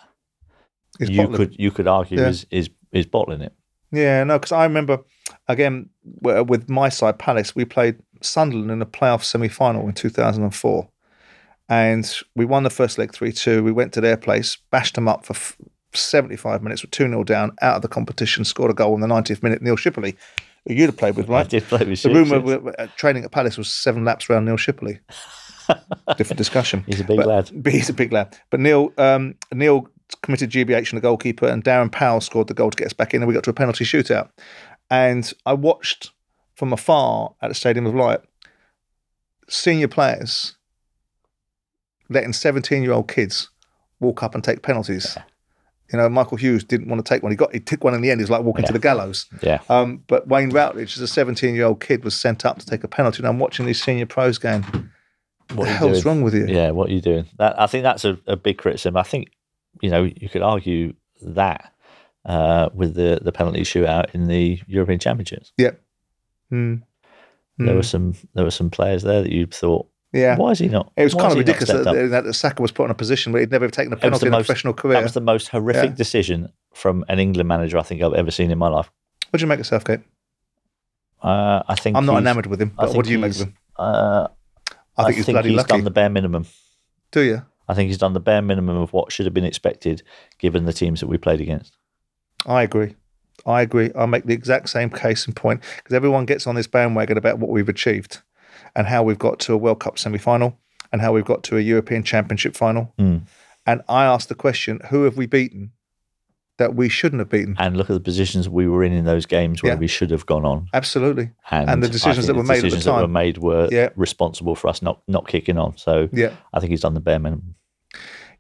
It's 1.01 1.11
you 1.11 1.17
bottling. 1.23 1.37
could 1.37 1.57
you 1.59 1.71
could 1.73 1.89
argue 1.89 2.19
Yeah. 2.21 2.29
is 2.29 2.47
is 2.51 2.71
is 2.93 3.07
bottling 3.07 3.41
it. 3.41 3.53
Yeah, 3.93 4.25
no, 4.25 4.39
because 4.39 4.53
I 4.53 4.65
remember 4.65 5.01
again 5.49 5.91
with 6.23 6.69
my 6.69 6.89
side 6.89 7.19
Palace, 7.19 7.55
we 7.55 7.65
played 7.65 7.97
Sunderland 8.23 8.71
in 8.71 8.83
a 8.83 8.87
playoff 8.87 9.25
semi-final 9.25 9.87
in 9.87 9.95
2004, 9.95 10.89
and 11.69 12.17
we 12.37 12.45
won 12.45 12.63
the 12.63 12.71
first 12.71 12.99
leg 12.99 13.13
three 13.13 13.33
two. 13.33 13.63
We 13.63 13.73
went 13.73 13.93
to 13.95 14.01
their 14.01 14.17
place, 14.17 14.59
bashed 14.71 14.95
them 14.95 15.09
up 15.09 15.25
for 15.25 15.35
f- 15.35 15.57
75 15.93 16.63
minutes, 16.63 16.83
with 16.83 16.91
two 16.91 17.09
0 17.09 17.25
down, 17.25 17.53
out 17.63 17.77
of 17.77 17.83
the 17.83 17.89
competition, 17.89 18.45
scored 18.45 18.71
a 18.71 18.75
goal 18.75 18.95
in 18.95 19.01
the 19.01 19.09
90th 19.09 19.43
minute. 19.43 19.63
Neil 19.63 19.77
Shipperley, 19.77 20.17
who 20.67 20.75
you'd 20.75 20.87
have 20.87 20.97
played 20.97 21.17
with, 21.17 21.29
right? 21.29 21.47
I 21.47 21.49
did 21.49 21.65
play 21.65 21.85
with 21.85 22.03
The 22.03 22.11
rumour 22.11 22.75
uh, 22.79 22.87
training 22.97 23.25
at 23.25 23.33
Palace 23.33 23.59
was 23.59 23.69
seven 23.69 24.05
laps 24.05 24.31
around 24.31 24.45
Neil 24.45 24.57
Shipperley. 24.57 25.01
Different 26.17 26.39
discussion. 26.39 26.85
He's 26.87 27.01
a 27.01 27.05
big 27.05 27.19
but, 27.19 27.27
lad. 27.27 27.51
But 27.55 27.73
he's 27.73 27.89
a 27.89 27.93
big 27.93 28.13
lad. 28.13 28.37
But 28.51 28.61
Neil 28.61 28.93
um, 28.99 29.35
Neil 29.53 29.89
committed 30.23 30.51
GBH 30.51 30.93
in 30.93 30.97
the 30.97 31.03
goalkeeper, 31.03 31.47
and 31.47 31.65
Darren 31.65 31.91
Powell 31.91 32.21
scored 32.21 32.49
the 32.49 32.55
goal 32.55 32.71
to 32.71 32.77
get 32.77 32.87
us 32.87 32.93
back 32.93 33.15
in, 33.15 33.23
and 33.23 33.29
we 33.29 33.35
got 33.35 33.45
to 33.45 33.51
a 33.51 33.55
penalty 33.55 33.85
shootout. 33.85 34.31
And 34.91 35.33
I 35.47 35.53
watched 35.55 36.11
from 36.55 36.73
afar 36.73 37.35
at 37.41 37.49
the 37.49 37.55
Stadium 37.55 37.87
of 37.87 37.95
Light 37.95 38.21
senior 39.49 39.89
players 39.89 40.57
letting 42.09 42.33
17 42.33 42.83
year 42.83 42.93
old 42.93 43.09
kids 43.09 43.51
walk 44.01 44.23
up 44.23 44.35
and 44.35 44.43
take 44.43 44.63
penalties. 44.63 45.17
You 45.93 45.99
know, 45.99 46.09
Michael 46.09 46.37
Hughes 46.37 46.63
didn't 46.63 46.89
want 46.89 47.05
to 47.05 47.09
take 47.09 47.23
one. 47.23 47.33
He 47.33 47.37
got 47.37 47.53
he 47.53 47.59
took 47.59 47.83
one 47.83 47.95
in 47.95 48.01
the 48.01 48.11
end. 48.11 48.21
He 48.21 48.23
was 48.23 48.31
like 48.31 48.43
walking 48.43 48.65
to 48.65 48.73
the 48.73 48.79
gallows. 48.79 49.27
Yeah. 49.43 49.61
Um, 49.69 50.05
but 50.07 50.29
Wayne 50.29 50.51
Routledge, 50.51 50.97
as 50.97 51.01
a 51.01 51.09
17 51.09 51.55
year 51.55 51.65
old 51.65 51.81
kid, 51.81 52.05
was 52.05 52.15
sent 52.15 52.45
up 52.45 52.59
to 52.59 52.67
take 52.67 52.85
a 52.85 52.89
penalty. 52.89 53.19
And 53.19 53.27
I'm 53.27 53.41
watching 53.41 53.67
these 53.67 53.83
senior 53.83 54.07
pros 54.07 54.39
going, 54.39 54.63
What 54.63 54.85
"What 55.55 55.65
the 55.65 55.73
hell's 55.73 56.03
doing? 56.03 56.05
wrong 56.05 56.23
with 56.23 56.35
you?" 56.35 56.47
Yeah, 56.47 56.71
what 56.71 56.91
are 56.91 56.93
you 56.93 57.01
doing? 57.01 57.27
That 57.39 57.61
I 57.61 57.67
think 57.67 57.83
that's 57.83 58.05
a, 58.05 58.19
a 58.29 58.37
big 58.37 58.59
criticism. 58.59 58.97
I 58.97 59.03
think 59.03 59.31
you 59.83 59.91
know 59.91 60.05
you 60.05 60.29
could 60.29 60.43
argue 60.43 60.95
that 61.23 61.73
uh, 62.25 62.69
with 62.75 62.95
the 62.95 63.19
the 63.23 63.33
penalty 63.33 63.63
shootout 63.63 64.15
in 64.15 64.27
the 64.27 64.61
European 64.67 64.99
Championships. 64.99 65.53
Hmm. 66.51 66.75
There 67.59 67.69
Hmm. 67.69 67.77
were 67.77 67.83
some 67.83 68.15
there 68.35 68.45
were 68.45 68.51
some 68.51 68.71
players 68.71 69.03
there 69.03 69.23
that 69.23 69.31
you 69.33 69.47
thought, 69.47 69.87
Yeah. 70.13 70.37
why 70.37 70.51
is 70.53 70.59
he 70.59 70.69
not? 70.69 70.91
It 70.97 71.05
was 71.05 71.15
kind 71.15 71.33
of 71.33 71.39
ridiculous 71.39 71.69
stepped 71.69 71.85
that, 71.85 72.13
up? 72.15 72.25
that 72.25 72.35
Saka 72.35 72.63
was 72.63 72.73
put 72.73 72.85
in 72.87 72.91
a 72.91 72.95
position 72.95 73.33
where 73.33 73.41
he'd 73.41 73.51
never 73.51 73.69
taken 73.69 73.93
a 73.93 73.97
penalty 73.97 74.21
the 74.25 74.27
in 74.29 74.35
a 74.35 74.39
professional 74.39 74.73
career. 74.75 74.95
That 74.95 75.03
was 75.03 75.13
the 75.15 75.21
most 75.21 75.49
horrific 75.49 75.91
Yeah. 75.91 75.97
decision 75.97 76.53
from 76.75 77.05
an 77.09 77.19
England 77.19 77.49
manager 77.49 77.77
I 77.79 77.83
think 77.83 78.03
I've 78.03 78.15
ever 78.15 78.31
seen 78.31 78.51
in 78.51 78.59
my 78.59 78.69
life. 78.69 78.91
what 79.31 79.39
do 79.39 79.45
you 79.45 79.47
make 79.49 79.61
of 79.61 79.67
Southgate? 79.67 80.01
Uh, 81.23 81.63
I 81.69 81.75
think 81.75 81.97
I'm 81.97 82.07
not 82.07 82.19
enamoured 82.19 82.47
with 82.47 82.61
him, 82.63 82.73
but 82.77 82.95
what 82.95 83.05
do 83.05 83.13
you 83.13 83.19
make 83.19 83.33
of 83.33 83.41
him? 83.43 83.57
Uh, 83.77 84.29
I 84.97 85.05
think 85.05 85.17
he's 85.17 85.27
bloody 85.27 85.51
lucky. 85.51 85.69
done 85.69 85.85
the 85.85 85.91
bare 85.91 86.09
minimum. 86.09 86.47
Do 87.13 87.21
you? 87.21 87.43
I 87.71 87.75
think 87.75 87.87
he's 87.89 87.99
done 87.99 88.15
the 88.15 88.21
bare 88.21 88.43
minimum 88.43 88.77
of 88.77 88.93
what 88.93 89.13
should 89.13 89.27
have 89.27 89.35
been 89.35 89.45
expected 89.45 90.03
given 90.39 90.65
the 90.65 90.73
teams 90.73 90.99
that 91.01 91.07
we 91.07 91.19
played 91.19 91.41
against. 91.41 91.77
I 92.47 92.63
agree. 92.63 92.97
I 93.47 93.63
agree. 93.63 93.91
I 93.97 94.07
make 94.07 94.25
the 94.25 94.35
exact 94.35 94.69
same 94.71 94.91
case 94.91 95.25
and 95.27 95.37
point 95.37 95.63
because 95.77 95.95
everyone 95.95 96.27
gets 96.27 96.47
on 96.47 96.57
this 96.57 96.67
bandwagon 96.67 97.17
about 97.17 97.39
what 97.39 97.51
we've 97.51 97.69
achieved 97.69 98.23
and 98.75 98.87
how 98.87 99.03
we've 99.03 99.19
got 99.19 99.39
to 99.41 99.53
a 99.55 99.57
World 99.57 99.81
Cup 99.81 99.99
semi 99.99 100.19
final 100.19 100.59
and 100.93 101.01
how 101.01 101.13
we've 101.13 101.25
got 101.25 101.43
to 101.45 101.57
a 101.57 101.61
European 101.61 102.03
Championship 102.03 102.57
final. 102.57 102.93
Mm. 102.99 103.23
And 103.67 103.83
I 103.89 104.05
ask 104.05 104.29
the 104.29 104.35
question 104.35 104.81
who 104.91 105.05
have 105.05 105.17
we 105.17 105.27
beaten 105.27 105.71
that 106.59 106.75
we 106.75 106.91
shouldn't 106.91 107.21
have 107.21 107.31
beaten? 107.31 107.57
And 107.59 107.77
look 107.79 107.89
at 107.89 107.95
the 107.95 108.01
positions 108.01 108.47
we 108.47 108.69
were 108.69 108.85
in 108.85 108.93
in 108.93 109.07
those 109.07 109.25
games 109.25 109.63
where 109.63 109.73
Yeah. 109.73 109.79
we 109.79 109.87
should 109.87 110.11
have 110.11 110.27
gone 110.27 110.45
on. 110.45 110.69
Absolutely. 110.75 111.31
And, 111.51 111.71
And 111.71 111.83
the 111.83 111.89
decisions 111.89 112.27
that 112.27 112.37
were 112.37 112.43
made 112.43 112.57
at 112.59 112.63
the 112.63 112.69
decisions 112.69 112.85
that 112.85 112.95
were 112.97 113.01
time. 113.03 113.13
made 113.13 113.39
were 113.39 113.69
Yeah. 113.71 113.89
responsible 113.97 114.55
for 114.55 114.69
us 114.69 114.83
not 114.83 115.01
not 115.09 115.27
kicking 115.27 115.57
on. 115.57 115.79
So 115.79 116.11
Yeah. 116.13 116.33
I 116.53 116.61
think 116.61 116.71
he's 116.71 116.83
done 116.83 116.93
the 116.93 117.01
bare 117.01 117.19
minimum. 117.19 117.55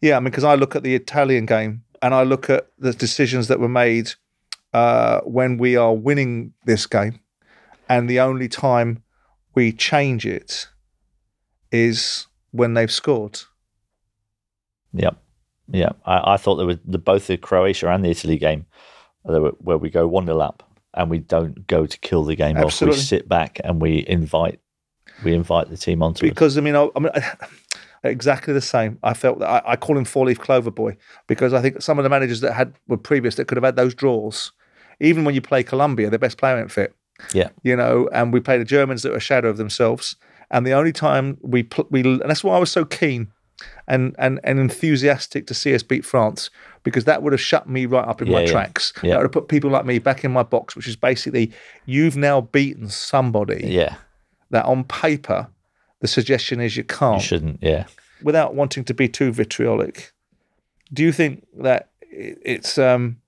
Yeah. 0.00 0.16
I 0.16 0.20
mean, 0.20 0.30
because 0.30 0.44
I 0.44 0.54
look 0.54 0.76
at 0.76 0.82
the 0.82 0.94
Italian 0.94 1.46
game 1.46 1.82
and 2.02 2.14
I 2.14 2.22
look 2.22 2.48
at 2.50 2.68
the 2.78 2.92
decisions 2.92 3.48
that 3.48 3.60
were 3.60 3.68
made 3.68 4.12
uh, 4.72 5.20
when 5.20 5.58
we 5.58 5.76
are 5.76 5.94
winning 5.94 6.52
this 6.64 6.86
game. 6.86 7.20
And 7.88 8.08
the 8.08 8.20
only 8.20 8.48
time 8.48 9.02
we 9.54 9.72
change 9.72 10.24
it 10.24 10.68
is 11.72 12.26
when 12.52 12.74
they've 12.74 12.90
scored. 12.90 13.40
Yep. 14.92 15.16
Yeah. 15.72 15.90
I, 16.04 16.34
I 16.34 16.36
thought 16.36 16.56
there 16.56 16.66
was 16.66 16.78
the 16.84 16.98
both 16.98 17.26
the 17.26 17.36
Croatia 17.36 17.88
and 17.88 18.04
the 18.04 18.10
Italy 18.10 18.38
game 18.38 18.66
were, 19.24 19.50
where 19.58 19.78
we 19.78 19.90
go 19.90 20.06
one 20.06 20.24
nil 20.24 20.42
up 20.42 20.62
and 20.94 21.10
we 21.10 21.18
don't 21.18 21.66
go 21.66 21.86
to 21.86 21.98
kill 21.98 22.24
the 22.24 22.36
game 22.36 22.56
Absolutely. 22.56 22.96
off. 22.96 23.00
We 23.00 23.04
sit 23.04 23.28
back 23.28 23.60
and 23.62 23.80
we 23.80 24.04
invite 24.06 24.60
we 25.24 25.34
invite 25.34 25.68
the 25.68 25.76
team 25.76 26.02
onto 26.02 26.24
us. 26.24 26.30
because 26.30 26.56
I 26.56 26.60
mean, 26.60 26.76
I, 26.76 26.88
I 26.96 26.98
mean, 26.98 27.12
exactly 28.02 28.54
the 28.54 28.60
same. 28.60 28.98
I 29.02 29.14
felt 29.14 29.38
that 29.40 29.48
I, 29.48 29.72
I 29.72 29.76
call 29.76 29.96
him 29.98 30.04
four 30.04 30.26
leaf 30.26 30.38
clover 30.38 30.70
boy 30.70 30.96
because 31.26 31.52
I 31.52 31.60
think 31.60 31.82
some 31.82 31.98
of 31.98 32.02
the 32.04 32.08
managers 32.10 32.40
that 32.40 32.52
had 32.54 32.74
were 32.88 32.96
previous 32.96 33.34
that 33.36 33.46
could 33.46 33.56
have 33.56 33.64
had 33.64 33.76
those 33.76 33.94
draws, 33.94 34.52
even 35.00 35.24
when 35.24 35.34
you 35.34 35.40
play 35.40 35.62
Colombia, 35.62 36.10
their 36.10 36.18
best 36.18 36.38
player 36.38 36.58
ain't 36.58 36.70
fit. 36.72 36.94
Yeah. 37.34 37.50
you 37.62 37.76
know, 37.76 38.08
and 38.14 38.32
we 38.32 38.40
play 38.40 38.56
the 38.56 38.64
Germans 38.64 39.02
that 39.02 39.10
were 39.10 39.18
a 39.18 39.20
shadow 39.20 39.50
of 39.50 39.58
themselves. 39.58 40.16
And 40.50 40.66
the 40.66 40.72
only 40.72 40.92
time 40.92 41.36
we 41.42 41.62
pl- 41.62 41.86
we 41.90 42.00
and 42.00 42.22
that's 42.22 42.42
why 42.42 42.56
I 42.56 42.58
was 42.58 42.72
so 42.72 42.84
keen 42.84 43.30
and 43.86 44.16
and 44.18 44.40
and 44.42 44.58
enthusiastic 44.58 45.46
to 45.48 45.54
see 45.54 45.74
us 45.74 45.82
beat 45.82 46.04
France 46.06 46.48
because 46.82 47.04
that 47.04 47.22
would 47.22 47.34
have 47.34 47.40
shut 47.42 47.68
me 47.68 47.84
right 47.84 48.08
up 48.08 48.22
in 48.22 48.28
my 48.30 48.40
Yeah, 48.40 48.46
yeah. 48.46 48.52
tracks. 48.52 48.92
Yeah. 49.02 49.10
That 49.10 49.16
would 49.18 49.24
have 49.24 49.32
put 49.32 49.48
people 49.48 49.68
like 49.70 49.84
me 49.84 49.98
back 49.98 50.24
in 50.24 50.32
my 50.32 50.42
box, 50.42 50.74
which 50.74 50.88
is 50.88 50.96
basically 50.96 51.52
you've 51.84 52.16
now 52.16 52.40
beaten 52.40 52.88
somebody 52.88 53.64
Yeah. 53.66 53.96
that 54.50 54.64
on 54.64 54.84
paper 54.84 55.48
the 56.00 56.08
suggestion 56.08 56.60
is 56.60 56.76
you 56.76 56.84
can't 56.84 57.20
You 57.22 57.26
shouldn't. 57.26 57.58
Yeah. 57.62 57.84
without 58.22 58.54
wanting 58.54 58.84
to 58.84 58.94
be 58.94 59.08
too 59.08 59.32
vitriolic 59.32 60.12
do 60.92 61.02
you 61.04 61.12
think 61.12 61.46
that 61.58 61.90
it's 62.02 62.76
um, 62.78 63.18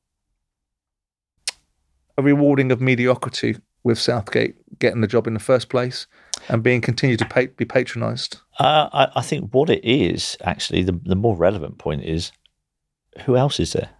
a 2.19 2.23
rewarding 2.23 2.73
of 2.73 2.81
mediocrity 2.81 3.57
with 3.85 3.99
Southgate 3.99 4.57
getting 4.79 5.01
the 5.01 5.07
job 5.07 5.27
in 5.27 5.35
the 5.35 5.41
first 5.41 5.69
place 5.69 6.07
and 6.49 6.63
being 6.63 6.81
continued 6.81 7.19
to 7.21 7.25
pay, 7.25 7.47
be 7.47 7.65
patronised? 7.65 8.39
Uh, 8.59 8.89
I, 8.93 9.09
I 9.17 9.23
think 9.23 9.53
what 9.55 9.71
it 9.71 9.85
is 9.85 10.37
actually 10.43 10.83
the 10.83 10.99
the 11.05 11.15
more 11.17 11.37
relevant 11.37 11.79
point 11.79 12.03
is 12.05 12.33
who 13.25 13.37
else 13.37 13.61
is 13.61 13.73
there? 13.73 13.91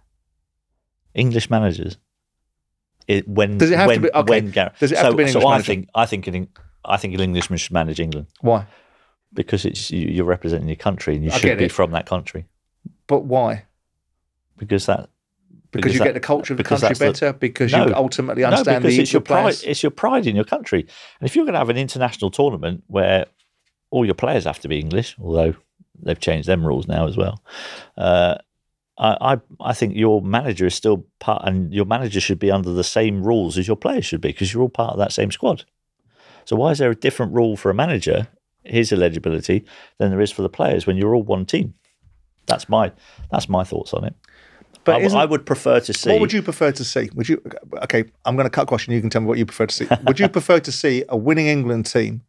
English 1.13 1.49
managers. 1.49 1.97
It, 3.07 3.27
when 3.27 3.57
Does 3.57 3.71
it 3.71 3.77
have 3.77 3.93
to 3.93 3.99
be- 3.99 4.11
okay. 4.13 4.29
when 4.29 4.51
Does 4.79 4.91
it 4.91 4.97
have 4.97 5.07
so, 5.07 5.11
to 5.11 5.17
be 5.17 5.27
so 5.27 5.39
I 5.47 5.51
manager? 5.51 5.65
think 5.67 5.89
I 5.95 6.05
think 6.05 6.27
an, 6.27 6.35
Eng- 6.35 6.47
I 6.85 6.97
think 6.97 7.13
an 7.13 7.19
Englishman 7.21 7.57
should 7.57 7.71
manage 7.73 7.99
England 7.99 8.27
Why? 8.41 8.65
because 9.33 9.65
it's 9.65 9.89
you, 9.91 10.07
you're 10.07 10.25
representing 10.25 10.67
your 10.67 10.75
country 10.77 11.15
and 11.15 11.23
you 11.23 11.31
I 11.31 11.37
should 11.37 11.57
be 11.57 11.65
it. 11.65 11.71
from 11.71 11.91
that 11.91 12.05
country 12.05 12.45
But 13.07 13.21
why? 13.25 13.63
because 14.57 14.85
that 14.85 15.09
Because, 15.71 15.93
you 15.93 15.99
that- 15.99 16.05
get 16.05 16.13
the 16.13 16.19
culture 16.19 16.53
of 16.53 16.57
the 16.57 16.63
country 16.63 16.87
that's 16.89 16.99
the- 16.99 17.05
better. 17.05 17.33
because 17.33 17.71
No. 17.71 17.87
you 17.87 17.93
ultimately 17.95 18.41
no 18.43 18.49
understand 18.49 18.83
because 18.83 18.95
the 18.97 19.01
it's 19.03 19.13
your 19.13 19.21
the 19.21 19.25
pride 19.27 19.55
it's 19.65 19.83
your 19.83 19.91
pride 19.91 20.27
in 20.27 20.35
your 20.35 20.45
country 20.45 20.81
and 21.19 21.27
if 21.27 21.35
you're 21.35 21.45
going 21.45 21.53
to 21.53 21.59
have 21.59 21.69
an 21.69 21.77
international 21.77 22.29
tournament 22.31 22.83
where 22.87 23.25
all 23.89 24.05
your 24.05 24.15
players 24.15 24.43
have 24.45 24.59
to 24.59 24.67
be 24.67 24.79
English 24.79 25.15
although 25.19 25.55
they've 26.01 26.19
changed 26.19 26.47
them 26.47 26.65
rules 26.65 26.87
now 26.87 27.07
as 27.07 27.15
well 27.17 27.41
uh, 27.97 28.35
I, 28.97 29.33
I 29.33 29.39
I 29.59 29.73
think 29.73 29.95
your 29.95 30.21
manager 30.21 30.67
is 30.67 30.75
still 30.75 31.05
part, 31.19 31.41
and 31.47 31.73
your 31.73 31.85
manager 31.85 32.19
should 32.19 32.37
be 32.37 32.51
under 32.51 32.71
the 32.73 32.83
same 32.83 33.23
rules 33.23 33.57
as 33.57 33.67
your 33.67 33.75
players 33.75 34.05
should 34.05 34.21
be 34.21 34.29
because 34.29 34.53
you're 34.53 34.61
all 34.61 34.69
part 34.69 34.91
of 34.93 34.99
that 34.99 35.11
same 35.11 35.31
squad. 35.31 35.65
So 36.45 36.55
why 36.55 36.71
is 36.71 36.77
there 36.77 36.91
a 36.91 36.95
different 36.95 37.33
rule 37.33 37.55
for 37.55 37.69
a 37.69 37.73
manager, 37.73 38.27
his 38.63 38.91
eligibility, 38.91 39.65
than 39.97 40.09
there 40.11 40.21
is 40.21 40.31
for 40.31 40.41
the 40.41 40.49
players 40.49 40.85
when 40.85 40.97
you're 40.97 41.15
all 41.15 41.23
one 41.23 41.45
team? 41.45 41.73
That's 42.45 42.67
my 42.67 42.91
that's 43.31 43.47
my 43.47 43.63
thoughts 43.63 43.93
on 43.93 44.03
it. 44.03 44.15
But 44.85 45.01
I, 45.01 45.21
I 45.21 45.25
would 45.25 45.45
prefer 45.45 45.79
to 45.79 45.93
see. 45.93 46.09
What 46.09 46.19
would 46.19 46.33
you 46.33 46.41
prefer 46.41 46.71
to 46.73 46.83
see? 46.83 47.09
Would 47.15 47.29
you? 47.29 47.41
Okay, 47.83 48.03
I'm 48.25 48.35
going 48.35 48.45
to 48.45 48.49
cut 48.49 48.67
question. 48.67 48.93
You 48.93 48.99
can 48.99 49.09
tell 49.09 49.21
me 49.21 49.27
what 49.27 49.37
you 49.37 49.45
prefer 49.45 49.65
to 49.65 49.73
see. 49.73 49.87
would 50.05 50.19
you 50.19 50.27
prefer 50.27 50.59
to 50.59 50.71
see 50.71 51.05
a 51.07 51.15
winning 51.15 51.47
England 51.47 51.85
team, 51.85 52.21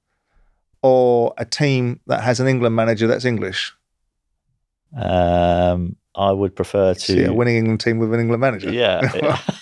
or 0.82 1.34
a 1.36 1.44
team 1.44 2.00
that 2.06 2.22
has 2.22 2.38
an 2.38 2.46
England 2.46 2.76
manager 2.76 3.06
that's 3.08 3.24
English? 3.24 3.74
Um, 4.96 5.96
I 6.14 6.30
would 6.30 6.54
prefer 6.54 6.94
to. 6.94 7.00
See 7.00 7.24
a 7.24 7.32
winning 7.32 7.56
England 7.56 7.80
team 7.80 7.98
with 7.98 8.14
an 8.14 8.20
England 8.20 8.40
manager. 8.40 8.72
yeah. 8.72 9.00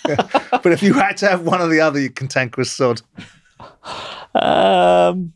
but 0.51 0.67
if 0.67 0.83
you 0.83 0.93
had 0.93 1.17
to 1.17 1.27
have 1.27 1.41
one 1.41 1.61
or 1.61 1.67
the 1.67 1.79
other, 1.79 1.99
you 1.99 2.11
cantankerous 2.11 2.71
sod. 2.71 3.01
Um, 4.35 5.33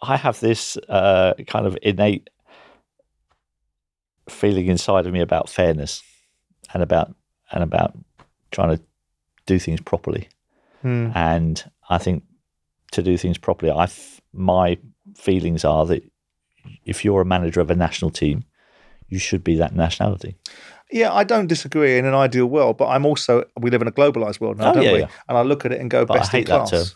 I 0.00 0.16
have 0.16 0.40
this 0.40 0.76
uh, 0.88 1.34
kind 1.46 1.66
of 1.66 1.76
innate 1.82 2.30
feeling 4.28 4.66
inside 4.66 5.06
of 5.06 5.12
me 5.12 5.20
about 5.20 5.48
fairness 5.48 6.02
and 6.72 6.82
about 6.82 7.14
and 7.50 7.62
about 7.62 7.96
trying 8.50 8.76
to 8.76 8.82
do 9.46 9.58
things 9.58 9.80
properly. 9.80 10.28
Hmm. 10.80 11.10
And 11.14 11.62
I 11.90 11.98
think 11.98 12.24
to 12.92 13.02
do 13.02 13.16
things 13.16 13.38
properly, 13.38 13.70
I 13.70 13.84
f- 13.84 14.20
my 14.32 14.78
feelings 15.16 15.64
are 15.64 15.84
that 15.86 16.02
if 16.84 17.04
you're 17.04 17.20
a 17.20 17.26
manager 17.26 17.60
of 17.60 17.70
a 17.70 17.74
national 17.76 18.10
team, 18.10 18.44
you 19.08 19.18
should 19.18 19.44
be 19.44 19.56
that 19.56 19.74
nationality. 19.74 20.36
Yeah, 20.90 21.12
I 21.12 21.24
don't 21.24 21.46
disagree 21.46 21.98
in 21.98 22.04
an 22.04 22.14
ideal 22.14 22.46
world, 22.46 22.76
but 22.78 22.86
I'm 22.88 23.04
also 23.06 23.44
we 23.60 23.70
live 23.70 23.82
in 23.82 23.88
a 23.88 23.92
globalized 23.92 24.40
world 24.40 24.58
now, 24.58 24.70
Oh, 24.70 24.74
don't 24.74 24.84
yeah, 24.84 24.92
we? 24.92 24.98
yeah. 25.00 25.08
And 25.28 25.36
I 25.38 25.42
look 25.42 25.64
at 25.66 25.72
it 25.72 25.80
and 25.80 25.90
go 25.90 26.04
But 26.04 26.14
I 26.14 26.18
best 26.20 26.34
in 26.34 26.38
hate 26.40 26.46
that 26.48 26.68
class. 26.68 26.70
term. 26.70 26.86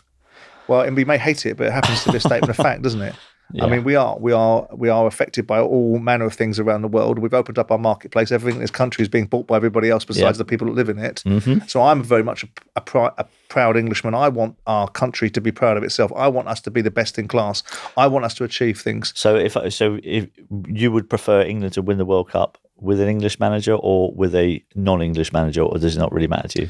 Well, 0.67 0.81
and 0.81 0.95
we 0.95 1.05
may 1.05 1.17
hate 1.17 1.45
it, 1.45 1.57
but 1.57 1.67
it 1.67 1.73
happens 1.73 2.03
to 2.03 2.11
be 2.11 2.17
a 2.17 2.21
statement 2.21 2.49
of 2.49 2.55
fact, 2.57 2.81
doesn't 2.81 3.01
it? 3.01 3.15
Yeah. 3.53 3.63
I 3.65 3.69
mean, 3.69 3.85
we 3.85 3.95
are 3.95 4.17
we 4.19 4.33
are 4.33 4.67
we 4.73 4.89
are 4.89 5.07
affected 5.07 5.47
by 5.47 5.59
all 5.61 5.99
manner 5.99 6.25
of 6.25 6.33
things 6.33 6.59
around 6.59 6.81
the 6.81 6.89
world. 6.89 7.17
We've 7.19 7.33
opened 7.33 7.57
up 7.57 7.71
our 7.71 7.77
marketplace. 7.77 8.29
Everything 8.31 8.57
in 8.57 8.61
this 8.61 8.71
country 8.71 9.03
is 9.03 9.07
being 9.07 9.25
bought 9.25 9.47
by 9.47 9.55
everybody 9.55 9.89
else 9.89 10.03
besides 10.03 10.37
Yeah. 10.37 10.43
the 10.43 10.45
people 10.45 10.67
that 10.67 10.73
live 10.73 10.89
in 10.89 10.99
it. 10.99 11.21
hmm 11.25 11.59
So 11.67 11.81
I'm 11.81 12.03
very 12.03 12.23
much 12.23 12.43
a, 12.43 12.47
a, 12.75 12.81
pri- 12.81 13.11
a 13.17 13.25
proud 13.47 13.77
Englishman. 13.77 14.13
I 14.13 14.27
want 14.27 14.57
our 14.67 14.89
country 14.89 15.29
to 15.29 15.39
be 15.39 15.51
proud 15.53 15.77
of 15.77 15.83
itself. 15.83 16.11
I 16.13 16.27
want 16.27 16.49
us 16.49 16.59
to 16.61 16.71
be 16.71 16.81
the 16.81 16.91
best 16.91 17.17
in 17.17 17.29
class. 17.29 17.63
I 17.95 18.07
want 18.07 18.25
us 18.25 18.33
to 18.35 18.43
achieve 18.43 18.81
things. 18.81 19.13
So 19.15 19.37
if 19.37 19.55
so, 19.73 19.97
if 20.03 20.27
you 20.67 20.91
would 20.91 21.09
prefer 21.09 21.41
England 21.43 21.73
to 21.75 21.81
win 21.81 21.97
the 21.97 22.05
World 22.05 22.29
Cup 22.29 22.57
with 22.79 22.99
an 22.99 23.07
English 23.07 23.39
manager 23.39 23.73
or 23.75 24.11
with 24.13 24.35
a 24.35 24.61
non-English 24.75 25.31
manager, 25.33 25.61
or 25.61 25.79
does 25.79 25.95
it 25.95 25.99
not 25.99 26.11
really 26.11 26.27
matter 26.27 26.49
to 26.49 26.61
you? 26.63 26.69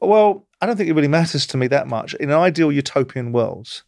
Well, 0.00 0.46
I 0.60 0.66
don't 0.66 0.76
think 0.76 0.88
it 0.88 0.94
really 0.94 1.08
matters 1.08 1.46
to 1.48 1.56
me 1.56 1.66
that 1.68 1.86
much. 1.88 2.14
In 2.14 2.30
an 2.30 2.36
ideal 2.38 2.70
utopian 2.72 3.32
world, 3.32 3.82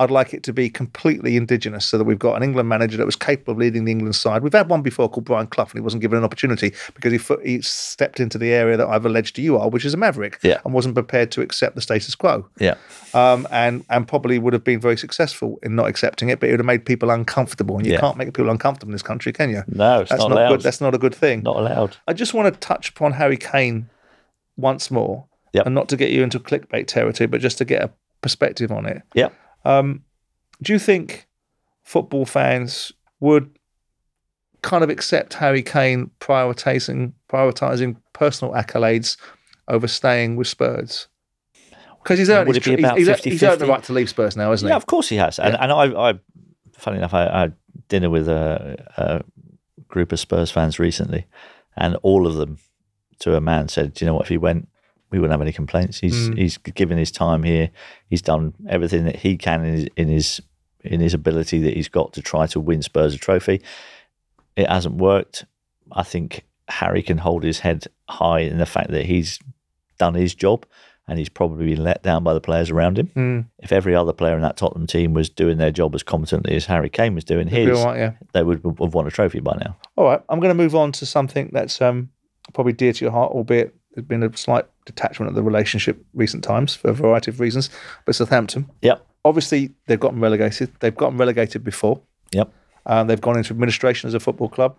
I'd 0.00 0.12
like 0.12 0.32
it 0.32 0.44
to 0.44 0.52
be 0.52 0.70
completely 0.70 1.36
indigenous 1.36 1.84
so 1.84 1.98
that 1.98 2.04
we've 2.04 2.20
got 2.20 2.36
an 2.36 2.44
England 2.44 2.68
manager 2.68 2.96
that 2.98 3.04
was 3.06 3.16
capable 3.16 3.52
of 3.54 3.58
leading 3.58 3.84
the 3.84 3.90
England 3.90 4.14
side. 4.14 4.44
We've 4.44 4.52
had 4.52 4.68
one 4.68 4.80
before 4.82 5.08
called 5.08 5.24
Brian 5.24 5.48
Clough 5.48 5.64
and 5.64 5.72
he 5.74 5.80
wasn't 5.80 6.02
given 6.02 6.18
an 6.18 6.22
opportunity 6.24 6.72
because 6.94 7.12
he, 7.12 7.34
he 7.44 7.62
stepped 7.62 8.20
into 8.20 8.38
the 8.38 8.52
area 8.52 8.76
that 8.76 8.86
I've 8.86 9.04
alleged 9.04 9.38
you 9.38 9.56
are, 9.58 9.68
which 9.68 9.84
is 9.84 9.94
a 9.94 9.96
maverick, 9.96 10.38
Yeah. 10.44 10.60
and 10.64 10.72
wasn't 10.72 10.94
prepared 10.94 11.32
to 11.32 11.40
accept 11.40 11.74
the 11.74 11.80
status 11.80 12.14
quo. 12.14 12.46
Yeah. 12.60 12.76
Um, 13.12 13.48
and 13.50 13.84
and 13.90 14.06
probably 14.06 14.38
would 14.38 14.52
have 14.52 14.62
been 14.62 14.78
very 14.80 14.96
successful 14.96 15.58
in 15.64 15.74
not 15.74 15.88
accepting 15.88 16.28
it, 16.28 16.38
but 16.38 16.48
it 16.48 16.52
would 16.52 16.60
have 16.60 16.66
made 16.66 16.84
people 16.84 17.10
uncomfortable. 17.10 17.76
And 17.76 17.84
you 17.84 17.94
Yeah. 17.94 18.00
can't 18.00 18.16
make 18.16 18.28
people 18.28 18.50
uncomfortable 18.50 18.90
in 18.90 18.94
this 18.94 19.02
country, 19.02 19.32
can 19.32 19.50
you? 19.50 19.64
No, 19.66 20.02
it's 20.02 20.10
That's 20.10 20.20
not 20.22 20.28
not, 20.30 20.38
allowed. 20.38 20.48
good. 20.50 20.60
That's 20.62 20.80
not 20.80 20.94
a 20.94 20.98
good 20.98 21.14
thing. 21.14 21.42
not 21.42 21.56
allowed. 21.56 21.96
I 22.06 22.12
just 22.12 22.34
want 22.34 22.52
to 22.54 22.60
touch 22.60 22.90
upon 22.90 23.14
Harry 23.14 23.36
Kane 23.36 23.88
once 24.56 24.92
more, 24.92 25.24
Yep. 25.52 25.66
and 25.66 25.74
not 25.74 25.88
to 25.88 25.96
get 25.96 26.10
you 26.10 26.22
into 26.22 26.38
clickbait 26.38 26.86
territory, 26.86 27.26
but 27.26 27.40
just 27.40 27.58
to 27.58 27.64
get 27.64 27.82
a 27.82 27.90
perspective 28.20 28.70
on 28.70 28.86
it. 28.86 29.02
Yeah. 29.14 29.28
Um, 29.64 30.04
do 30.62 30.72
you 30.72 30.78
think 30.78 31.26
football 31.84 32.26
fans 32.26 32.92
would 33.20 33.50
kind 34.62 34.82
of 34.84 34.90
accept 34.90 35.34
Harry 35.34 35.62
Kane 35.62 36.10
prioritizing 36.20 37.12
prioritizing 37.28 37.96
personal 38.12 38.52
accolades 38.54 39.16
over 39.68 39.86
staying 39.88 40.36
with 40.36 40.48
Spurs? 40.48 41.08
Because 42.02 42.18
he's 42.18 42.30
earned, 42.30 42.46
Would 42.48 42.56
his, 42.56 42.66
it 42.66 42.70
be 42.70 42.76
he's, 42.76 43.08
about 43.08 43.22
he's, 43.24 43.24
he's 43.40 43.42
earned 43.42 43.60
the 43.60 43.66
right 43.66 43.82
to 43.84 43.92
leave 43.92 44.08
Spurs 44.08 44.36
now, 44.36 44.52
isn't 44.52 44.66
Yeah, 44.66 44.70
he? 44.70 44.72
Yeah, 44.72 44.76
of 44.76 44.86
course 44.86 45.08
he 45.08 45.16
has. 45.16 45.38
And 45.38 45.56
and 45.58 45.72
I, 45.72 46.10
I 46.10 46.14
funny 46.76 46.98
enough, 46.98 47.12
I, 47.14 47.26
I 47.26 47.40
had 47.40 47.54
dinner 47.88 48.08
with 48.10 48.28
a, 48.28 48.76
a 48.96 49.24
group 49.88 50.12
of 50.12 50.20
Spurs 50.20 50.50
fans 50.50 50.78
recently, 50.78 51.26
and 51.76 51.96
all 52.02 52.26
of 52.26 52.34
them, 52.34 52.58
to 53.20 53.36
a 53.36 53.40
man, 53.40 53.68
said, 53.68 53.94
"Do 53.94 54.04
you 54.04 54.06
know 54.06 54.14
what? 54.14 54.22
If 54.22 54.28
he 54.28 54.38
went, 54.38 54.68
we 55.10 55.18
wouldn't 55.18 55.32
have 55.32 55.40
any 55.42 55.52
complaints. 55.52 55.98
He's 55.98 56.28
Mm. 56.30 56.38
he's 56.38 56.58
given 56.58 56.98
his 56.98 57.10
time 57.10 57.42
here. 57.42 57.70
He's 58.10 58.22
done 58.22 58.54
everything 58.68 59.04
that 59.04 59.16
he 59.16 59.36
can 59.36 59.64
in 59.64 59.74
his, 59.74 59.88
in 59.96 60.08
his 60.08 60.40
in 60.84 61.00
his 61.00 61.14
ability 61.14 61.60
that 61.62 61.74
he's 61.74 61.88
got 61.88 62.12
to 62.12 62.22
try 62.22 62.46
to 62.46 62.60
win 62.60 62.82
Spurs 62.82 63.14
a 63.14 63.18
trophy. 63.18 63.60
It 64.56 64.68
hasn't 64.68 64.96
worked. 64.96 65.44
I 65.92 66.02
think 66.02 66.44
Harry 66.68 67.02
can 67.02 67.18
hold 67.18 67.42
his 67.42 67.60
head 67.60 67.86
high 68.08 68.40
in 68.40 68.58
the 68.58 68.66
fact 68.66 68.90
that 68.90 69.06
he's 69.06 69.38
done 69.98 70.14
his 70.14 70.34
job." 70.34 70.66
And 71.10 71.18
he's 71.18 71.30
probably 71.30 71.74
been 71.74 71.82
let 71.82 72.02
down 72.02 72.22
by 72.22 72.34
the 72.34 72.40
players 72.40 72.68
around 72.70 72.98
him 72.98 73.06
Mm, 73.16 73.46
if 73.60 73.72
every 73.72 73.94
other 73.94 74.12
player 74.12 74.36
in 74.36 74.42
that 74.42 74.58
Tottenham 74.58 74.86
team 74.86 75.14
was 75.14 75.30
doing 75.30 75.56
their 75.56 75.70
job 75.70 75.94
as 75.94 76.02
competently 76.02 76.54
as 76.54 76.66
Harry 76.66 76.90
Kane 76.90 77.14
was 77.14 77.24
doing 77.24 77.48
be 77.48 77.64
his, 77.64 77.82
right, 77.82 77.96
yeah. 77.96 78.12
they 78.34 78.42
would 78.42 78.60
have 78.78 78.92
won 78.92 79.06
a 79.06 79.10
trophy 79.10 79.40
by 79.40 79.56
now. 79.64 79.74
All 79.96 80.04
right, 80.04 80.20
I'm 80.28 80.38
going 80.38 80.50
to 80.54 80.62
move 80.62 80.74
on 80.74 80.92
to 80.92 81.06
something 81.06 81.48
that's 81.50 81.80
um, 81.80 82.10
probably 82.52 82.74
dear 82.74 82.92
to 82.92 83.04
your 83.06 83.12
heart, 83.12 83.32
albeit 83.32 83.74
there's 83.94 84.06
been 84.06 84.22
a 84.22 84.36
slight 84.36 84.66
detachment 84.92 85.28
of 85.28 85.34
the 85.36 85.42
relationship 85.42 86.04
recent 86.14 86.42
times 86.44 86.74
for 86.74 86.90
a 86.90 86.92
variety 86.94 87.30
of 87.30 87.40
reasons. 87.40 87.70
But 88.04 88.14
Southampton, 88.14 88.68
Yep. 88.82 89.06
obviously, 89.24 89.74
they've 89.86 90.00
gotten 90.00 90.20
relegated. 90.20 90.70
They've 90.80 90.94
gotten 90.96 91.16
relegated 91.18 91.62
before. 91.64 92.00
Yep. 92.32 92.52
Um, 92.86 93.06
they've 93.06 93.20
gone 93.20 93.36
into 93.36 93.50
administration 93.52 94.08
as 94.08 94.14
a 94.14 94.20
football 94.20 94.48
club 94.48 94.76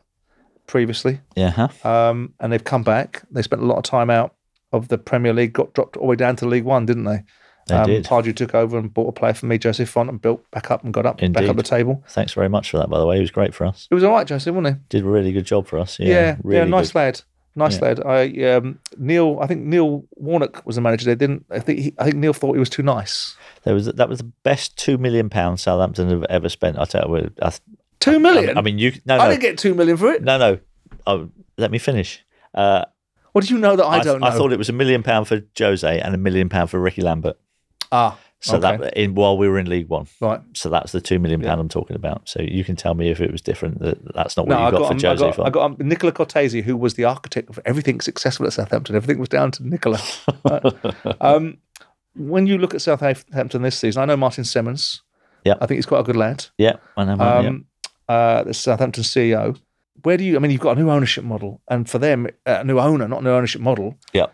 previously, 0.67 1.19
Yeah. 1.35 1.67
Um, 1.83 2.33
and 2.39 2.51
they've 2.51 2.63
come 2.63 2.83
back. 2.83 3.23
They 3.31 3.41
spent 3.41 3.61
a 3.61 3.65
lot 3.65 3.77
of 3.77 3.83
time 3.83 4.09
out 4.09 4.35
of 4.71 4.87
the 4.87 4.97
Premier 4.97 5.33
League, 5.33 5.53
got 5.53 5.73
dropped 5.73 5.97
all 5.97 6.03
the 6.03 6.09
way 6.09 6.15
down 6.15 6.35
to 6.37 6.45
League 6.47 6.63
One, 6.63 6.85
didn't 6.85 7.05
they? 7.05 7.23
They 7.67 7.75
um, 7.75 7.85
did. 7.87 8.05
Pardew 8.05 8.35
took 8.35 8.55
over 8.55 8.77
and 8.79 8.91
bought 8.93 9.09
a 9.09 9.11
player 9.11 9.33
for 9.33 9.45
me, 9.45 9.59
Jose 9.61 9.83
Fonte, 9.85 10.09
and 10.09 10.21
built 10.21 10.43
back 10.51 10.71
up 10.71 10.83
and 10.83 10.91
got 10.93 11.05
up 11.05 11.17
back 11.17 11.23
Indeed. 11.23 11.49
up 11.49 11.55
the 11.55 11.63
table. 11.63 12.03
Thanks 12.07 12.33
very 12.33 12.49
much 12.49 12.71
for 12.71 12.77
that, 12.77 12.89
by 12.89 12.97
the 12.99 13.05
way. 13.05 13.15
He 13.15 13.21
was 13.21 13.29
great 13.31 13.53
for 13.53 13.65
us. 13.65 13.87
It 13.91 13.93
was 13.95 14.03
all 14.03 14.11
right, 14.11 14.25
Joseph, 14.25 14.55
wasn't 14.55 14.75
he? 14.77 14.81
Did 14.89 15.03
a 15.03 15.07
really 15.09 15.31
good 15.31 15.45
job 15.45 15.67
for 15.67 15.77
us. 15.79 15.99
Yeah. 15.99 16.07
Yeah, 16.07 16.15
yeah, 16.25 16.35
really 16.43 16.69
nice 16.71 16.91
good. 16.93 16.99
lad, 16.99 17.21
nice 17.55 17.75
Yeah. 17.75 17.87
lad. 17.87 18.05
I 18.05 18.43
um, 18.53 18.79
Neil, 18.97 19.39
I 19.41 19.47
think 19.47 19.65
Neil 19.65 20.05
Warnock 20.15 20.65
was 20.65 20.75
the 20.75 20.81
manager. 20.81 21.05
They 21.05 21.15
didn't. 21.15 21.45
I 21.49 21.59
think 21.59 21.79
he, 21.79 21.93
I 21.97 22.03
think 22.05 22.17
Neil 22.17 22.33
thought 22.33 22.53
he 22.53 22.59
was 22.59 22.69
too 22.69 22.83
nice. 22.83 23.35
There 23.63 23.73
was 23.73 23.85
that 23.87 24.09
was 24.09 24.19
the 24.19 24.31
best 24.43 24.77
two 24.77 24.97
million 24.97 25.29
pounds 25.29 25.61
Southampton 25.63 26.09
have 26.09 26.23
ever 26.29 26.49
spent. 26.49 26.77
I 26.79 26.85
tell 26.85 27.07
you, 27.09 27.31
I, 27.41 27.51
Two 27.99 28.19
million. 28.19 28.55
I, 28.57 28.59
I 28.59 28.63
mean, 28.63 28.79
you 28.79 28.93
no 29.05 29.17
no, 29.17 29.23
I 29.23 29.29
didn't 29.29 29.41
get 29.41 29.57
two 29.57 29.73
million 29.73 29.97
for 29.97 30.11
it. 30.13 30.23
no 30.23 30.37
no. 30.37 30.59
Oh, 31.05 31.29
let 31.57 31.71
me 31.71 31.77
finish. 31.79 32.23
Uh, 32.53 32.85
What 33.33 33.45
do 33.45 33.53
you 33.53 33.59
know 33.59 33.75
that 33.75 33.83
I, 33.85 33.99
I, 33.99 34.03
don't 34.03 34.21
know? 34.21 34.27
I 34.27 34.31
thought 34.31 34.51
it 34.53 34.57
was 34.57 34.69
a 34.69 34.73
million 34.73 35.03
pound 35.03 35.27
for 35.27 35.41
Jose 35.57 35.99
and 35.99 36.15
a 36.15 36.17
million 36.17 36.49
pound 36.49 36.69
for 36.69 36.79
Ricky 36.79 37.01
Lambert. 37.01 37.37
ah, 37.91 38.17
So 38.41 38.55
Okay. 38.55 38.77
that 38.77 38.93
in 38.97 39.15
while 39.15 39.37
we 39.37 39.49
were 39.49 39.59
in 39.59 39.69
League 39.69 39.89
One. 39.89 40.07
right. 40.21 40.39
So 40.53 40.69
that's 40.69 40.93
the 40.93 41.01
two 41.01 41.19
million 41.19 41.41
pound 41.41 41.59
I'm 41.59 41.67
talking 41.67 41.95
about. 41.97 42.29
So 42.29 42.41
you 42.41 42.63
can 42.63 42.75
tell 42.77 42.93
me 42.93 43.09
if 43.11 43.19
it 43.19 43.31
was 43.31 43.41
different. 43.41 43.79
That 43.79 43.97
that's 44.13 44.37
not 44.37 44.47
what 44.47 44.55
No, 44.57 44.65
you 44.65 44.71
got, 44.71 44.79
got, 44.79 44.87
for 45.01 45.07
um, 45.07 45.17
I 45.17 45.31
got. 45.33 45.47
I 45.47 45.49
got 45.49 45.63
um, 45.65 45.77
Nicola 45.79 46.13
Cortese, 46.13 46.61
who 46.61 46.77
was 46.77 46.93
the 46.93 47.03
architect 47.03 47.49
of 47.49 47.59
everything 47.65 47.99
successful 47.99 48.45
at 48.45 48.53
Southampton. 48.53 48.95
Everything 48.95 49.19
was 49.19 49.27
down 49.29 49.51
to 49.51 49.67
Nicola. 49.67 49.99
Right. 50.45 50.63
um, 51.21 51.57
when 52.15 52.47
you 52.47 52.57
look 52.57 52.73
at 52.73 52.81
Southampton 52.81 53.61
this 53.61 53.77
season, 53.77 54.01
I 54.01 54.05
know 54.05 54.17
Martin 54.17 54.43
Semmens. 54.45 55.01
Yep. 55.45 55.57
I 55.61 55.65
think 55.65 55.77
he's 55.77 55.85
quite 55.85 55.99
a 55.99 56.03
good 56.03 56.15
lad. 56.15 56.45
yeah, 56.57 56.77
I 56.97 57.03
know. 57.05 57.15
yeah. 57.17 57.47
um, 57.49 57.65
uh, 58.07 58.43
the 58.43 58.53
Southampton 58.53 59.03
CEO. 59.03 59.59
Where 60.03 60.15
do 60.15 60.23
you? 60.23 60.37
I 60.37 60.39
mean, 60.39 60.51
you've 60.51 60.61
got 60.61 60.77
a 60.77 60.79
new 60.81 60.89
ownership 60.89 61.23
model, 61.25 61.61
and 61.67 61.89
for 61.89 61.97
them, 61.99 62.27
a 62.45 62.63
new 62.63 62.79
owner, 62.79 63.05
not 63.07 63.19
a 63.19 63.23
new 63.23 63.31
ownership 63.31 63.59
model. 63.61 63.97
Yeah. 64.13 64.27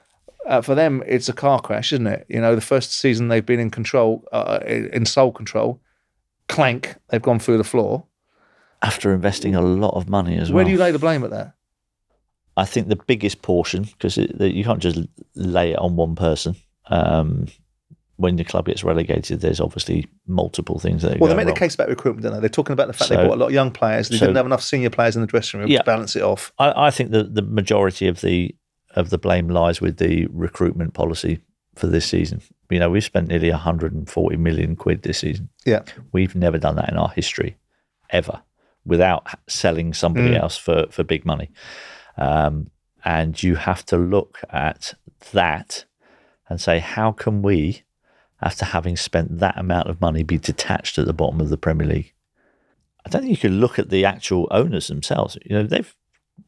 Uh, 0.47 0.61
for 0.61 0.75
them, 0.75 1.03
it's 1.07 1.27
a 1.27 1.33
car 1.33 1.59
crash, 1.59 1.91
isn't 1.91 2.07
it? 2.07 2.25
You 2.29 2.39
know, 2.39 2.55
the 2.55 2.61
first 2.61 2.93
season 2.93 3.29
they've 3.29 3.45
been 3.45 3.59
in 3.59 3.71
control, 3.71 4.23
uh, 4.31 4.59
in 4.65 5.05
sole 5.05 5.31
control. 5.31 5.81
Clank, 6.47 6.95
they've 7.09 7.21
gone 7.21 7.39
through 7.39 7.57
the 7.57 7.63
floor. 7.63 8.05
After 8.81 9.13
investing 9.13 9.55
a 9.55 9.61
lot 9.61 9.95
of 9.95 10.07
money 10.07 10.37
as 10.37 10.49
Where 10.51 10.55
well. 10.55 10.55
Where 10.57 10.65
do 10.65 10.71
you 10.71 10.77
lay 10.77 10.91
the 10.91 10.99
blame 10.99 11.23
at 11.23 11.31
that? 11.31 11.55
I 12.57 12.65
think 12.65 12.87
the 12.87 12.95
biggest 12.95 13.41
portion 13.41 13.83
because 13.83 14.17
you 14.17 14.63
can't 14.63 14.79
just 14.79 14.99
lay 15.35 15.71
it 15.71 15.79
on 15.79 15.95
one 15.95 16.15
person. 16.15 16.55
Um, 16.87 17.47
when 18.17 18.37
the 18.37 18.45
club 18.45 18.67
gets 18.67 18.83
relegated, 18.83 19.41
there's 19.41 19.59
obviously 19.59 20.07
multiple 20.27 20.79
things 20.79 21.01
that. 21.01 21.15
Are. 21.15 21.19
Well, 21.19 21.29
they 21.29 21.35
make 21.35 21.53
the 21.53 21.59
case 21.59 21.75
about 21.75 21.89
recruitment, 21.89 22.23
don't 22.23 22.33
they? 22.33 22.39
They're 22.39 22.49
talking 22.49 22.71
about 22.71 22.87
the 22.87 22.93
fact 22.93 23.09
they 23.09 23.17
bought 23.17 23.33
a 23.33 23.35
lot 23.35 23.47
of 23.47 23.53
young 23.53 23.71
players. 23.71 24.07
They 24.07 24.17
so- 24.17 24.27
didn't 24.27 24.37
have 24.37 24.45
enough 24.45 24.63
senior 24.63 24.89
players 24.89 25.15
in 25.15 25.21
the 25.21 25.27
dressing 25.27 25.59
room 25.59 25.69
Yeah. 25.69 25.79
to 25.79 25.83
balance 25.83 26.15
it 26.15 26.21
off. 26.21 26.53
I, 26.59 26.87
I 26.87 26.91
think 26.91 27.11
that 27.11 27.35
the 27.35 27.41
majority 27.41 28.07
of 28.07 28.21
the 28.21 28.55
of 28.95 29.09
the 29.09 29.17
blame 29.17 29.49
lies 29.49 29.81
with 29.81 29.97
the 29.97 30.27
recruitment 30.31 30.93
policy 30.93 31.39
for 31.75 31.87
this 31.87 32.05
season. 32.05 32.41
You 32.69 32.79
know, 32.79 32.89
we've 32.89 33.03
spent 33.03 33.27
nearly 33.27 33.51
140 33.51 34.37
million 34.37 34.75
quid 34.75 35.03
this 35.03 35.19
season. 35.19 35.49
Yeah. 35.65 35.83
We've 36.11 36.35
never 36.35 36.57
done 36.57 36.75
that 36.77 36.89
in 36.89 36.97
our 36.97 37.09
history, 37.09 37.57
ever, 38.09 38.41
without 38.85 39.27
selling 39.47 39.93
somebody 39.93 40.29
Mm. 40.29 40.39
else 40.41 40.57
for 40.57 40.87
for 40.89 41.03
big 41.03 41.25
money. 41.25 41.51
Um, 42.17 42.71
and 43.03 43.41
you 43.43 43.55
have 43.55 43.85
to 43.87 43.97
look 43.97 44.39
at 44.49 44.93
that 45.31 45.85
and 46.49 46.59
say, 46.61 46.79
how 46.79 47.11
can 47.11 47.41
we, 47.41 47.83
after 48.41 48.65
having 48.65 48.95
spent 48.97 49.39
that 49.39 49.57
amount 49.57 49.89
of 49.89 50.01
money, 50.01 50.23
be 50.23 50.37
detached 50.39 50.97
at 50.97 51.05
the 51.05 51.13
bottom 51.13 51.39
of 51.41 51.49
the 51.49 51.57
Premier 51.57 51.87
League? 51.87 52.13
I 53.05 53.09
don't 53.09 53.21
think 53.21 53.31
you 53.31 53.49
can 53.49 53.59
look 53.59 53.77
at 53.77 53.89
the 53.89 54.05
actual 54.05 54.47
owners 54.49 54.87
themselves. 54.87 55.37
You 55.45 55.57
know, 55.57 55.63
they've 55.63 55.93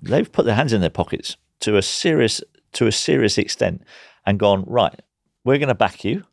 they've 0.01 0.31
put 0.31 0.45
their 0.45 0.55
hands 0.55 0.73
in 0.73 0.81
their 0.81 0.89
pockets 0.89 1.38
to 1.62 1.78
a 1.78 1.82
serious 1.82 2.41
to 2.74 2.88
a 2.88 2.91
serious 2.91 3.38
extent 3.38 3.84
and 4.26 4.38
gone 4.39 4.63
right. 4.67 5.00
We're 5.43 5.58
going 5.58 5.70
to 5.70 5.76
back 5.76 6.04
you. 6.04 6.24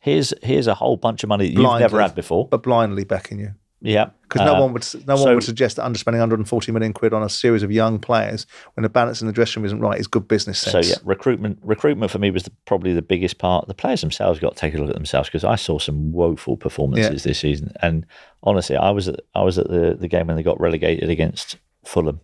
Here's 0.00 0.32
here's 0.42 0.66
a 0.66 0.74
whole 0.74 0.96
bunch 0.96 1.22
of 1.22 1.28
money 1.28 1.46
that 1.46 1.52
you've 1.60 1.80
never 1.80 2.00
had 2.00 2.14
before. 2.14 2.48
But 2.48 2.62
blindly 2.62 3.04
backing 3.04 3.38
you. 3.38 3.54
Yeah, 3.84 4.10
Because 4.22 4.42
no 4.46 4.54
Uh, 4.54 4.60
one 4.60 4.72
would 4.74 4.86
no 5.08 5.14
one 5.16 5.22
so- 5.24 5.34
would 5.34 5.42
suggest 5.42 5.74
that 5.76 5.82
underspending 5.84 6.20
140 6.20 6.70
million 6.70 6.92
quid 6.92 7.12
on 7.12 7.24
a 7.24 7.28
series 7.28 7.64
of 7.64 7.72
young 7.72 7.98
players 7.98 8.46
when 8.74 8.82
the 8.84 8.88
balance 8.88 9.20
in 9.20 9.26
the 9.26 9.32
dressing 9.32 9.60
room 9.60 9.66
isn't 9.66 9.80
right 9.80 9.98
is 9.98 10.06
good 10.06 10.28
business 10.28 10.60
So 10.60 10.78
yeah, 10.78 10.94
recruitment 11.04 11.58
recruitment 11.64 12.12
for 12.12 12.20
me 12.20 12.30
was 12.30 12.44
the, 12.44 12.52
probably 12.64 12.92
the 12.94 13.02
biggest 13.02 13.38
part. 13.38 13.66
The 13.66 13.74
players 13.74 14.00
themselves 14.00 14.38
got 14.38 14.54
to 14.54 14.60
take 14.60 14.74
a 14.74 14.78
look 14.78 14.88
at 14.90 14.94
themselves 14.94 15.28
because 15.28 15.42
I 15.42 15.56
saw 15.56 15.80
some 15.80 16.12
woeful 16.12 16.56
performances 16.56 17.24
this 17.24 17.40
season. 17.40 17.72
And 17.82 18.06
honestly, 18.44 18.76
I 18.76 18.90
was 18.90 19.08
at, 19.08 19.18
I 19.34 19.42
was 19.42 19.58
at 19.58 19.68
the 19.68 19.96
the 19.98 20.06
game 20.08 20.28
when 20.28 20.36
they 20.36 20.44
got 20.44 20.60
relegated 20.60 21.10
against 21.10 21.56
Fulham, 21.84 22.20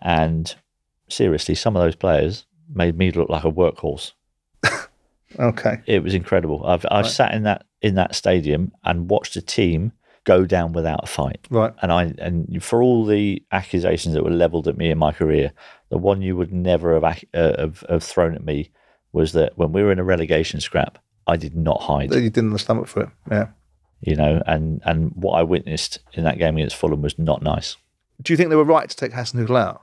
and 0.00 0.54
seriously, 1.08 1.54
some 1.54 1.76
of 1.76 1.82
those 1.82 1.96
players 1.96 2.46
made 2.68 2.96
me 2.96 3.10
look 3.10 3.28
like 3.28 3.44
a 3.44 3.50
workhorse. 3.50 4.12
Okay. 5.38 5.80
It 5.86 6.02
was 6.02 6.14
incredible. 6.14 6.64
I've 6.64 6.86
I've 6.90 7.08
sat 7.08 7.34
in 7.34 7.42
that 7.44 7.64
in 7.82 7.94
that 7.96 8.14
stadium 8.14 8.72
and 8.84 9.10
watched 9.10 9.36
a 9.36 9.42
team 9.42 9.92
go 10.24 10.46
down 10.46 10.72
without 10.72 11.00
a 11.02 11.06
fight. 11.06 11.46
Right. 11.50 11.72
And 11.82 11.92
I 11.92 12.14
and 12.18 12.62
for 12.62 12.82
all 12.82 13.04
the 13.04 13.42
accusations 13.52 14.14
that 14.14 14.24
were 14.24 14.30
levelled 14.30 14.68
at 14.68 14.76
me 14.76 14.90
in 14.90 14.98
my 14.98 15.12
career, 15.12 15.52
the 15.90 15.98
one 15.98 16.22
you 16.22 16.36
would 16.36 16.52
never 16.52 16.94
have, 16.94 17.04
uh, 17.34 17.60
have 17.60 17.84
have 17.88 18.02
thrown 18.02 18.34
at 18.34 18.44
me 18.44 18.70
was 19.12 19.32
that 19.32 19.56
when 19.56 19.72
we 19.72 19.82
were 19.82 19.92
in 19.92 19.98
a 19.98 20.04
relegation 20.04 20.60
scrap, 20.60 20.98
I 21.26 21.36
did 21.36 21.56
not 21.56 21.82
hide. 21.82 22.12
You 22.12 22.30
didn't 22.30 22.50
have 22.50 22.52
the 22.52 22.58
stomach 22.58 22.86
for 22.86 23.02
it. 23.04 23.08
Yeah. 23.30 23.48
You 24.00 24.16
know, 24.16 24.42
and 24.46 24.82
and 24.84 25.12
what 25.14 25.32
I 25.38 25.42
witnessed 25.42 25.98
in 26.12 26.24
that 26.24 26.38
game 26.38 26.56
against 26.56 26.76
Fulham 26.76 27.02
was 27.02 27.18
not 27.18 27.42
nice. 27.42 27.76
Do 28.22 28.32
you 28.32 28.36
think 28.36 28.50
they 28.50 28.56
were 28.56 28.64
right 28.64 28.88
to 28.88 28.96
take 28.96 29.12
Hasenhüttl 29.12 29.58
out? 29.58 29.82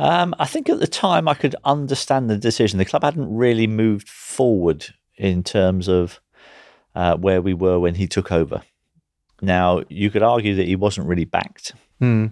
Um, 0.00 0.34
I 0.38 0.46
think 0.46 0.68
at 0.70 0.80
the 0.80 0.86
time 0.86 1.28
I 1.28 1.34
could 1.34 1.54
understand 1.64 2.30
the 2.30 2.38
decision. 2.38 2.78
The 2.78 2.84
club 2.86 3.02
hadn't 3.04 3.32
really 3.34 3.66
moved 3.66 4.08
forward 4.08 4.86
in 5.16 5.42
terms 5.42 5.88
of 5.88 6.20
uh, 6.94 7.16
where 7.16 7.42
we 7.42 7.52
were 7.54 7.78
when 7.78 7.94
he 7.96 8.06
took 8.06 8.32
over. 8.32 8.62
Now 9.42 9.82
you 9.88 10.10
could 10.10 10.22
argue 10.22 10.54
that 10.56 10.66
he 10.66 10.74
wasn't 10.76 11.06
really 11.06 11.26
backed. 11.26 11.72
Hmm. 11.98 12.26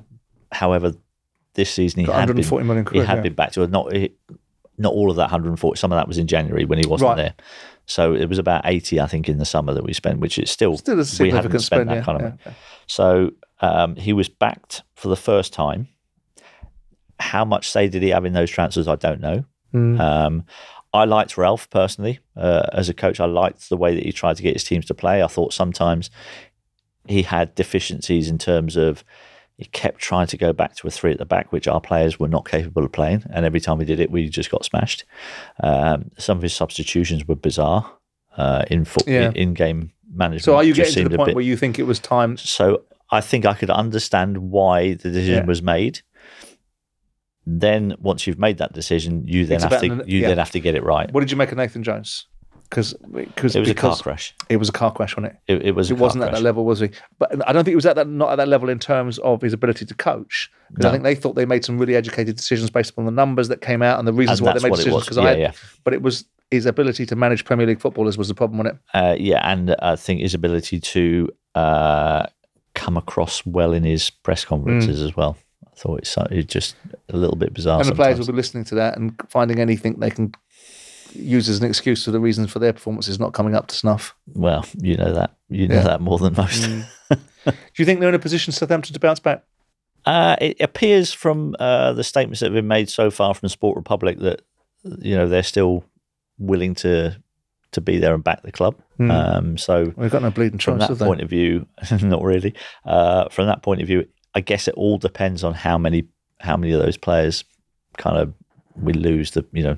However, 0.51 0.95
this 1.55 1.71
season 1.71 2.01
he 2.01 2.07
Got 2.07 2.15
had 2.21 2.27
been 2.29 2.37
140 2.37 2.65
million 2.65 2.87
he 2.93 2.99
had 3.01 3.17
yeah. 3.19 3.23
been 3.23 3.35
back 3.35 3.53
to 3.53 3.67
not 3.67 3.93
he- 3.93 4.15
not 4.79 4.93
all 4.93 5.11
of 5.11 5.17
that 5.17 5.25
140. 5.25 5.77
Some 5.79 5.93
of 5.93 5.97
that 5.97 6.07
was 6.09 6.19
in 6.19 6.27
January 6.29 6.65
when 6.65 6.79
he 6.79 6.87
wasn't 6.87 7.09
Right. 7.09 7.17
there. 7.17 7.35
So 7.87 8.15
it 8.15 8.29
was 8.29 8.39
about 8.39 8.63
80, 8.65 9.01
I 9.01 9.07
think, 9.07 9.29
in 9.29 9.39
the 9.39 9.45
summer 9.45 9.75
that 9.75 9.83
we 9.83 9.93
spent, 9.93 10.21
which 10.21 10.39
is 10.39 10.51
still, 10.51 10.77
Still 10.79 10.95
a 10.95 10.99
we 10.99 11.05
significant 11.05 11.45
hadn't 11.45 11.61
spent 11.61 11.79
spend. 11.81 11.91
that 11.91 11.97
Yeah, 11.97 12.03
kind 12.05 12.23
of 12.23 12.39
yeah. 12.47 12.53
So 12.87 13.31
um, 13.61 13.97
he 13.97 14.13
was 14.13 14.29
backed 14.29 14.83
for 14.95 15.09
the 15.09 15.17
first 15.17 15.53
time. 15.53 15.89
How 17.21 17.45
much 17.45 17.69
say 17.71 17.89
did 17.89 18.03
he 18.03 18.11
have 18.11 18.25
in 18.25 18.33
those 18.33 18.51
transfers? 18.51 18.89
I 18.89 18.97
don't 18.97 19.21
know. 19.21 19.45
Mm. 19.75 20.01
Um, 20.01 20.45
I 20.95 21.05
liked 21.05 21.37
Ralph 21.37 21.69
personally 21.71 22.21
uh, 22.37 22.67
as 22.73 22.89
a 22.89 22.95
coach. 22.95 23.21
I 23.21 23.27
liked 23.27 23.69
the 23.69 23.77
way 23.77 23.95
that 23.95 24.05
he 24.05 24.13
tried 24.13 24.37
to 24.37 24.43
get 24.43 24.55
his 24.55 24.65
teams 24.65 24.87
to 24.87 24.95
play. 24.95 25.23
I 25.23 25.27
thought 25.27 25.53
sometimes 25.53 26.11
he 27.07 27.23
had 27.23 27.55
deficiencies 27.55 28.29
in 28.29 28.39
terms 28.39 28.77
of 28.77 29.05
he 29.57 29.65
kept 29.67 29.99
trying 30.01 30.29
to 30.29 30.37
go 30.37 30.53
back 30.53 30.77
to 30.77 30.87
a 30.87 30.91
three 30.91 31.11
at 31.11 31.19
the 31.19 31.25
back, 31.27 31.53
which 31.53 31.67
our 31.67 31.81
players 31.81 32.19
were 32.21 32.29
not 32.29 32.49
capable 32.49 32.85
of 32.85 32.93
playing. 32.93 33.25
And 33.31 33.45
every 33.45 33.61
time 33.61 33.77
we 33.79 33.85
did 33.85 33.99
it, 34.01 34.11
we 34.11 34.29
just 34.29 34.51
got 34.51 34.65
smashed. 34.65 35.05
Um, 35.63 36.11
some 36.17 36.37
of 36.37 36.43
his 36.43 36.55
substitutions 36.55 37.27
were 37.27 37.35
bizarre 37.35 37.91
uh, 38.37 38.65
in 38.71 38.85
foot, 38.85 39.07
Yeah. 39.09 39.33
in 39.35 39.55
game 39.55 39.91
management. 40.11 40.45
So 40.45 40.57
are 40.57 40.63
you 40.65 40.75
getting 40.75 41.03
to 41.05 41.09
the 41.09 41.17
point 41.17 41.27
bit- 41.29 41.35
where 41.35 41.45
you 41.45 41.57
think 41.57 41.79
it 41.79 41.83
was 41.85 41.99
time? 41.99 42.37
so 42.37 42.85
I 43.11 43.21
think 43.21 43.47
I 43.47 43.55
could 43.55 43.71
understand 43.71 44.37
why 44.51 44.91
the 44.95 45.11
decision 45.11 45.35
Yeah. 45.43 45.45
was 45.47 45.61
made. 45.63 46.03
Then 47.51 47.95
once 47.99 48.27
you've 48.27 48.39
made 48.39 48.59
that 48.59 48.75
decision, 48.75 49.25
you 49.27 49.47
then 49.47 49.57
It's 49.57 49.65
have 49.65 49.81
to 49.81 50.05
you 50.07 50.21
yeah. 50.21 50.29
then 50.29 50.39
have 50.39 50.51
to 50.51 50.61
get 50.61 50.75
it 50.75 50.85
right. 50.85 51.11
What 51.13 51.21
did 51.21 51.31
you 51.31 51.37
make 51.39 51.51
of 51.51 51.57
Nathan 51.57 51.83
Jones? 51.83 52.27
Because 52.69 52.93
because 53.11 53.57
It 53.57 53.61
was 53.61 53.71
a 53.71 53.75
car 53.75 53.97
crash. 53.97 54.35
it 54.51 54.59
was 54.59 54.69
a 54.69 54.73
car 54.73 54.93
crash, 54.93 55.17
wasn't 55.17 55.33
it? 55.33 55.53
It, 55.55 55.67
it 55.69 55.71
was. 55.75 55.91
It 55.91 55.97
wasn't 55.97 56.25
at 56.25 56.33
that 56.33 56.43
level, 56.43 56.67
was 56.67 56.81
he? 56.81 56.91
But 57.19 57.49
I 57.49 57.55
don't 57.55 57.65
think 57.65 57.73
it 57.73 57.77
was 57.77 57.87
at 57.87 57.97
that 57.97 58.07
not 58.07 58.31
at 58.33 58.37
that 58.37 58.49
level 58.49 58.69
in 58.69 58.79
terms 58.79 59.17
of 59.21 59.41
his 59.41 59.55
ability 59.55 59.87
to 59.87 59.95
coach. 59.95 60.51
Because 60.69 60.85
I 60.85 60.91
think 60.91 61.05
they 61.05 61.15
thought 61.15 61.35
they 61.35 61.47
made 61.47 61.65
some 61.65 61.79
really 61.79 61.97
educated 61.97 62.37
decisions 62.37 62.69
based 62.69 62.91
upon 62.91 63.07
the 63.07 63.11
numbers 63.11 63.49
that 63.49 63.63
came 63.63 63.81
out 63.81 63.99
and 63.99 64.07
the 64.07 64.13
reasons 64.13 64.41
And 64.41 64.47
why 64.47 64.53
they 64.53 64.69
made 64.69 64.77
decisions. 64.77 65.05
Because 65.05 65.17
Yeah, 65.17 65.23
I, 65.23 65.37
yeah. 65.37 65.53
but 65.85 65.95
it 65.95 66.03
was 66.03 66.27
his 66.51 66.67
ability 66.67 67.07
to 67.07 67.17
manage 67.17 67.47
Premier 67.47 67.67
League 67.67 67.81
footballers 67.81 68.19
was 68.19 68.29
the 68.29 68.35
problem, 68.35 68.59
wasn't 68.59 68.77
it? 68.77 68.99
Uh, 68.99 69.17
yeah, 69.19 69.41
and 69.51 69.75
I 69.81 69.97
think 69.97 70.21
his 70.21 70.35
ability 70.35 70.81
to 70.81 71.31
uh, 71.55 72.27
come 72.75 72.99
across 72.99 73.47
well 73.47 73.73
in 73.73 73.85
his 73.85 74.11
press 74.11 74.45
conferences 74.45 75.01
as 75.01 75.17
well. 75.17 75.39
I 75.67 75.71
thought 75.77 76.01
it's, 76.01 76.17
just 76.53 76.75
a 77.09 77.17
little 77.17 77.37
bit 77.37 77.55
bizarre. 77.55 77.81
and 77.81 77.89
the 77.89 77.95
players 77.95 78.19
will 78.19 78.27
be 78.27 78.33
listening 78.33 78.65
to 78.65 78.75
that 78.77 78.97
and 78.97 79.15
finding 79.29 79.59
anything 79.61 79.95
they 80.01 80.11
can 80.11 80.33
use 81.15 81.49
as 81.49 81.61
an 81.61 81.67
excuse 81.67 82.05
for 82.05 82.11
the 82.11 82.21
reasons 82.21 82.51
for 82.51 82.59
their 82.59 82.73
performances 82.73 83.19
not 83.19 83.33
coming 83.33 83.55
up 83.55 83.67
to 83.69 83.75
snuff. 83.77 84.15
well, 84.35 84.65
you 84.77 84.97
know 84.97 85.13
that 85.15 85.37
you 85.49 85.67
know 85.69 85.77
Yeah. 85.77 85.83
that 85.83 86.01
more 86.01 86.19
than 86.19 86.35
most. 86.35 86.63
Do 87.11 87.55
you 87.77 87.85
think 87.85 88.01
they're 88.01 88.09
in 88.11 88.15
a 88.15 88.19
position, 88.19 88.53
Southampton, 88.53 88.93
to 88.93 89.01
bounce 89.01 89.21
back? 89.21 89.43
Uh, 90.05 90.37
it 90.41 90.61
appears 90.61 91.13
from 91.13 91.57
uh, 91.59 91.93
the 91.95 92.05
statements 92.05 92.41
that 92.41 92.47
have 92.47 92.55
been 92.55 92.69
made 92.69 92.89
so 92.91 93.11
far 93.11 93.35
from 93.35 93.49
Sport 93.49 93.77
Republic 93.77 94.19
that 94.19 94.43
you 95.01 95.15
know 95.17 95.27
they're 95.29 95.43
still 95.43 95.85
willing 96.39 96.75
to 96.77 97.17
to 97.73 97.81
be 97.81 97.99
there 97.99 98.15
and 98.15 98.25
back 98.25 98.43
the 98.43 98.53
club. 98.53 98.75
Hmm. 98.97 99.11
Um, 99.11 99.59
so 99.59 99.93
We've 99.97 100.11
got 100.11 100.23
no 100.23 100.31
bleeding 100.31 100.59
choice. 100.59 100.87
from 100.87 100.97
that 100.97 101.05
point 101.05 101.21
of 101.21 101.29
view, 101.31 101.67
not 102.03 102.23
really. 102.23 102.55
Uh, 102.85 103.29
from 103.31 103.47
that 103.47 103.63
point 103.63 103.81
of 103.81 103.87
view, 103.87 104.07
I 104.39 104.41
guess 104.41 104.69
it 104.69 104.75
all 104.75 104.99
depends 104.99 105.43
on 105.43 105.53
how 105.55 105.77
many 105.79 106.05
how 106.41 106.57
many 106.57 106.73
of 106.73 106.81
those 106.81 106.97
players 106.97 107.43
kind 107.97 108.17
of 108.17 108.33
we 108.77 108.93
lose. 108.93 109.33
The 109.33 109.45
you 109.53 109.65
know 109.65 109.77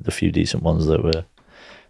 the 0.00 0.10
few 0.10 0.30
decent 0.32 0.62
ones 0.62 0.86
that 0.86 1.04
were. 1.04 1.24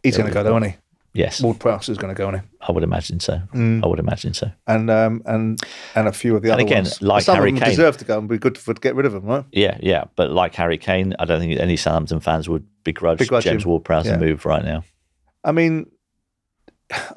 He's 0.03 0.17
going 0.17 0.29
to 0.29 0.35
go, 0.35 0.43
though, 0.43 0.57
isn't 0.57 0.71
he? 0.71 0.77
Yes, 1.13 1.41
Ward 1.41 1.59
Prowse 1.61 1.89
is 1.89 1.99
going 1.99 2.13
to 2.13 2.19
go, 2.19 2.29
isn't 2.31 2.41
he? 2.41 2.47
I 2.69 2.73
would 2.73 2.83
imagine 2.83 3.21
so. 3.21 3.41
Mm. 3.55 3.85
I 3.85 3.87
would 3.87 3.99
imagine 4.01 4.33
so. 4.35 4.51
and 4.67 4.91
um, 4.91 5.23
and 5.27 5.61
and 5.95 6.09
a 6.09 6.13
few 6.13 6.35
of 6.37 6.43
the 6.43 6.49
And 6.49 6.55
other 6.61 6.67
again, 6.67 6.85
ones. 6.85 7.01
like 7.03 7.23
Some 7.25 7.37
Harry 7.37 7.51
of 7.51 7.55
them 7.57 7.63
Kane. 7.65 7.71
deserve 7.77 7.97
to 7.99 8.05
go, 8.05 8.19
and 8.19 8.29
be 8.29 8.39
good 8.39 8.59
for 8.59 8.75
to 8.75 8.81
get 8.81 8.95
rid 8.97 9.07
of 9.07 9.13
them, 9.13 9.25
right? 9.27 9.45
Yeah, 9.53 9.77
yeah. 9.81 10.05
But 10.17 10.31
like 10.31 10.55
Harry 10.57 10.79
Kane, 10.79 11.15
I 11.21 11.25
don't 11.27 11.39
think 11.41 11.59
any 11.61 11.77
Southampton 11.77 12.19
fans 12.21 12.49
would 12.49 12.67
begrudge, 12.85 13.19
Begrudge 13.19 13.45
James. 13.45 13.65
Ward-Prowse 13.67 14.07
Yeah. 14.07 14.17
the 14.17 14.25
move 14.27 14.45
right 14.47 14.65
now. 14.65 14.83
I 15.45 15.53
mean, 15.53 15.87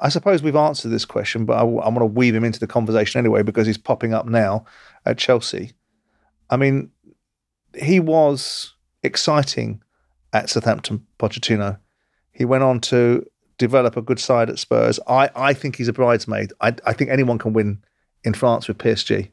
I 0.00 0.08
suppose 0.08 0.42
we've 0.42 0.56
answered 0.56 0.90
this 0.90 1.04
question, 1.04 1.44
but 1.44 1.54
I, 1.54 1.60
I 1.62 1.88
want 1.88 1.98
to 1.98 2.06
weave 2.06 2.34
him 2.34 2.44
into 2.44 2.60
the 2.60 2.66
conversation 2.66 3.18
anyway 3.18 3.42
because 3.42 3.66
he's 3.66 3.78
popping 3.78 4.14
up 4.14 4.26
now 4.26 4.64
at 5.04 5.18
Chelsea. 5.18 5.72
I 6.50 6.56
mean, 6.56 6.90
he 7.76 8.00
was 8.00 8.74
exciting 9.02 9.82
at 10.32 10.50
Southampton, 10.50 11.06
Pochettino. 11.18 11.78
He 12.32 12.44
went 12.44 12.64
on 12.64 12.80
to 12.82 13.24
develop 13.58 13.96
a 13.96 14.02
good 14.02 14.18
side 14.18 14.50
at 14.50 14.58
Spurs. 14.58 14.98
I, 15.06 15.30
I 15.34 15.54
think 15.54 15.76
he's 15.76 15.88
a 15.88 15.92
bridesmaid. 15.92 16.52
I, 16.60 16.74
I 16.84 16.92
think 16.92 17.10
anyone 17.10 17.38
can 17.38 17.52
win 17.52 17.82
in 18.24 18.34
France 18.34 18.68
with 18.68 18.78
PSG. 18.78 19.30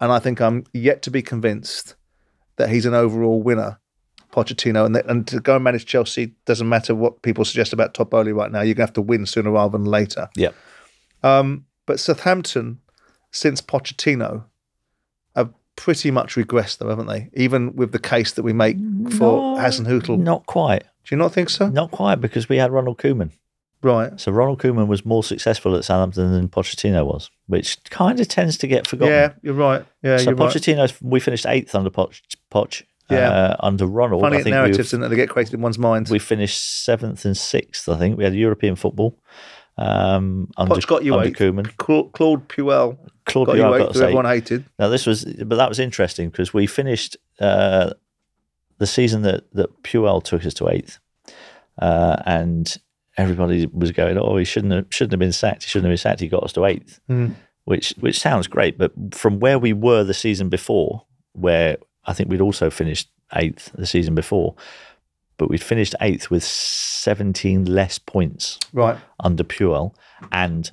And 0.00 0.10
I 0.12 0.18
think 0.18 0.40
I'm 0.40 0.64
yet 0.72 1.02
to 1.02 1.10
be 1.10 1.22
convinced 1.22 1.94
that 2.56 2.70
he's 2.70 2.86
an 2.86 2.94
overall 2.94 3.42
winner, 3.42 3.78
Pochettino. 4.34 4.84
And, 4.84 4.96
that, 4.96 5.06
and 5.06 5.26
to 5.28 5.40
go 5.40 5.54
and 5.54 5.64
manage 5.64 5.86
Chelsea 5.86 6.34
doesn't 6.44 6.68
matter 6.68 6.94
what 6.94 7.22
people 7.22 7.44
suggest 7.44 7.72
about 7.72 7.94
Todd 7.94 8.10
Boehly 8.10 8.32
right 8.32 8.50
now. 8.50 8.60
You're 8.60 8.74
going 8.74 8.86
to 8.86 8.90
have 8.90 8.92
to 8.94 9.02
win 9.02 9.26
sooner 9.26 9.50
rather 9.50 9.78
than 9.78 9.86
later. 9.86 10.28
Yeah. 10.36 10.50
Um, 11.22 11.66
but 11.86 12.00
Southampton, 12.00 12.80
since 13.30 13.62
Pochettino, 13.62 14.44
have 15.36 15.52
pretty 15.76 16.10
much 16.10 16.34
regressed, 16.34 16.78
though, 16.78 16.88
haven't 16.88 17.06
they? 17.06 17.30
Even 17.34 17.74
with 17.76 17.92
the 17.92 17.98
case 17.98 18.32
that 18.32 18.42
we 18.42 18.52
make 18.52 18.76
for 18.76 19.56
No, 19.56 19.56
Hasenhüttl. 19.58 20.18
Not 20.18 20.46
quite. 20.46 20.82
Do 21.04 21.14
you 21.14 21.16
not 21.16 21.32
think 21.32 21.50
so? 21.50 21.68
Not 21.68 21.90
quite 21.90 22.16
because 22.16 22.48
we 22.48 22.56
had 22.56 22.72
Ronald 22.72 22.98
Koeman. 22.98 23.30
Right. 23.82 24.18
So 24.18 24.32
Ronald 24.32 24.60
Koeman 24.60 24.86
was 24.86 25.04
more 25.04 25.22
successful 25.22 25.76
at 25.76 25.84
Southampton 25.84 26.32
than 26.32 26.48
Pochettino 26.48 27.04
was, 27.04 27.30
which 27.48 27.84
kind 27.90 28.18
of 28.18 28.26
tends 28.28 28.56
to 28.58 28.66
get 28.66 28.86
forgotten. 28.86 29.12
Yeah, 29.12 29.32
you're 29.42 29.52
right. 29.52 29.84
Yeah, 30.02 30.16
so 30.16 30.30
you're 30.30 30.34
right. 30.34 30.50
Pochettino, 30.50 31.02
we 31.02 31.20
finished 31.20 31.44
eighth 31.44 31.74
under 31.74 31.90
Poch. 31.90 32.22
Poch 32.50 32.82
Yeah. 33.10 33.28
uh, 33.30 33.56
under 33.60 33.86
Ronald, 33.86 34.22
Funny 34.22 34.36
I 34.38 34.42
think 34.42 34.46
we, 34.46 34.50
narratives 34.52 34.94
and 34.94 35.02
they 35.02 35.14
get 35.16 35.28
created 35.28 35.54
in 35.54 35.60
one's 35.60 35.78
mind. 35.78 36.08
we 36.08 36.18
finished 36.18 36.84
seventh 36.84 37.24
and 37.26 37.36
sixth. 37.36 37.88
I 37.88 37.96
think 37.98 38.16
we 38.16 38.24
had 38.24 38.34
European 38.34 38.76
football 38.76 39.18
um, 39.76 40.50
under, 40.56 40.80
got 40.86 41.04
you 41.04 41.14
under 41.14 41.28
eighth. 41.28 41.36
Koeman. 41.36 41.76
Cla- 41.76 42.08
Claude 42.10 42.48
Puel 42.48 42.96
Claude 43.26 43.46
got 43.48 43.52
Puel 43.54 43.56
you 43.56 43.62
got 43.62 43.80
eighth, 43.80 43.94
who 43.96 44.00
eight. 44.00 44.04
everyone 44.04 44.24
hated. 44.24 44.64
Now 44.78 44.88
this 44.88 45.04
was, 45.06 45.24
but 45.24 45.56
that 45.56 45.68
was 45.68 45.78
interesting 45.78 46.30
because 46.30 46.54
we 46.54 46.66
finished 46.66 47.16
uh, 47.40 47.92
the 48.78 48.86
season 48.86 49.22
that 49.22 49.52
that 49.52 49.82
Puel 49.82 50.22
took 50.22 50.44
us 50.46 50.54
to 50.54 50.68
eighth, 50.68 50.98
uh, 51.80 52.16
and 52.24 52.74
everybody 53.18 53.66
was 53.66 53.92
going, 53.92 54.16
"Oh, 54.16 54.36
he 54.36 54.44
shouldn't 54.44 54.72
have 54.72 54.86
shouldn't 54.90 55.12
have 55.12 55.20
been 55.20 55.32
sacked. 55.32 55.64
He 55.64 55.68
shouldn't 55.68 55.86
have 55.86 55.90
been 55.92 55.98
sacked. 55.98 56.20
He 56.20 56.28
got 56.28 56.42
us 56.44 56.52
to 56.54 56.64
eighth, 56.64 57.00
Mm. 57.10 57.34
which 57.64 57.94
which 58.00 58.18
sounds 58.18 58.46
great, 58.46 58.78
but 58.78 58.92
from 59.12 59.40
where 59.40 59.58
we 59.58 59.72
were 59.72 60.04
the 60.04 60.14
season 60.14 60.48
before, 60.48 61.04
where 61.32 61.76
I 62.06 62.12
think 62.12 62.28
we'd 62.30 62.40
also 62.40 62.70
finished 62.70 63.08
eighth 63.34 63.72
the 63.74 63.86
season 63.86 64.14
before, 64.14 64.54
but 65.38 65.48
we'd 65.48 65.62
finished 65.62 65.94
eighth 66.00 66.30
with 66.30 66.44
seventeen 66.44 67.64
less 67.64 67.98
points 67.98 68.58
Right. 68.72 68.98
under 69.20 69.44
Puel, 69.44 69.94
and 70.32 70.70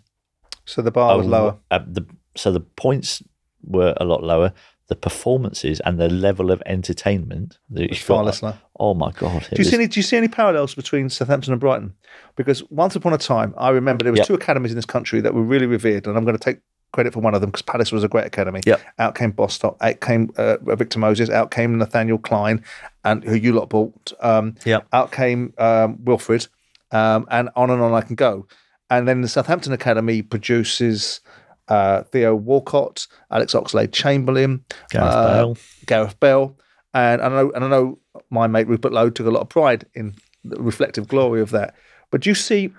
So 0.66 0.82
the 0.82 0.92
bar 0.92 1.18
was 1.18 1.28
lower. 1.28 1.58
uh, 1.72 1.80
the, 1.86 2.06
so 2.36 2.52
the 2.52 2.60
points 2.62 3.24
were 3.64 3.94
a 3.98 4.06
lot 4.06 4.24
lower. 4.24 4.54
The 4.88 4.96
performances 4.96 5.80
and 5.86 5.98
the 5.98 6.10
level 6.10 6.52
of 6.52 6.62
entertainment 6.66 7.58
that 7.70 7.90
you 7.90 7.96
far 7.96 8.26
less 8.26 8.44
low. 8.44 8.56
Oh 8.78 8.94
my 8.94 9.12
god! 9.14 9.44
Do 9.44 9.48
you 9.52 9.58
was- 9.60 9.70
see 9.70 9.76
any? 9.78 9.88
Do 9.88 10.00
you 10.00 10.04
see 10.04 10.18
any 10.18 10.28
parallels 10.28 10.76
between 10.76 11.08
Southampton 11.08 11.54
and 11.54 11.62
Brighton? 11.62 11.94
Because 12.36 12.62
once 12.70 12.94
upon 12.98 13.14
a 13.14 13.18
time, 13.18 13.54
I 13.58 13.70
remember 13.70 14.04
there 14.04 14.12
was 14.12 14.20
Yep. 14.20 14.28
two 14.28 14.34
academies 14.34 14.72
in 14.72 14.76
this 14.76 14.86
country 14.86 15.22
that 15.22 15.34
were 15.34 15.44
really 15.44 15.66
revered, 15.66 16.08
and 16.08 16.18
I'm 16.18 16.26
going 16.26 16.36
to 16.38 16.44
take 16.44 16.60
credit 16.92 17.14
for 17.14 17.20
one 17.20 17.34
of 17.34 17.42
them 17.42 17.50
because 17.50 17.62
Palace 17.62 17.92
was 17.92 18.04
a 18.04 18.08
great 18.08 18.26
academy. 18.26 18.62
Yep. 18.66 18.82
Out 19.00 19.16
came 19.16 19.32
Bostock, 19.32 19.78
out 19.82 20.02
came 20.02 20.32
uh, 20.38 20.58
Victor 20.76 21.00
Moses, 21.00 21.30
out 21.30 21.52
came 21.52 21.78
Nathaniel 21.78 22.18
Klein, 22.18 22.64
and 23.04 23.24
who 23.24 23.36
you 23.36 23.54
lot 23.54 23.70
bought. 23.70 24.14
Um, 24.20 24.56
Yep. 24.66 24.88
Out 24.94 25.12
came 25.12 25.54
um, 25.58 25.98
Wilfried, 25.98 26.48
um, 26.92 27.28
and 27.32 27.50
on 27.56 27.70
and 27.70 27.82
on 27.82 27.94
I 27.94 28.02
can 28.02 28.16
go. 28.16 28.48
And 28.90 29.08
then 29.08 29.22
the 29.22 29.28
Southampton 29.28 29.72
academy 29.72 30.22
produces 30.22 31.22
uh, 31.70 32.04
Theo 32.04 32.36
Walcott, 32.36 33.08
Alex 33.32 33.54
Oxlade 33.54 33.94
Chamberlain, 33.94 34.66
Gareth 34.90 35.14
uh, 35.14 35.34
Bale. 35.34 35.58
Gareth 35.86 36.20
Bell, 36.20 36.58
and 36.94 37.22
I 37.22 37.30
know 37.30 37.52
and 37.52 37.64
I 37.64 37.70
know 37.70 38.00
my 38.30 38.48
mate 38.48 38.68
Rupert 38.68 38.92
Lowe 38.92 39.10
took 39.10 39.28
a 39.28 39.32
lot 39.32 39.42
of 39.42 39.50
pride 39.50 39.86
in 39.94 40.16
the 40.44 40.62
reflective 40.62 41.08
glory 41.08 41.42
of 41.42 41.52
that. 41.52 41.76
But 42.10 42.26
you 42.26 42.36
see, 42.36 42.74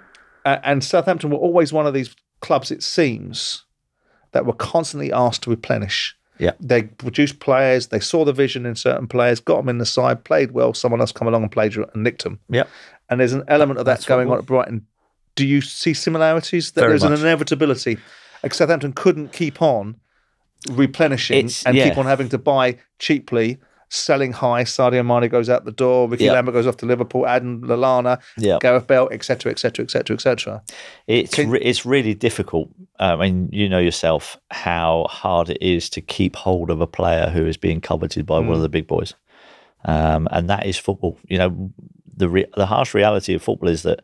uh, 0.45 0.59
and 0.63 0.85
Southampton 0.85 1.31
were 1.31 1.39
always 1.39 1.73
one 1.73 1.87
of 1.87 1.95
these 1.95 2.15
clubs, 2.41 2.71
it 2.71 2.83
seems, 2.83 3.65
that 4.33 4.47
were 4.47 4.53
constantly 4.55 5.13
asked 5.13 5.43
to 5.45 5.51
replenish. 5.51 6.17
Yeah. 6.39 6.53
They 6.59 6.85
produced 6.85 7.39
players, 7.39 7.89
they 7.89 8.01
saw 8.01 8.25
the 8.25 8.33
vision 8.33 8.67
in 8.67 8.75
certain 8.75 9.07
players, 9.07 9.39
got 9.41 9.59
them 9.59 9.69
in 9.69 9.79
the 9.79 9.87
side, 9.87 10.25
played 10.25 10.53
well, 10.53 10.75
someone 10.75 11.01
else 11.01 11.13
come 11.13 11.29
along 11.29 11.43
and 11.43 11.53
played 11.53 11.77
and 11.77 12.03
nicked 12.03 12.25
them. 12.25 12.41
Yeah. 12.49 12.65
And 13.09 13.21
there's 13.21 13.33
an 13.33 13.45
element 13.49 13.79
of 13.79 13.85
that 13.87 13.93
That's 13.93 14.07
going 14.07 14.31
on 14.31 14.39
at 14.39 14.47
Brighton. 14.47 14.87
Do 15.35 15.47
you 15.47 15.61
see 15.61 15.95
similarities? 15.95 16.73
That 16.73 16.83
there's 16.83 17.05
much. 17.05 17.13
an 17.13 17.27
inevitability. 17.27 17.99
Like 18.43 18.55
Southampton 18.55 18.93
couldn't 18.93 19.33
keep 19.33 19.63
on 19.63 19.97
replenishing 20.71 21.39
It's- 21.39 21.65
and 21.65 21.77
yeah. 21.77 21.89
keep 21.89 21.99
on 21.99 22.07
having 22.07 22.29
to 22.31 22.39
buy 22.39 22.79
cheaply, 22.99 23.59
selling 23.95 24.33
high. 24.33 24.65
Sadio 24.65 25.05
Mane 25.05 25.29
goes 25.31 25.49
out 25.51 25.65
the 25.65 25.73
door. 25.73 26.09
Ricky 26.09 26.25
Yeah. 26.25 26.33
Lambert 26.33 26.55
goes 26.55 26.67
off 26.67 26.77
to 26.79 26.87
Liverpool. 26.87 27.27
Adam 27.27 27.63
Lallana, 27.63 28.21
Yeah, 28.39 28.59
Gareth 28.61 28.87
Bell, 28.87 29.09
etc., 29.13 29.53
etc., 29.53 29.85
etc., 29.85 30.15
etc. 30.15 30.63
it's 31.07 31.35
Can- 31.35 31.51
re- 31.51 31.61
it's 31.61 31.85
really 31.85 32.15
difficult. 32.15 32.71
I 32.99 33.17
mean, 33.17 33.49
you 33.53 33.69
know 33.69 33.79
yourself 33.81 34.39
how 34.51 35.07
hard 35.11 35.51
it 35.51 35.59
is 35.61 35.91
to 35.91 36.01
keep 36.01 36.37
hold 36.37 36.71
of 36.71 36.81
a 36.81 36.87
player 36.87 37.29
who 37.31 37.47
is 37.47 37.57
being 37.57 37.81
coveted 37.81 38.25
by 38.27 38.41
Mm. 38.41 38.47
one 38.47 38.57
of 38.57 38.63
the 38.63 38.69
big 38.69 38.87
boys, 38.87 39.15
um, 39.85 40.27
and 40.31 40.49
that 40.49 40.67
is 40.67 40.79
football. 40.79 41.19
You 41.29 41.39
know, 41.39 41.71
the 42.17 42.29
re- 42.29 42.47
the 42.57 42.67
harsh 42.67 42.95
reality 42.95 43.35
of 43.35 43.43
football 43.43 43.69
is 43.69 43.83
that 43.83 44.01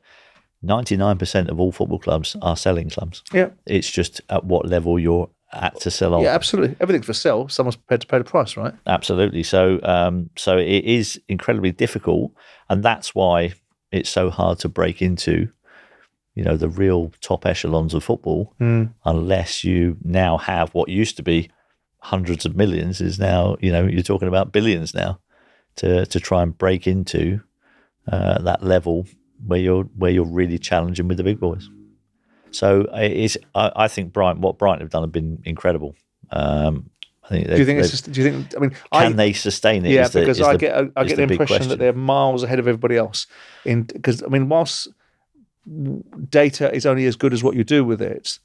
99% 0.64 1.48
of 1.48 1.60
all 1.60 1.70
football 1.72 1.98
clubs 1.98 2.36
are 2.42 2.56
selling 2.56 2.90
clubs. 2.90 3.22
Yeah. 3.32 3.50
It's 3.66 3.88
just 3.90 4.20
at 4.28 4.44
what 4.44 4.66
level 4.66 4.98
you're 4.98 5.30
at 5.52 5.80
to 5.80 5.90
sell 5.90 6.14
on. 6.14 6.22
Yeah, 6.22 6.34
absolutely. 6.34 6.76
Everything's 6.80 7.06
for 7.06 7.14
sale. 7.14 7.48
Someone's 7.48 7.76
prepared 7.76 8.02
to 8.02 8.06
pay 8.06 8.18
the 8.18 8.24
price, 8.24 8.56
right? 8.56 8.74
Absolutely. 8.86 9.42
So, 9.42 9.80
um, 9.82 10.30
so 10.36 10.58
it 10.58 10.84
is 10.84 11.20
incredibly 11.28 11.72
difficult, 11.72 12.32
and 12.68 12.82
that's 12.82 13.14
why 13.14 13.54
it's 13.90 14.10
so 14.10 14.30
hard 14.30 14.58
to 14.60 14.68
break 14.68 15.00
into, 15.00 15.48
you 16.34 16.44
know, 16.44 16.56
the 16.56 16.68
real 16.68 17.12
top 17.20 17.46
echelons 17.46 17.94
of 17.94 18.04
football, 18.04 18.54
unless 19.04 19.64
you 19.64 19.96
now 20.02 20.36
have 20.36 20.74
what 20.74 20.88
used 20.88 21.16
to 21.16 21.22
be 21.22 21.50
hundreds 22.00 22.44
of 22.46 22.54
millions 22.54 23.00
is 23.00 23.18
now, 23.18 23.56
you 23.60 23.72
know, 23.72 23.84
you're 23.86 24.02
talking 24.02 24.28
about 24.28 24.52
billions 24.52 24.94
now, 24.94 25.18
to 25.76 26.04
to 26.06 26.20
try 26.20 26.42
and 26.42 26.58
break 26.58 26.86
into 26.86 27.40
uh, 28.12 28.40
that 28.42 28.62
level 28.62 29.06
where 29.46 29.58
you're 29.58 29.84
where 29.96 30.10
you're 30.10 30.24
really 30.24 30.58
challenging 30.58 31.08
with 31.08 31.16
the 31.16 31.24
big 31.24 31.40
boys. 31.40 31.70
So 32.50 32.82
it 32.94 33.12
is. 33.12 33.38
I, 33.54 33.72
I 33.76 33.88
think 33.88 34.12
Brighton, 34.12 34.40
what 34.42 34.58
Brighton 34.58 34.80
have 34.80 34.90
done, 34.90 35.02
have 35.02 35.12
been 35.12 35.42
incredible. 35.44 35.94
Um, 36.30 36.90
I 37.24 37.28
think. 37.28 37.46
Do 37.48 37.56
you 37.56 37.64
think 37.64 37.80
it's 37.80 37.90
just? 37.90 38.10
Do 38.10 38.20
you 38.22 38.30
think? 38.30 38.56
I 38.56 38.60
mean, 38.60 38.74
I, 38.92 39.04
can 39.04 39.16
they 39.16 39.32
sustain 39.32 39.84
it? 39.84 39.92
yeah, 39.92 40.02
is 40.04 40.10
the- 40.12 40.20
because 40.20 40.40
I 40.40 40.52
the- 40.52 40.58
get 40.58 40.74
I, 40.76 40.78
I 40.96 41.04
get 41.04 41.16
the 41.16 41.26
the 41.26 41.32
impression 41.34 41.68
that 41.68 41.78
they're 41.78 41.92
miles 41.92 42.42
ahead 42.42 42.58
of 42.58 42.66
everybody 42.68 42.96
else. 42.96 43.26
In 43.64 43.82
because 43.84 44.22
I 44.22 44.26
mean, 44.28 44.48
whilst 44.48 44.88
data 46.30 46.72
is 46.74 46.86
only 46.86 47.06
as 47.06 47.16
good 47.16 47.32
as 47.32 47.42
what 47.42 47.54
you 47.54 47.64
do 47.64 47.84
with 47.84 48.00
it, 48.00 48.38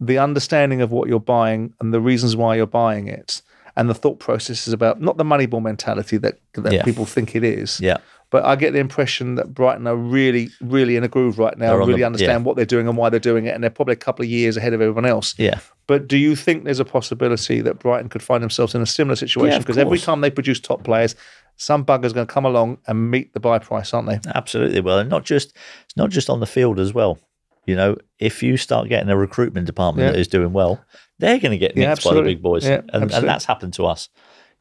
the 0.00 0.18
understanding 0.18 0.80
of 0.80 0.90
what 0.90 1.08
you're 1.08 1.20
buying 1.20 1.72
and 1.80 1.92
the 1.94 2.00
reasons 2.00 2.36
why 2.36 2.56
you're 2.56 2.66
buying 2.66 3.08
it, 3.08 3.42
and 3.76 3.88
the 3.88 3.94
thought 3.94 4.18
process 4.18 4.66
is 4.66 4.72
about 4.72 5.00
not 5.00 5.16
the 5.16 5.24
moneyball 5.24 5.62
mentality 5.62 6.16
that 6.18 6.38
that 6.54 6.72
Yeah. 6.72 6.82
people 6.84 7.04
think 7.06 7.34
it 7.36 7.44
is. 7.44 7.80
Yeah, 7.80 7.98
But 8.34 8.44
I 8.44 8.56
get 8.56 8.72
the 8.72 8.80
impression 8.80 9.36
that 9.36 9.54
Brighton 9.54 9.86
are 9.86 9.94
really, 9.94 10.48
really 10.60 10.96
in 10.96 11.04
a 11.04 11.08
groove 11.08 11.38
right 11.38 11.56
now, 11.56 11.76
really 11.76 11.94
the- 11.94 12.02
understand 12.02 12.40
yeah. 12.42 12.44
what 12.44 12.56
they're 12.56 12.64
doing 12.66 12.88
and 12.88 12.96
why 12.96 13.08
they're 13.08 13.20
doing 13.20 13.46
it, 13.46 13.54
and 13.54 13.62
they're 13.62 13.70
probably 13.70 13.92
a 13.92 13.96
couple 13.96 14.24
of 14.24 14.28
years 14.28 14.56
ahead 14.56 14.72
of 14.72 14.80
everyone 14.80 15.06
else. 15.06 15.38
yeah. 15.38 15.60
But 15.86 16.08
do 16.08 16.16
you 16.18 16.34
think 16.34 16.64
there's 16.64 16.80
a 16.80 16.84
possibility 16.84 17.60
that 17.60 17.78
Brighton 17.78 18.08
could 18.08 18.24
find 18.24 18.42
themselves 18.42 18.74
in 18.74 18.82
a 18.82 18.86
similar 18.86 19.14
situation? 19.14 19.60
Because 19.60 19.78
every 19.78 20.00
time 20.00 20.20
they 20.20 20.30
produce 20.30 20.58
top 20.58 20.82
players, 20.82 21.14
some 21.58 21.84
bugger's 21.84 22.12
going 22.12 22.26
to 22.26 22.32
come 22.32 22.44
along 22.44 22.78
and 22.88 23.08
meet 23.08 23.32
the 23.34 23.38
buy 23.38 23.60
price, 23.60 23.94
aren't 23.94 24.08
they? 24.08 24.18
Absolutely. 24.34 24.80
Well, 24.80 24.98
and 24.98 25.08
not 25.08 25.24
just 25.24 25.54
it's 25.84 25.96
not 25.96 26.10
just 26.10 26.28
on 26.28 26.40
the 26.40 26.46
field 26.46 26.80
as 26.80 26.92
well. 26.92 27.20
You 27.66 27.76
know, 27.76 27.96
if 28.18 28.42
you 28.42 28.56
start 28.56 28.88
getting 28.88 29.10
a 29.10 29.16
recruitment 29.16 29.66
department 29.66 30.06
Yeah. 30.06 30.10
that 30.12 30.18
is 30.18 30.26
doing 30.26 30.52
well, 30.52 30.84
they're 31.20 31.38
going 31.38 31.52
to 31.52 31.58
get 31.58 31.76
Yeah, 31.76 31.94
by 32.04 32.14
the 32.14 32.22
big 32.22 32.42
boys, 32.42 32.66
Yeah, 32.66 32.80
and, 32.92 33.12
and 33.12 33.28
that's 33.28 33.44
happened 33.44 33.74
to 33.74 33.86
us. 33.86 34.08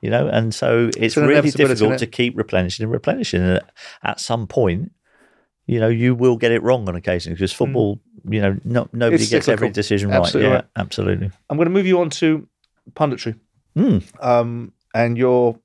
You 0.03 0.09
know, 0.09 0.27
and 0.27 0.53
so 0.53 0.89
it's 0.97 1.15
an 1.15 1.27
really 1.27 1.49
difficult 1.49 1.93
isn't 1.93 1.97
to 1.99 2.07
keep 2.07 2.37
replenishing 2.37 2.83
and 2.83 2.91
replenishing. 2.91 3.41
And 3.41 3.61
at 4.03 4.19
some 4.19 4.47
point, 4.47 4.91
you 5.65 5.79
know, 5.79 5.87
you 5.87 6.13
will 6.13 6.35
get 6.35 6.51
it 6.51 6.61
wrong 6.61 6.89
on 6.89 6.95
occasion 6.97 7.31
because 7.31 7.53
football, 7.53 8.01
you 8.29 8.41
know, 8.41 8.59
no, 8.65 8.89
nobody 8.91 9.23
Mm. 9.23 9.25
It's 9.27 9.31
gets 9.31 9.47
every 9.47 9.69
decision 9.69 10.11
Absolutely 10.11 10.49
right. 10.49 10.55
right. 10.55 10.65
Yeah, 10.75 10.81
absolutely. 10.81 11.31
I'm 11.49 11.55
going 11.55 11.69
to 11.69 11.73
move 11.73 11.85
you 11.85 12.01
on 12.01 12.09
to 12.09 12.45
punditry 12.91 13.39
Mm. 13.77 14.03
um, 14.21 14.73
and 14.93 15.17
your 15.17 15.57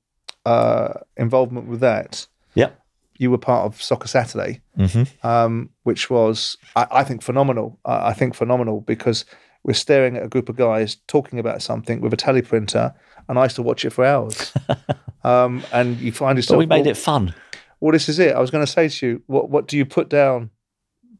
uh, 0.45 0.93
involvement 1.17 1.67
with 1.67 1.81
that. 1.81 2.25
Yep. 2.55 2.79
You 3.17 3.31
were 3.31 3.37
part 3.37 3.65
of 3.65 3.81
Soccer 3.81 4.07
Saturday, 4.07 4.61
hmm 4.77 5.03
um, 5.21 5.69
which 5.83 6.09
was, 6.09 6.55
I, 6.77 6.87
I 6.89 7.03
think, 7.03 7.23
phenomenal. 7.23 7.77
I, 7.83 8.11
I 8.11 8.13
think 8.13 8.35
phenomenal 8.35 8.79
because 8.79 9.25
we're 9.65 9.73
staring 9.73 10.15
at 10.15 10.23
a 10.23 10.29
group 10.29 10.47
of 10.47 10.55
guys 10.55 10.95
talking 11.07 11.39
about 11.39 11.61
something 11.61 11.99
with 11.99 12.13
a 12.13 12.17
tele 12.17 12.41
printer, 12.41 12.93
and 13.29 13.39
I 13.39 13.43
used 13.43 13.55
to 13.55 13.63
watch 13.63 13.85
it 13.85 13.91
for 13.91 14.03
hours. 14.03 14.51
um, 15.23 15.63
and 15.71 15.97
you 15.99 16.11
find 16.11 16.35
So 16.35 16.39
yourself. 16.39 16.57
we 16.59 16.65
made 16.65 16.81
well, 16.81 16.89
it 16.91 16.97
fun. 16.97 17.33
Well, 17.79 17.93
this 17.93 18.09
is 18.09 18.19
it. 18.19 18.35
I 18.35 18.39
was 18.41 18.51
going 18.51 18.65
to 18.65 18.71
say 18.71 18.89
to 18.89 19.07
you, 19.07 19.23
what 19.27 19.49
what 19.49 19.67
do 19.67 19.77
you 19.77 19.85
put 19.85 20.09
down 20.09 20.49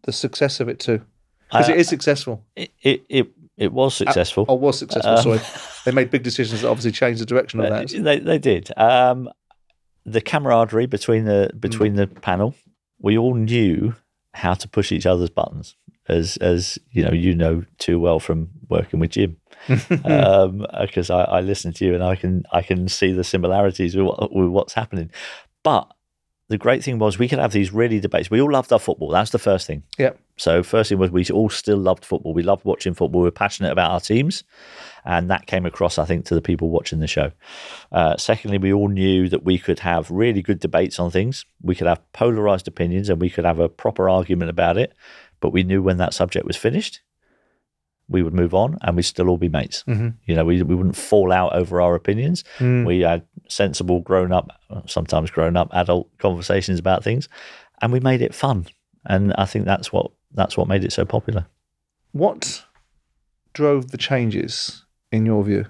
the 0.04 0.12
success 0.12 0.60
of 0.60 0.68
it 0.68 0.80
to? 0.82 1.02
Because 1.50 1.70
Uh, 1.70 1.74
it 1.74 1.80
is 1.80 1.88
successful, 1.88 2.44
It 2.56 2.72
it 2.82 3.04
it, 3.10 3.28
it 3.58 3.72
was 3.74 3.96
successful. 3.96 4.46
or 4.48 4.60
was 4.60 4.78
successful. 4.80 5.12
um, 5.12 5.24
sorry, 5.24 5.40
they 5.86 5.92
made 5.92 6.12
big 6.12 6.24
decisions 6.24 6.62
that 6.62 6.70
obviously 6.70 6.92
changed 6.92 7.22
the 7.22 7.26
direction 7.26 7.60
of 7.60 7.66
Uh, 7.68 7.70
that. 7.80 7.88
They 8.04 8.20
they 8.20 8.38
did. 8.38 8.70
Um, 8.78 9.30
the 10.06 10.22
camaraderie 10.22 10.86
between 10.88 11.26
the 11.26 11.50
between 11.60 11.96
the 11.96 12.08
panel, 12.08 12.54
we 13.00 13.18
all 13.18 13.36
knew 13.36 13.96
how 14.34 14.54
to 14.54 14.68
push 14.68 14.92
each 14.92 15.06
other's 15.08 15.30
buttons, 15.32 15.76
as 16.08 16.38
as 16.38 16.78
you 16.92 17.04
know, 17.04 17.12
you 17.12 17.34
know 17.36 17.64
too 17.80 18.00
well 18.00 18.20
from 18.20 18.50
working 18.70 19.00
with 19.00 19.12
Jim, 19.12 19.38
because 19.68 21.10
I, 21.10 21.24
I 21.24 21.42
listen 21.42 21.74
to 21.74 21.86
you 21.86 21.94
and 21.94 22.04
I 22.04 22.16
can 22.16 22.44
I 22.52 22.62
can 22.62 22.88
see 22.88 23.12
the 23.12 23.24
similarities 23.24 23.96
with, 23.96 24.06
what, 24.06 24.34
with 24.34 24.50
what's 24.50 24.74
happening. 24.74 25.12
But 25.64 25.92
the 26.50 26.58
great 26.58 26.84
thing 26.84 26.98
was 26.98 27.20
we 27.20 27.28
could 27.28 27.40
have 27.40 27.52
these 27.52 27.72
really 27.72 28.00
debates. 28.00 28.32
We 28.32 28.42
all 28.42 28.52
loved 28.52 28.74
our 28.74 28.80
football. 28.80 29.10
That's 29.10 29.30
the 29.30 29.40
first 29.40 29.68
thing. 29.68 29.84
Yeah. 30.00 30.14
So 30.36 30.64
first 30.64 30.90
thing 30.90 30.98
was 30.98 31.12
we 31.12 31.26
all 31.28 31.50
still 31.50 31.78
loved 31.78 32.04
football. 32.04 32.34
We 32.34 32.42
loved 32.42 32.66
watching 32.66 32.96
football. 32.96 33.22
We 33.22 33.26
were 33.26 33.32
passionate 33.32 33.72
about 33.72 33.92
our 33.92 34.00
teams, 34.00 34.44
and 35.06 35.30
that 35.30 35.46
came 35.46 35.66
across, 35.68 36.00
I 36.00 36.06
think, 36.06 36.26
to 36.26 36.36
the 36.36 36.42
people 36.42 36.70
watching 36.70 37.02
the 37.02 37.08
show. 37.08 37.32
Uh, 37.92 38.18
secondly, 38.18 38.58
we 38.58 38.74
all 38.74 38.88
knew 38.88 39.30
that 39.30 39.44
we 39.44 39.60
could 39.60 39.80
have 39.80 40.10
really 40.10 40.42
good 40.42 40.60
debates 40.60 41.00
on 41.00 41.12
things. 41.12 41.46
We 41.62 41.76
could 41.76 41.88
have 41.88 42.02
polarized 42.14 42.68
opinions, 42.68 43.10
and 43.10 43.22
we 43.22 43.30
could 43.30 43.46
have 43.46 43.60
a 43.60 43.70
proper 43.70 44.10
argument 44.10 44.50
about 44.50 44.78
it. 44.78 44.94
But 45.42 45.54
we 45.54 45.64
knew 45.64 45.84
when 45.84 45.98
that 45.98 46.16
subject 46.16 46.46
was 46.48 46.58
finished, 46.58 47.02
we 48.10 48.24
would 48.24 48.34
move 48.34 48.54
on, 48.54 48.78
and 48.82 48.96
we'd 48.96 49.04
still 49.04 49.30
all 49.30 49.38
be 49.38 49.50
mates. 49.50 49.84
Mhm. 49.88 50.16
You 50.26 50.36
know, 50.36 50.44
we 50.46 50.62
we 50.64 50.76
wouldn't 50.76 50.96
fall 50.96 51.32
out 51.32 51.54
over 51.54 51.80
our 51.82 51.96
opinions. 51.96 52.44
Mm. 52.58 52.86
We 52.86 53.02
had 53.02 53.24
sensible, 53.48 54.02
grown 54.02 54.32
up, 54.32 54.50
sometimes 54.86 55.32
grown 55.32 55.56
up 55.56 55.70
adult 55.74 56.10
conversations 56.18 56.80
about 56.80 57.04
things, 57.04 57.30
and 57.82 57.92
we 57.94 58.00
made 58.00 58.22
it 58.22 58.34
fun. 58.36 58.66
And 59.06 59.34
I 59.38 59.46
think 59.46 59.66
that's 59.66 59.94
what 59.94 60.12
that's 60.34 60.58
what 60.58 60.68
made 60.68 60.84
it 60.84 60.92
so 60.92 61.06
popular. 61.06 61.46
What 62.12 62.66
drove 63.54 63.92
the 63.92 63.98
changes 63.98 64.86
in 65.12 65.26
your 65.26 65.44
view? 65.44 65.66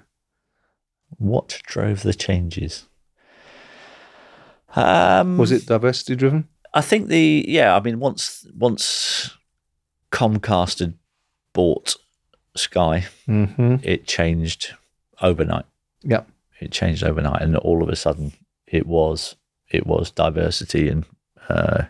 What 1.18 1.60
drove 1.66 2.02
the 2.02 2.14
changes? 2.14 2.86
Um, 4.76 5.36
Was 5.38 5.50
it 5.52 5.66
diversity 5.66 6.14
driven? 6.16 6.48
I 6.72 6.80
think 6.80 7.08
the 7.08 7.44
yeah. 7.48 7.74
I 7.76 7.80
mean, 7.80 7.98
once 7.98 8.46
once 8.56 9.36
Comcast 10.12 10.78
had 10.78 10.94
bought 11.52 11.96
Sky, 12.56 13.06
Mm-hmm. 13.28 13.76
it 13.82 14.06
changed 14.06 14.74
overnight. 15.22 15.66
Yeah. 16.02 16.22
it 16.60 16.72
changed 16.72 17.04
overnight, 17.04 17.42
and 17.42 17.56
all 17.56 17.82
of 17.82 17.88
a 17.88 17.96
sudden, 17.96 18.32
it 18.66 18.86
was 18.86 19.36
it 19.70 19.86
was 19.86 20.10
diversity 20.10 20.88
and 20.88 21.04
uh, 21.48 21.84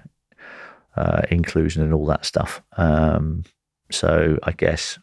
uh, 0.96 1.22
inclusion 1.30 1.82
and 1.82 1.94
all 1.94 2.06
that 2.06 2.24
stuff. 2.26 2.62
Um, 2.76 3.44
so 3.90 4.38
I 4.42 4.52
guess 4.52 4.98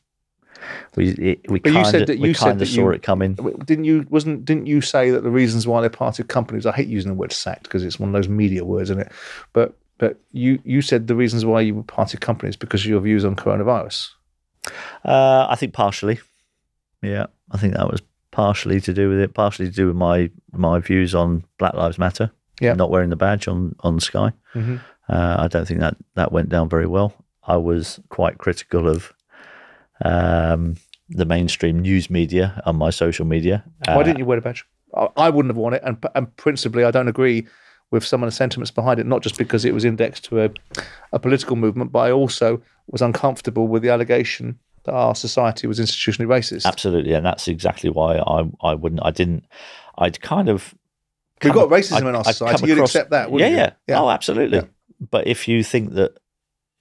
we 0.95 1.10
it, 1.12 1.49
we 1.51 1.62
you 1.64 1.72
kind 1.74 1.88
said 1.88 2.01
of 2.01 2.08
that 2.08 2.20
we 2.20 2.30
you 2.30 2.34
said 2.34 2.45
kind 2.47 2.60
that 2.60 2.68
of 2.68 2.74
saw 2.74 2.82
you- 2.82 2.91
it 2.91 3.03
coming. 3.03 3.34
Didn't 3.66 3.86
you 3.86 4.05
wasn't 4.10 4.45
didn't 4.45 4.68
you 4.68 4.82
say 4.82 5.12
that 5.12 5.24
the 5.24 5.30
reasons 5.32 5.66
why 5.68 5.82
they 5.82 5.89
parted 5.89 6.28
companies? 6.28 6.66
I 6.66 6.72
hate 6.72 6.88
using 6.88 7.12
the 7.12 7.18
word 7.18 7.32
sacked 7.32 7.64
because 7.64 7.84
it's 7.84 7.99
one 7.99 8.10
of 8.10 8.14
those 8.14 8.30
media 8.30 8.64
words, 8.66 8.89
isn't 8.89 9.01
it? 9.01 9.12
But 9.53 9.76
but 9.97 10.20
you 10.32 10.60
you 10.64 10.82
said 10.82 11.08
the 11.08 11.16
reasons 11.16 11.45
why 11.45 11.62
you 11.62 11.84
parted 11.84 12.22
companies 12.22 12.55
because 12.55 12.82
of 12.82 12.88
your 12.88 13.01
views 13.01 13.24
on 13.26 13.36
coronavirus. 13.36 14.10
Uh, 15.05 15.47
I 15.49 15.55
think 15.55 15.74
partially. 15.74 16.20
Yeah, 17.01 17.28
I 17.51 17.57
think 17.57 17.74
that 17.76 17.89
was 17.91 18.01
partially 18.32 18.82
to 18.82 18.93
do 18.93 19.09
with 19.09 19.20
it. 19.20 19.34
Partially 19.34 19.68
to 19.68 19.72
do 19.76 19.88
with 19.88 19.95
my 19.95 20.30
my 20.51 20.80
views 20.80 21.13
on 21.15 21.43
Black 21.57 21.74
Lives 21.74 21.97
Matter. 21.99 22.32
Yeah. 22.59 22.74
not 22.74 22.89
wearing 22.89 23.09
the 23.11 23.15
badge 23.15 23.47
on 23.47 23.76
on 23.82 23.99
Sky. 23.99 24.32
Mhm. 24.55 24.80
Uh, 25.09 25.36
I 25.39 25.47
don't 25.47 25.68
think 25.68 25.80
that 25.80 25.95
that 26.15 26.32
went 26.32 26.49
down 26.49 26.70
very 26.70 26.88
well. 26.88 27.13
I 27.47 27.55
was 27.57 27.99
quite 28.09 28.38
critical 28.39 28.88
of 28.89 29.13
um, 30.03 30.76
the 31.09 31.26
mainstream 31.26 31.80
news 31.80 32.09
media 32.09 32.61
on 32.65 32.76
my 32.76 32.89
social 32.89 33.26
media. 33.26 33.63
Why 33.86 33.93
Uh, 33.95 34.03
didn't 34.03 34.20
you 34.20 34.26
wear 34.26 34.38
the 34.38 34.41
badge? 34.41 34.65
I, 34.95 35.07
I 35.18 35.30
wouldn't 35.30 35.51
have 35.51 35.57
worn 35.57 35.74
it, 35.74 35.82
and 35.86 35.97
and 36.15 36.36
principally, 36.38 36.84
I 36.84 36.91
don't 36.91 37.07
agree 37.07 37.47
with 37.92 38.06
some 38.06 38.22
of 38.24 38.28
the 38.28 38.32
sentiments 38.36 38.72
behind 38.72 39.00
it. 39.00 39.06
Not 39.06 39.22
just 39.24 39.38
because 39.38 39.66
it 39.66 39.74
was 39.74 39.86
indexed 39.86 40.26
to 40.26 40.44
a, 40.46 40.50
a 41.14 41.20
political 41.20 41.56
movement, 41.56 41.92
but 41.92 42.00
I 42.00 42.12
also 42.12 42.62
was 42.88 43.02
uncomfortable 43.02 43.68
with 43.68 43.82
the 43.84 43.90
allegation 43.90 44.60
that 44.84 44.94
our 44.94 45.16
society 45.16 45.68
was 45.68 45.80
institutionally 45.80 46.28
racist. 46.28 46.66
Absolutely, 46.66 47.14
and 47.14 47.26
that's 47.26 47.48
exactly 47.48 47.90
why 47.90 48.18
I 48.18 48.44
I 48.62 48.74
wouldn't. 48.76 49.02
I 49.04 49.12
didn't. 49.12 49.46
I'd 49.98 50.22
kind 50.22 50.50
of. 50.50 50.74
We've 51.44 51.54
got 51.54 51.72
ac- 51.72 51.94
racism 51.94 52.10
in 52.10 52.16
our 52.16 52.24
society. 52.24 52.60
come 52.62 52.70
You'd 52.70 52.80
accept 52.80 53.12
that, 53.12 53.28
Yeah, 53.28 53.32
wouldn't 53.34 53.52
you? 53.52 53.58
yeah, 53.58 53.72
Yeah. 53.88 54.02
Oh, 54.02 54.10
absolutely. 54.10 54.58
Yeah. 54.60 54.64
But 55.12 55.28
if 55.28 55.48
you 55.48 55.64
think 55.64 55.94
that, 55.94 56.18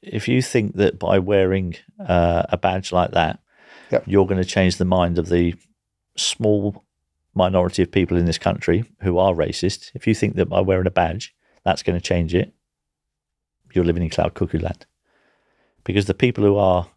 if 0.03 0.29
you 0.29 0.41
think 0.41 0.77
that 0.77 0.99
by 0.99 1.19
wearing 1.19 1.75
uh, 2.01 2.45
a 2.49 2.57
badge 2.57 2.91
like 2.91 3.11
that, 3.11 3.41
Yep. 3.91 4.05
you're 4.07 4.27
going 4.27 4.41
to 4.43 4.49
change 4.49 4.79
the 4.79 4.85
mind 4.87 5.19
of 5.19 5.29
the 5.29 5.55
small 6.17 6.86
minority 7.37 7.83
of 7.83 7.91
people 7.93 8.17
in 8.17 8.25
this 8.27 8.39
country 8.39 8.85
who 9.03 9.19
are 9.19 9.35
racist, 9.35 9.91
if 9.95 10.07
you 10.07 10.15
think 10.15 10.37
that 10.37 10.47
by 10.49 10.61
wearing 10.61 10.87
a 10.87 10.91
badge 10.91 11.35
that's 11.65 11.83
going 11.83 11.99
to 11.99 12.09
change 12.09 12.35
it, 12.35 12.53
you're 13.73 13.85
living 13.85 14.03
in 14.03 14.11
cloud 14.11 14.35
cuckoo 14.35 14.59
land. 14.59 14.87
Because 15.85 16.07
the 16.07 16.15
people 16.15 16.43
who 16.45 16.57
are 16.57 16.89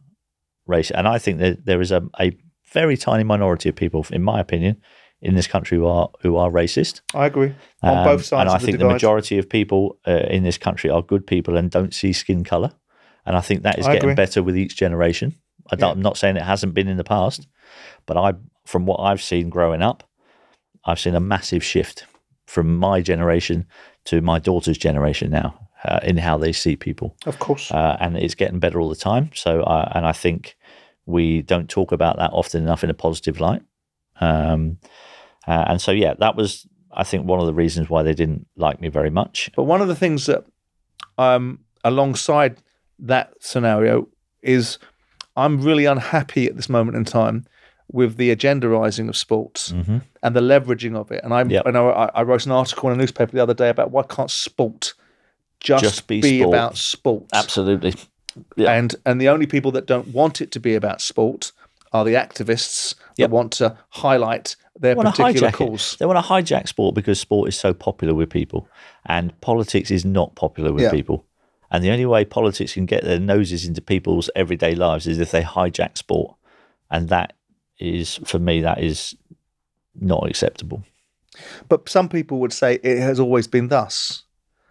racist, 0.67 0.91
and 0.95 1.07
I 1.07 1.17
think 1.19 1.39
that 1.39 1.65
there 1.65 1.81
is 1.81 1.91
a, 1.91 2.01
a 2.19 2.31
very 2.71 2.97
tiny 2.97 3.23
minority 3.23 3.69
of 3.69 3.75
people, 3.75 4.05
in 4.11 4.23
my 4.23 4.39
opinion, 4.39 4.81
in 5.21 5.35
this 5.35 5.47
country 5.47 5.77
who 5.77 5.85
are 5.85 6.09
who 6.21 6.37
are 6.37 6.49
racist. 6.49 7.01
I 7.13 7.25
agree 7.25 7.53
on 7.83 7.97
Um, 7.97 8.03
both 8.05 8.23
sides 8.25 8.41
And 8.41 8.49
I 8.49 8.57
the 8.57 8.65
think 8.65 8.77
divide. 8.77 8.89
the 8.89 8.93
majority 8.93 9.37
of 9.37 9.49
people 9.49 9.99
uh, 10.07 10.11
in 10.29 10.43
this 10.43 10.57
country 10.57 10.89
are 10.89 11.01
good 11.01 11.27
people 11.27 11.57
and 11.57 11.69
don't 11.69 11.93
see 11.93 12.13
skin 12.13 12.43
color. 12.43 12.71
and 13.25 13.35
I 13.35 13.41
think 13.41 13.63
that 13.63 13.77
is 13.77 13.85
I 13.85 13.93
getting 13.93 14.11
agree. 14.11 14.15
better 14.25 14.41
with 14.41 14.55
each 14.57 14.75
generation. 14.77 15.35
I 15.71 15.75
don't, 15.75 15.89
Yeah. 15.89 15.93
I'm 15.95 16.01
not 16.01 16.17
saying 16.17 16.37
it 16.37 16.41
hasn't 16.43 16.73
been 16.73 16.87
in 16.87 16.97
the 16.97 17.03
past, 17.03 17.47
but 18.07 18.15
I, 18.17 18.33
from 18.65 18.85
what 18.85 18.99
I've 19.01 19.21
seen 19.21 19.49
growing 19.49 19.81
up, 19.81 20.03
I've 20.89 20.99
seen 20.99 21.15
a 21.15 21.19
massive 21.19 21.63
shift 21.63 22.05
from 22.45 22.77
my 22.77 23.01
generation 23.01 23.65
to 24.05 24.21
my 24.21 24.39
daughter's 24.39 24.77
generation 24.77 25.29
now 25.29 25.69
uh, 25.85 25.99
in 26.03 26.17
how 26.17 26.37
they 26.37 26.51
see 26.51 26.75
people, 26.75 27.15
Of 27.25 27.39
course. 27.39 27.71
uh, 27.71 27.95
and 27.99 28.17
it's 28.17 28.35
getting 28.35 28.59
better 28.59 28.81
all 28.81 28.89
the 28.89 28.95
time. 28.95 29.29
So, 29.33 29.61
uh, 29.61 29.91
and 29.95 30.05
I 30.05 30.11
think 30.11 30.57
we 31.05 31.41
don't 31.41 31.69
talk 31.69 31.91
about 31.91 32.17
that 32.17 32.31
often 32.33 32.63
enough 32.63 32.83
in 32.83 32.89
a 32.89 32.93
positive 32.95 33.39
light. 33.39 33.61
Um, 34.19 34.77
uh, 35.47 35.65
and 35.67 35.81
so, 35.81 35.91
yeah, 35.91 36.15
that 36.19 36.35
was, 36.35 36.67
I 36.91 37.03
think, 37.03 37.25
one 37.25 37.39
of 37.39 37.45
the 37.45 37.53
reasons 37.53 37.89
why 37.89 38.03
they 38.03 38.13
didn't 38.13 38.47
like 38.55 38.81
me 38.81 38.89
very 38.89 39.09
much. 39.09 39.49
But 39.55 39.63
one 39.63 39.81
of 39.81 39.87
the 39.87 39.95
things 39.95 40.25
that, 40.25 40.43
um, 41.17 41.59
alongside 41.83 42.57
that 42.99 43.33
scenario, 43.39 44.07
is 44.41 44.77
I'm 45.35 45.61
really 45.61 45.85
unhappy 45.85 46.47
at 46.47 46.55
this 46.55 46.69
moment 46.69 46.97
in 46.97 47.05
time 47.05 47.45
with 47.91 48.17
the 48.17 48.35
agendarizing 48.35 49.09
of 49.09 49.17
sports 49.17 49.71
Mhm. 49.71 50.01
and 50.21 50.35
the 50.35 50.41
leveraging 50.41 50.95
of 50.95 51.11
it. 51.11 51.21
And 51.23 51.33
I'm, 51.33 51.49
Yep. 51.49 51.63
I 51.65 51.71
know 51.71 51.89
I, 51.89 52.09
I 52.13 52.21
wrote 52.23 52.45
an 52.45 52.51
article 52.51 52.89
in 52.89 52.95
a 52.95 52.97
newspaper 52.99 53.31
the 53.31 53.41
other 53.41 53.53
day 53.53 53.69
about 53.69 53.91
why 53.91 54.03
can't 54.03 54.29
sport 54.31 54.93
just, 55.59 55.83
Just 55.83 56.07
be 56.07 56.21
be, 56.21 56.39
sport. 56.39 56.55
about 56.55 56.77
sport? 56.77 57.23
Absolutely. 57.33 57.95
And 58.57 58.95
and 59.05 59.19
the 59.19 59.27
only 59.29 59.45
people 59.47 59.71
that 59.71 59.85
don't 59.87 60.07
want 60.09 60.39
it 60.39 60.51
to 60.51 60.59
be 60.59 60.75
about 60.75 61.01
sport 61.01 61.51
are 61.91 62.05
the 62.05 62.13
activists 62.13 62.93
Yep. 63.17 63.29
that 63.29 63.35
want 63.35 63.51
to 63.53 63.75
highlight 63.89 64.55
their 64.79 64.95
want 64.95 65.09
particular 65.15 65.51
cause. 65.51 65.93
it. 65.93 65.99
They 65.99 66.05
want 66.05 66.23
to 66.23 66.31
hijack 66.31 66.67
sport 66.67 66.95
because 66.95 67.19
sport 67.19 67.49
is 67.49 67.57
so 67.57 67.73
popular 67.73 68.13
with 68.13 68.29
people, 68.29 68.67
and 69.05 69.33
politics 69.41 69.89
is 69.91 70.05
not 70.05 70.35
popular 70.35 70.71
with 70.71 70.83
Yeah. 70.83 70.91
people. 70.91 71.25
And 71.71 71.83
the 71.83 71.91
only 71.91 72.05
way 72.05 72.23
politics 72.23 72.73
can 72.73 72.85
get 72.85 73.03
their 73.03 73.19
noses 73.19 73.65
into 73.67 73.81
people's 73.81 74.29
everyday 74.35 74.73
lives 74.75 75.05
is 75.07 75.19
if 75.19 75.31
they 75.31 75.41
hijack 75.43 75.97
sport, 75.97 76.35
and 76.89 77.09
that 77.09 77.33
is, 77.80 78.19
for 78.25 78.39
me, 78.39 78.61
that 78.61 78.84
is 78.84 79.15
not 79.99 80.27
acceptable. 80.30 80.84
But 81.69 81.88
some 81.89 82.09
people 82.09 82.39
would 82.39 82.53
say 82.53 82.75
it 82.84 82.99
has 82.99 83.19
always 83.19 83.47
been 83.47 83.69
thus. 83.69 84.23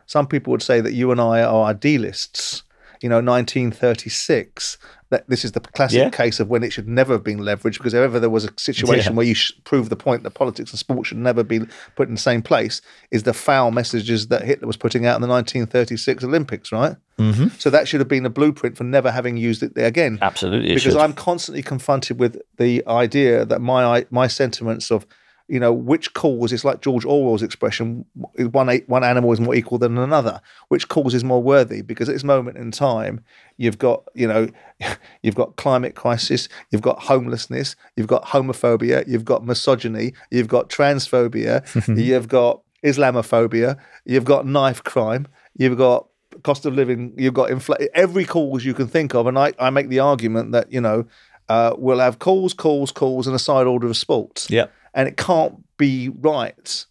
Some 0.06 0.26
people 0.26 0.50
would 0.52 0.62
say 0.62 0.80
that 0.80 0.92
you 0.92 1.10
and 1.12 1.20
I 1.20 1.42
are 1.42 1.64
idealists. 1.64 2.62
You 3.00 3.08
know, 3.08 3.20
1936. 3.20 4.78
That 5.10 5.26
this 5.28 5.42
is 5.44 5.52
the 5.52 5.60
classic 5.60 5.96
Yeah. 5.98 6.10
case 6.10 6.38
of 6.40 6.48
when 6.48 6.62
it 6.62 6.70
should 6.72 6.86
never 6.88 7.14
have 7.14 7.24
been 7.24 7.38
leveraged 7.38 7.78
because 7.78 7.94
if 7.94 8.00
ever 8.02 8.20
there 8.20 8.28
was 8.28 8.44
a 8.44 8.50
situation 8.58 9.12
Yeah. 9.12 9.16
where 9.16 9.26
you 9.26 9.34
sh- 9.34 9.52
prove 9.64 9.88
the 9.88 9.96
point 9.96 10.22
that 10.24 10.32
politics 10.32 10.70
and 10.70 10.78
sport 10.78 11.06
should 11.06 11.16
never 11.16 11.42
be 11.42 11.60
put 11.96 12.08
in 12.08 12.14
the 12.14 12.20
same 12.20 12.42
place, 12.42 12.82
is 13.10 13.22
the 13.22 13.32
foul 13.32 13.70
messages 13.70 14.26
that 14.28 14.42
Hitler 14.44 14.66
was 14.66 14.76
putting 14.76 15.06
out 15.06 15.14
in 15.16 15.22
the 15.22 15.28
1936 15.28 16.24
Olympics, 16.24 16.72
right? 16.72 16.96
Mm-hmm. 17.18 17.48
So 17.58 17.68
that 17.70 17.88
should 17.88 18.00
have 18.00 18.08
been 18.08 18.24
a 18.24 18.30
blueprint 18.30 18.76
for 18.76 18.84
never 18.84 19.10
having 19.10 19.36
used 19.36 19.62
it 19.62 19.74
there 19.74 19.86
again. 19.86 20.18
Absolutely, 20.22 20.70
it 20.70 20.74
because 20.76 20.94
should. 20.94 20.96
I'm 20.96 21.12
constantly 21.12 21.62
confronted 21.62 22.20
with 22.20 22.40
the 22.56 22.86
idea 22.86 23.44
that 23.44 23.60
my 23.60 24.06
my 24.10 24.28
sentiments 24.28 24.90
of 24.90 25.06
you 25.48 25.58
know 25.58 25.72
which 25.72 26.12
cause 26.12 26.52
is 26.52 26.64
like 26.64 26.80
George 26.80 27.04
Orwell's 27.04 27.42
expression 27.42 28.04
one 28.36 28.68
one 28.86 29.02
animal 29.02 29.32
is 29.32 29.40
more 29.40 29.54
equal 29.54 29.78
than 29.78 29.98
another 29.98 30.40
which 30.68 30.88
cause 30.88 31.14
is 31.14 31.24
more 31.24 31.42
worthy 31.42 31.80
because 31.80 32.08
at 32.08 32.12
this 32.12 32.24
moment 32.24 32.58
in 32.58 32.70
time 32.70 33.24
you've 33.56 33.78
got 33.78 34.04
you 34.14 34.28
know 34.28 34.48
you've 35.22 35.34
got 35.34 35.56
climate 35.56 35.94
crisis 35.94 36.48
you've 36.70 36.82
got 36.82 37.00
homelessness 37.00 37.74
you've 37.96 38.06
got 38.06 38.26
homophobia 38.26 39.06
you've 39.08 39.24
got 39.24 39.44
misogyny 39.44 40.12
you've 40.30 40.48
got 40.48 40.68
transphobia 40.68 41.64
you've 41.98 42.28
got 42.28 42.60
Islamophobia 42.84 43.76
you've 44.04 44.24
got 44.24 44.46
knife 44.46 44.84
crime 44.84 45.26
you've 45.56 45.78
got 45.78 46.07
cost 46.42 46.66
of 46.66 46.74
living, 46.74 47.12
you've 47.16 47.34
got 47.34 47.50
infl- 47.50 47.86
every 47.94 48.24
cause 48.24 48.64
you 48.64 48.74
can 48.74 48.86
think 48.88 49.14
of, 49.14 49.26
and 49.26 49.38
I, 49.38 49.52
I 49.58 49.70
make 49.70 49.88
the 49.88 50.00
argument 50.00 50.52
that 50.52 50.72
you 50.72 50.80
know 50.80 51.06
uh, 51.48 51.74
we'll 51.78 51.98
have 52.00 52.18
calls, 52.18 52.52
calls, 52.54 52.90
calls, 52.92 53.26
and 53.26 53.34
a 53.36 53.38
side 53.38 53.66
order 53.66 53.86
of 53.86 53.96
sports, 53.96 54.50
yeah, 54.50 54.66
and 54.94 55.08
it 55.08 55.16
can't 55.16 55.64
be 55.76 56.08
right 56.08 56.84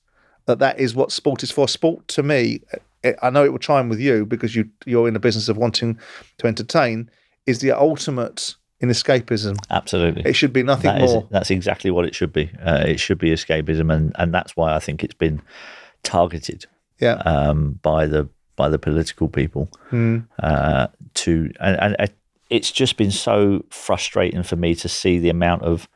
that 0.45 0.59
that 0.59 0.79
is 0.79 0.95
what 0.95 1.11
sport 1.11 1.43
is 1.43 1.51
for. 1.51 1.67
Sport 1.67 2.07
to 2.09 2.23
me, 2.23 2.61
eh, 3.03 3.13
I 3.21 3.29
know 3.29 3.43
it 3.43 3.51
will 3.51 3.59
chime 3.59 3.89
with 3.89 3.99
you 3.99 4.25
because 4.25 4.55
you 4.55 4.69
you're 4.85 5.07
in 5.07 5.13
the 5.13 5.19
business 5.19 5.49
of 5.49 5.57
wanting 5.57 5.99
to 6.37 6.47
entertain, 6.47 7.09
is 7.45 7.59
the 7.59 7.71
ultimate 7.71 8.55
in 8.79 8.89
escapism. 8.89 9.57
absolutely. 9.71 10.21
It 10.23 10.33
should 10.35 10.53
be 10.53 10.61
nothing 10.61 10.91
That 10.93 11.01
is 11.01 11.11
more. 11.11 11.23
it. 11.23 11.29
That's 11.31 11.49
exactly 11.49 11.89
what 11.89 12.05
it 12.05 12.13
should 12.13 12.31
be. 12.31 12.51
Uh, 12.63 12.83
it 12.85 12.99
should 12.99 13.17
be 13.17 13.31
escapism, 13.31 13.91
and, 13.91 14.15
and 14.19 14.31
that's 14.31 14.55
why 14.55 14.75
I 14.75 14.79
think 14.79 15.03
it's 15.03 15.15
been 15.15 15.41
targeted 16.03 16.65
Yeah, 16.99 17.15
um, 17.25 17.79
by 17.81 18.05
the 18.05 18.29
by 18.57 18.67
the 18.67 18.77
political 18.77 19.29
people 19.29 19.69
Hmm. 19.89 20.19
uh, 20.43 20.87
to 21.13 21.53
and, 21.61 21.95
and 21.97 22.11
it's 22.49 22.71
just 22.71 22.97
been 22.97 23.11
so 23.11 23.63
frustrating 23.69 24.43
for 24.43 24.57
me 24.57 24.75
to 24.75 24.89
see 24.89 25.19
the 25.19 25.29
amount 25.29 25.61
of 25.63 25.87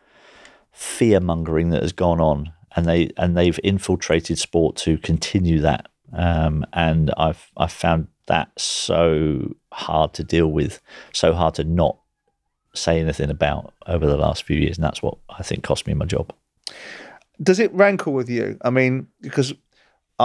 fear 0.71 1.19
mongering 1.19 1.71
that 1.71 1.81
has 1.81 1.91
gone 1.91 2.21
on 2.21 2.53
and 2.75 2.85
they 2.85 3.11
and 3.17 3.35
they've 3.35 3.59
infiltrated 3.63 4.39
sport 4.39 4.77
to 4.77 4.97
continue 4.97 5.59
that 5.59 5.89
um, 6.13 6.65
and 6.71 7.11
I've 7.17 7.51
I've 7.57 7.73
found 7.73 8.07
that 8.27 8.57
so 8.57 9.55
hard 9.73 10.13
to 10.13 10.23
deal 10.23 10.47
with 10.47 10.79
so 11.11 11.33
hard 11.33 11.55
to 11.55 11.65
not 11.65 11.97
say 12.73 13.01
anything 13.01 13.29
about 13.29 13.73
over 13.87 14.07
the 14.07 14.15
last 14.15 14.43
few 14.43 14.57
years 14.57 14.77
and 14.77 14.85
that's 14.85 15.01
what 15.03 15.17
I 15.29 15.43
think 15.43 15.63
cost 15.63 15.87
me 15.87 15.93
my 15.93 16.05
job 16.05 16.31
does 17.41 17.59
it 17.59 17.73
rankle 17.73 18.13
with 18.13 18.29
you? 18.29 18.57
I 18.61 18.69
mean, 18.69 19.07
because 19.21 19.51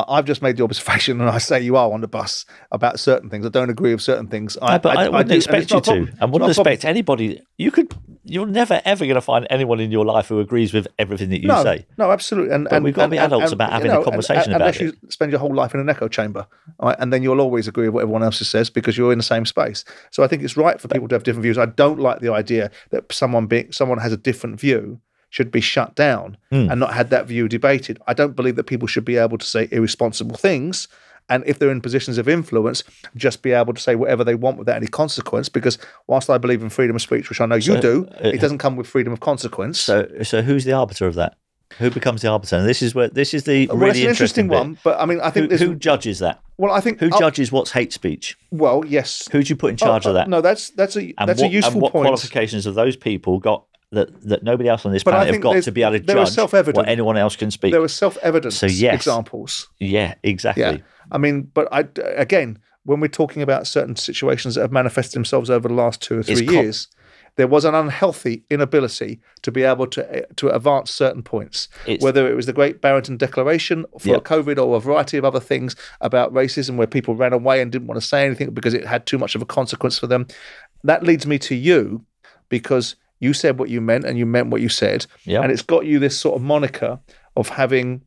I've 0.08 0.24
just 0.24 0.42
made 0.42 0.56
the 0.56 0.64
observation, 0.64 1.20
and 1.20 1.30
I 1.30 1.38
say 1.38 1.60
you 1.60 1.76
are 1.76 1.90
on 1.92 2.00
the 2.00 2.08
bus 2.08 2.44
about 2.72 2.98
certain 2.98 3.30
things. 3.30 3.46
I 3.46 3.48
don't 3.48 3.70
agree 3.70 3.92
with 3.94 4.02
certain 4.02 4.26
things. 4.28 4.58
I, 4.60 4.74
No, 4.74 4.78
but 4.80 4.96
I, 4.96 5.08
wouldn't 5.08 5.28
do- 5.30 5.36
expect 5.36 5.70
you 5.70 5.80
to. 5.80 6.08
I 6.20 6.24
wouldn't 6.24 6.50
expect 6.50 6.84
anybody. 6.84 7.40
You 7.56 7.70
could. 7.70 7.94
You're 8.28 8.46
never 8.46 8.82
ever 8.84 9.04
going 9.04 9.14
to 9.14 9.20
find 9.20 9.46
anyone 9.50 9.78
in 9.78 9.92
your 9.92 10.04
life 10.04 10.26
who 10.26 10.40
agrees 10.40 10.72
with 10.72 10.88
everything 10.98 11.30
that 11.30 11.40
you 11.40 11.46
no, 11.46 11.62
say. 11.62 11.86
No, 11.96 12.10
absolutely. 12.10 12.52
And, 12.52 12.64
But 12.64 12.72
and 12.74 12.84
we've 12.84 12.92
got 12.94 13.04
to 13.04 13.08
be 13.10 13.18
adults 13.18 13.44
and, 13.44 13.52
about 13.52 13.68
you 13.68 13.72
having 13.74 13.90
a 13.90 13.94
know, 13.94 14.00
and- 14.00 14.04
conversation 14.04 14.52
and- 14.52 14.62
about 14.62 14.76
unless 14.76 14.80
you 14.80 14.92
spend 15.10 15.30
your 15.30 15.38
whole 15.38 15.54
life 15.54 15.74
in 15.74 15.80
an 15.80 15.88
echo 15.88 16.08
chamber, 16.08 16.46
right? 16.82 16.96
and 16.98 17.12
then 17.12 17.22
you'll 17.22 17.40
always 17.40 17.68
agree 17.68 17.86
with 17.86 17.94
what 17.94 18.02
everyone 18.02 18.24
else 18.24 18.38
says 18.38 18.68
because 18.68 18.98
you're 18.98 19.12
in 19.12 19.18
the 19.18 19.24
same 19.24 19.46
space. 19.46 19.84
So 20.10 20.24
I 20.24 20.26
think 20.26 20.42
it's 20.42 20.56
right 20.56 20.80
for 20.80 20.88
people 20.88 21.06
to 21.08 21.14
have 21.14 21.22
different 21.22 21.44
views. 21.44 21.56
I 21.56 21.66
don't 21.66 22.00
like 22.00 22.18
the 22.20 22.32
idea 22.32 22.70
that 22.90 23.12
someone 23.12 23.46
being 23.46 23.70
someone 23.70 23.98
has 23.98 24.12
a 24.12 24.16
different 24.16 24.58
view 24.60 25.00
should 25.30 25.50
be 25.50 25.60
shut 25.60 25.94
down 25.94 26.36
Hmm. 26.50 26.70
and 26.70 26.80
not 26.80 26.94
had 26.94 27.10
that 27.10 27.26
view 27.26 27.48
debated. 27.48 27.98
I 28.06 28.14
don't 28.14 28.36
believe 28.36 28.56
that 28.56 28.64
people 28.64 28.88
should 28.88 29.04
be 29.04 29.16
able 29.16 29.38
to 29.38 29.46
say 29.46 29.68
irresponsible 29.70 30.36
things. 30.36 30.88
And 31.28 31.42
if 31.44 31.58
they're 31.58 31.72
in 31.72 31.80
positions 31.80 32.18
of 32.18 32.28
influence, 32.28 32.84
just 33.16 33.42
be 33.42 33.50
able 33.50 33.74
to 33.74 33.80
say 33.80 33.96
whatever 33.96 34.22
they 34.22 34.36
want 34.36 34.58
without 34.58 34.76
any 34.76 34.86
consequence. 34.86 35.48
Because 35.48 35.76
whilst 36.06 36.30
I 36.30 36.38
believe 36.38 36.62
in 36.62 36.68
freedom 36.70 36.94
of 36.94 37.02
speech, 37.02 37.28
which 37.28 37.40
I 37.40 37.46
know 37.46 37.56
you 37.56 37.80
do, 37.80 38.06
uh, 38.24 38.28
it 38.28 38.40
doesn't 38.40 38.58
come 38.58 38.76
with 38.76 38.86
freedom 38.86 39.12
of 39.12 39.18
consequence. 39.18 39.80
So, 39.80 40.06
so 40.22 40.42
who's 40.42 40.64
the 40.64 40.72
arbiter 40.72 41.04
of 41.08 41.16
that? 41.16 41.36
Who 41.78 41.90
becomes 41.90 42.22
the 42.22 42.28
arbiter? 42.28 42.56
And 42.58 42.68
this 42.68 42.80
is 42.80 42.94
where 42.94 43.08
this 43.08 43.34
is 43.34 43.42
the 43.42 43.66
well, 43.66 43.76
really 43.78 44.04
an 44.04 44.10
interesting 44.10 44.46
bit. 44.46 44.54
one, 44.56 44.78
but 44.84 45.00
I 45.00 45.04
mean, 45.04 45.20
I 45.20 45.30
think 45.30 45.50
Who, 45.50 45.56
who 45.66 45.74
judges 45.74 46.20
that? 46.20 46.40
well, 46.58 46.72
I 46.72 46.80
think 46.80 47.00
Who 47.00 47.10
oh, 47.12 47.18
judges 47.18 47.50
what's 47.50 47.72
hate 47.72 47.92
speech? 47.92 48.38
Well, 48.52 48.84
yes. 48.86 49.28
Who 49.32 49.42
do 49.42 49.48
you 49.48 49.56
put 49.56 49.70
in 49.70 49.76
charge 49.76 50.06
Oh, 50.06 50.10
of 50.10 50.14
that? 50.14 50.28
No, 50.28 50.40
that's 50.40 50.70
that's 50.70 50.96
a 50.96 51.12
and 51.18 51.28
that's 51.28 51.42
what, 51.42 51.50
a 51.50 51.52
useful 51.52 51.72
and 51.72 51.82
what 51.82 51.90
point. 51.92 52.04
qualifications 52.04 52.66
have 52.66 52.76
those 52.76 52.94
people 52.94 53.40
got 53.40 53.64
that, 53.92 54.20
that 54.28 54.42
nobody 54.42 54.68
else 54.68 54.84
on 54.84 54.92
this 54.92 55.04
But 55.04 55.12
planet 55.12 55.34
have 55.34 55.42
got 55.42 55.62
to 55.62 55.72
be 55.72 55.82
able 55.82 55.98
to 55.98 56.04
there 56.04 56.18
are 56.18 56.24
judge 56.24 56.34
self-evident- 56.34 56.76
what 56.76 56.88
anyone 56.88 57.16
else 57.16 57.36
can 57.36 57.50
speak? 57.50 57.72
There 57.72 57.80
were 57.80 57.88
self-evident 57.88 58.52
So, 58.52 58.66
yes. 58.66 58.94
examples. 58.94 59.68
yeah, 59.78 60.14
exactly. 60.22 60.62
Yeah, 60.62 60.78
I 61.12 61.18
mean, 61.18 61.50
but 61.54 61.68
I 61.72 61.84
again, 62.16 62.58
when 62.84 63.00
we're 63.00 63.08
talking 63.08 63.42
about 63.42 63.66
certain 63.66 63.96
situations 63.96 64.54
that 64.54 64.62
have 64.62 64.72
manifested 64.72 65.14
themselves 65.14 65.50
over 65.50 65.68
the 65.68 65.74
last 65.74 66.00
two 66.02 66.18
or 66.18 66.22
three 66.22 66.46
co- 66.46 66.52
years, 66.52 66.88
there 67.36 67.46
was 67.46 67.64
an 67.64 67.74
unhealthy 67.74 68.44
inability 68.50 69.20
to 69.42 69.52
be 69.52 69.62
able 69.62 69.86
to 69.88 70.26
to 70.36 70.48
advance 70.48 70.90
certain 70.90 71.22
points. 71.22 71.68
It's- 71.86 72.02
Whether 72.02 72.28
it 72.28 72.34
was 72.34 72.46
the 72.46 72.52
Great 72.52 72.80
Barrington 72.80 73.16
Declaration 73.16 73.84
for 74.00 74.08
Yep. 74.08 74.24
COVID 74.24 74.58
or 74.64 74.76
a 74.76 74.80
variety 74.80 75.16
of 75.16 75.24
other 75.24 75.40
things 75.40 75.76
about 76.00 76.32
racism, 76.34 76.76
where 76.76 76.86
people 76.88 77.14
ran 77.14 77.32
away 77.32 77.60
and 77.62 77.70
didn't 77.70 77.86
want 77.86 78.00
to 78.00 78.06
say 78.06 78.24
anything 78.26 78.50
because 78.50 78.74
it 78.74 78.84
had 78.86 79.06
too 79.06 79.18
much 79.18 79.34
of 79.36 79.42
a 79.42 79.46
consequence 79.46 79.96
for 79.98 80.06
them. 80.08 80.26
That 80.82 81.04
leads 81.04 81.26
me 81.26 81.38
to 81.40 81.54
you 81.54 82.04
because 82.48 82.96
you 83.20 83.32
said 83.32 83.58
what 83.58 83.68
you 83.70 83.80
meant 83.80 84.04
and 84.04 84.18
you 84.18 84.26
meant 84.26 84.48
what 84.48 84.60
you 84.60 84.68
said, 84.68 85.06
Yep. 85.24 85.42
and 85.42 85.52
it's 85.52 85.62
got 85.62 85.86
you 85.86 85.98
this 85.98 86.18
sort 86.18 86.36
of 86.36 86.42
moniker 86.42 86.98
of 87.36 87.48
having 87.50 88.02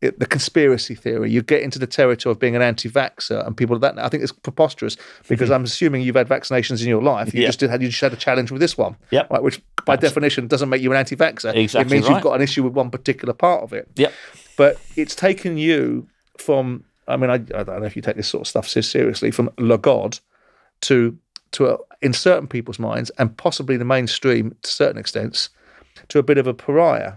it, 0.00 0.18
the 0.18 0.26
conspiracy 0.26 0.96
theory. 0.96 1.30
You 1.30 1.42
get 1.42 1.62
into 1.62 1.78
the 1.78 1.86
territory 1.86 2.32
of 2.32 2.40
being 2.40 2.56
an 2.56 2.62
anti-vaxxer, 2.62 3.46
and 3.46 3.56
people 3.56 3.78
that 3.78 3.98
I 4.00 4.08
think 4.08 4.24
it's 4.24 4.32
preposterous 4.32 4.96
because 5.28 5.46
mm-hmm. 5.48 5.54
I'm 5.54 5.64
assuming 5.64 6.02
you've 6.02 6.16
had 6.16 6.28
vaccinations 6.28 6.82
in 6.82 6.88
your 6.88 7.02
life. 7.02 7.32
You 7.32 7.42
Yeah. 7.42 7.46
just 7.48 7.60
did, 7.60 7.70
had 7.70 7.82
you 7.82 7.88
just 7.88 8.00
had 8.00 8.12
a 8.12 8.16
challenge 8.16 8.50
with 8.50 8.60
this 8.60 8.76
one, 8.76 8.96
Yep. 9.12 9.30
right? 9.30 9.42
Which 9.42 9.62
by 9.84 9.94
definition 9.94 10.48
doesn't 10.48 10.68
make 10.68 10.82
you 10.82 10.90
an 10.90 10.98
anti-vaxxer. 10.98 11.54
Exactly 11.54 11.80
It 11.88 11.94
means 11.94 12.08
right. 12.08 12.16
you've 12.16 12.24
got 12.24 12.34
an 12.34 12.42
issue 12.42 12.64
with 12.64 12.72
one 12.72 12.90
particular 12.90 13.32
part 13.32 13.62
of 13.62 13.72
it. 13.72 13.88
Yep. 13.94 14.12
But 14.56 14.78
it's 14.96 15.14
taken 15.14 15.56
you 15.56 16.08
from. 16.36 16.84
I 17.06 17.16
mean, 17.16 17.30
I, 17.30 17.34
I 17.34 17.62
don't 17.62 17.80
know 17.80 17.84
if 17.86 17.94
you 17.96 18.02
take 18.02 18.16
this 18.16 18.28
sort 18.28 18.42
of 18.42 18.48
stuff 18.48 18.68
seriously 18.68 19.30
from 19.30 19.50
Le 19.58 19.78
God 19.78 20.18
to 20.82 21.16
to 21.52 21.66
a, 21.66 21.78
in 22.02 22.12
certain 22.12 22.46
people's 22.48 22.78
minds 22.78 23.10
and 23.18 23.36
possibly 23.36 23.76
the 23.76 23.84
mainstream 23.84 24.54
to 24.62 24.70
certain 24.70 24.98
extents 24.98 25.48
to 26.08 26.18
a 26.18 26.22
bit 26.22 26.38
of 26.38 26.46
a 26.46 26.54
pariah. 26.54 27.14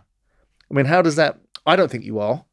I 0.70 0.74
mean, 0.74 0.86
how 0.86 1.02
does 1.02 1.16
that? 1.16 1.40
I 1.66 1.76
don't 1.76 1.90
think 1.92 2.04
you 2.06 2.20
are, 2.20 2.44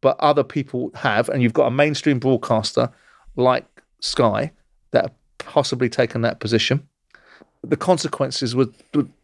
but 0.00 0.18
other 0.20 0.44
people 0.44 0.90
have, 0.94 1.28
and 1.28 1.42
you've 1.42 1.52
got 1.54 1.66
a 1.66 1.70
mainstream 1.70 2.18
broadcaster 2.18 2.90
like 3.36 3.64
Sky 4.00 4.52
that 4.90 5.02
have 5.04 5.14
possibly 5.38 5.88
taken 5.88 6.20
that 6.22 6.40
position. 6.40 6.86
The 7.64 7.76
consequences 7.76 8.54
were 8.54 8.66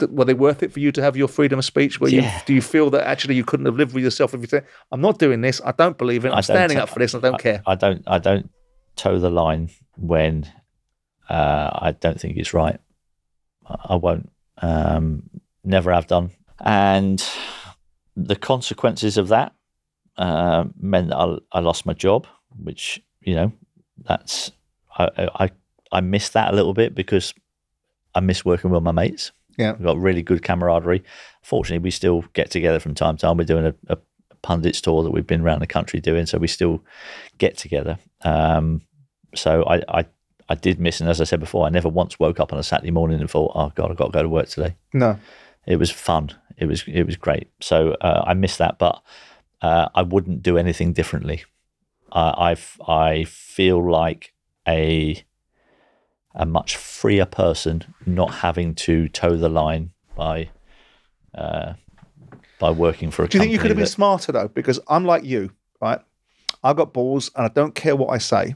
were 0.09 0.25
they 0.25 0.35
worth 0.35 0.63
it 0.63 0.73
for 0.73 0.81
you 0.81 0.91
to 0.93 1.03
have 1.03 1.17
your 1.17 1.29
freedom 1.29 1.59
of 1.59 1.65
speech? 1.65 2.01
Were 2.01 2.09
Yeah. 2.09 2.23
you, 2.35 2.41
do 2.47 2.55
you 2.55 2.63
feel 2.63 2.91
that 2.91 3.07
actually 3.07 3.37
you 3.37 3.45
couldn't 3.45 3.67
have 3.67 3.77
lived 3.77 3.95
with 3.95 4.03
yourself 4.03 4.35
if 4.35 4.41
you 4.41 4.49
said, 4.49 4.67
"I'm 4.91 5.01
not 5.01 5.19
doing 5.19 5.41
this. 5.41 5.61
I 5.65 5.73
don't 5.73 5.97
believe 5.97 6.25
it. 6.25 6.31
I'm 6.33 6.43
standing 6.43 6.79
ta- 6.79 6.85
up 6.85 6.89
for 6.91 6.99
this. 6.99 7.15
I 7.15 7.21
don't 7.21 7.39
care." 7.39 7.63
I 7.67 7.75
don't 7.77 8.03
I 8.07 8.19
don't 8.19 8.51
toe 8.97 9.19
the 9.21 9.31
line 9.31 9.71
when 9.97 10.51
uh, 11.29 11.71
I 11.73 11.93
don't 11.93 12.21
think 12.21 12.37
it's 12.37 12.55
right. 12.55 12.79
I 13.67 13.97
won't. 13.97 14.31
Um, 14.59 15.31
never 15.65 15.93
have 15.93 16.07
done. 16.07 16.31
And 16.61 17.25
the 18.17 18.37
consequences 18.37 19.17
of 19.17 19.29
that 19.29 19.53
uh, 20.17 20.65
meant 20.79 21.09
that 21.09 21.17
I, 21.17 21.39
I 21.53 21.61
lost 21.61 21.87
my 21.87 21.93
job, 21.93 22.27
which 22.63 23.03
you 23.23 23.35
know 23.35 23.53
that's 24.05 24.53
I, 24.97 25.29
I 25.35 25.51
I 25.91 26.01
miss 26.01 26.29
that 26.31 26.53
a 26.53 26.57
little 26.57 26.75
bit 26.75 26.95
because 26.95 27.35
I 28.15 28.21
miss 28.21 28.45
working 28.45 28.71
with 28.71 28.83
my 28.83 28.93
mates. 28.93 29.33
Yeah. 29.57 29.73
we've 29.73 29.85
got 29.85 29.99
really 29.99 30.23
good 30.23 30.43
camaraderie. 30.43 31.05
Fortunately, 31.43 31.83
we 31.83 31.93
still 31.93 32.25
get 32.33 32.51
together 32.51 32.81
from 32.81 32.95
time 32.95 33.17
to 33.17 33.21
time. 33.23 33.37
We're 33.37 33.45
doing 33.45 33.67
a, 33.67 33.75
a 33.89 33.99
pundits 34.43 34.81
tour 34.81 35.03
that 35.05 35.11
we've 35.11 35.27
been 35.27 35.43
around 35.43 35.61
the 35.61 35.67
country 35.67 36.01
doing, 36.01 36.27
so 36.27 36.39
we 36.39 36.49
still 36.49 36.83
get 37.39 37.57
together. 37.57 37.99
Um, 38.23 38.83
so 39.35 39.65
I, 39.65 39.83
I 39.89 40.07
I 40.49 40.55
did 40.55 40.79
miss, 40.79 41.01
and 41.01 41.09
as 41.09 41.21
I 41.21 41.25
said 41.25 41.41
before, 41.41 41.67
I 41.67 41.71
never 41.71 41.89
once 41.89 42.19
woke 42.19 42.39
up 42.39 42.53
on 42.53 42.59
a 42.59 42.63
Saturday 42.63 42.91
morning 42.91 43.21
and 43.21 43.31
thought, 43.31 43.53
"Oh 43.55 43.73
God, 43.75 43.91
I've 43.91 43.97
got 43.97 44.07
to 44.07 44.13
go 44.13 44.23
to 44.23 44.29
work 44.29 44.49
today." 44.49 44.77
No. 44.93 45.19
It 45.67 45.77
was 45.77 45.91
fun. 45.91 46.31
It 46.57 46.67
was 46.67 46.85
it 46.87 47.05
was 47.05 47.17
great. 47.17 47.49
So 47.61 47.93
uh, 48.01 48.25
I 48.27 48.35
missed 48.35 48.59
that, 48.59 48.79
but 48.79 49.03
uh, 49.63 49.89
I 49.95 50.03
wouldn't 50.03 50.43
do 50.43 50.59
anything 50.59 50.93
differently. 50.93 51.45
I 52.13 52.51
I've, 52.51 52.81
I 52.87 53.25
feel 53.25 53.83
like 53.91 54.35
a 54.69 55.25
a 56.35 56.45
much 56.45 56.77
freer 56.77 57.27
person 57.27 57.85
not 58.05 58.35
having 58.35 58.75
to 58.75 59.09
toe 59.09 59.37
the 59.37 59.49
line 59.49 59.93
by 60.17 60.51
uh, 61.35 61.75
by 62.59 62.71
working 62.71 63.11
for 63.11 63.25
a 63.25 63.29
Do 63.29 63.39
you 63.39 63.43
think 63.43 63.53
you 63.53 63.59
could 63.59 63.71
have 63.71 63.79
been 63.79 63.87
smarter 63.87 64.33
though? 64.33 64.49
Because 64.49 64.81
I'm 64.89 65.05
like 65.05 65.25
you, 65.25 65.51
right? 65.81 66.01
I've 66.63 66.77
got 66.77 66.93
balls 66.93 67.31
and 67.37 67.45
I 67.45 67.49
don't 67.49 67.75
care 67.75 67.95
what 67.95 68.09
I 68.09 68.19
say, 68.19 68.55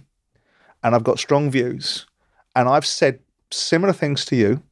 and 0.83 0.95
I've 0.95 1.05
got 1.05 1.19
strong 1.19 1.51
views, 1.51 2.07
and 2.55 2.69
I've 2.69 2.87
said 2.87 3.21
similar 3.51 3.93
things 3.93 4.25
to 4.27 4.37
you 4.37 4.63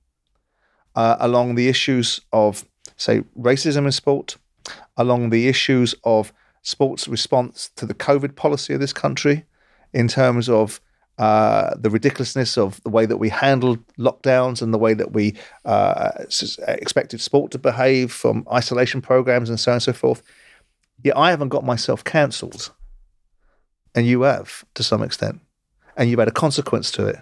uh, 0.94 1.16
along 1.20 1.54
the 1.54 1.68
issues 1.68 2.20
of, 2.32 2.64
say, 2.96 3.22
racism 3.38 3.84
in 3.86 3.92
sport, 3.92 4.36
along 4.96 5.30
the 5.30 5.48
issues 5.48 5.94
of 6.04 6.32
sports 6.62 7.06
response 7.08 7.70
to 7.76 7.86
the 7.86 7.94
COVID 7.94 8.34
policy 8.34 8.74
of 8.74 8.80
this 8.80 8.92
country, 8.92 9.44
in 9.92 10.08
terms 10.08 10.48
of 10.48 10.80
uh, 11.18 11.74
the 11.78 11.88
ridiculousness 11.88 12.58
of 12.58 12.82
the 12.82 12.90
way 12.90 13.06
that 13.06 13.16
we 13.16 13.30
handled 13.30 13.78
lockdowns 13.96 14.60
and 14.60 14.74
the 14.74 14.78
way 14.78 14.92
that 14.92 15.12
we 15.12 15.34
uh, 15.64 16.10
expected 16.68 17.20
sport 17.20 17.50
to 17.50 17.58
behave 17.58 18.12
from 18.12 18.46
isolation 18.52 19.00
programs 19.00 19.48
and 19.48 19.58
so 19.58 19.70
on 19.70 19.76
and 19.76 19.82
so 19.82 19.92
forth. 19.92 20.22
Yet 21.02 21.16
I 21.16 21.30
haven't 21.30 21.48
got 21.48 21.64
myself 21.64 22.04
cancelled, 22.04 22.72
and 23.94 24.06
you 24.06 24.22
have 24.22 24.64
to 24.74 24.82
some 24.82 25.02
extent, 25.02 25.40
and 25.96 26.08
you've 26.10 26.18
had 26.18 26.28
a 26.28 26.32
consequence 26.32 26.90
to 26.92 27.06
it. 27.06 27.16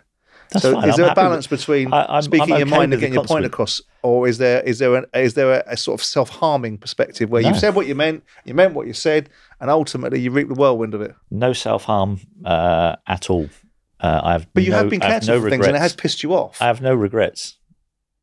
That's 0.51 0.63
so, 0.63 0.73
fine. 0.75 0.89
is 0.89 0.95
I'm 0.97 1.01
there 1.03 1.11
a 1.13 1.15
balance 1.15 1.47
between 1.47 1.93
I- 1.93 2.05
I'm- 2.05 2.23
speaking 2.23 2.53
I'm 2.53 2.59
your 2.61 2.67
okay 2.69 2.77
mind 2.77 2.93
and 2.93 3.01
getting 3.01 3.15
your 3.15 3.25
point 3.25 3.45
across, 3.47 3.81
or 4.03 4.29
is 4.29 4.39
there 4.39 4.61
is 4.63 4.79
there 4.79 4.95
a, 4.95 5.19
is 5.19 5.35
there 5.35 5.53
a, 5.53 5.65
a 5.69 5.77
sort 5.77 5.99
of 6.01 6.05
self 6.05 6.29
harming 6.29 6.79
perspective 6.79 7.31
where 7.31 7.43
No. 7.43 7.49
you've 7.49 7.59
said 7.59 7.75
what 7.75 7.87
you 7.87 7.95
meant, 7.95 8.23
you 8.45 8.55
meant 8.55 8.75
what 8.75 8.87
you 8.87 8.93
said, 8.93 9.31
and 9.61 9.71
ultimately 9.71 10.21
you 10.21 10.31
reap 10.31 10.49
the 10.49 10.55
whirlwind 10.55 10.95
of 10.95 11.01
it? 11.01 11.15
no 11.31 11.53
self 11.53 11.85
harm 11.85 12.21
uh, 12.45 12.97
at 13.07 13.31
all. 13.31 13.49
Uh, 14.01 14.21
I 14.23 14.33
have, 14.33 14.47
But 14.53 14.65
you 14.65 14.71
no, 14.73 14.77
have 14.79 14.91
been 14.91 15.01
cancelled 15.01 15.39
no 15.39 15.43
for 15.43 15.49
things, 15.51 15.67
and 15.67 15.75
it 15.77 15.81
has 15.81 15.95
pissed 15.97 16.23
you 16.23 16.35
off. 16.35 16.61
I 16.61 16.67
have 16.67 16.83
no 16.83 16.95
regrets, 16.95 17.57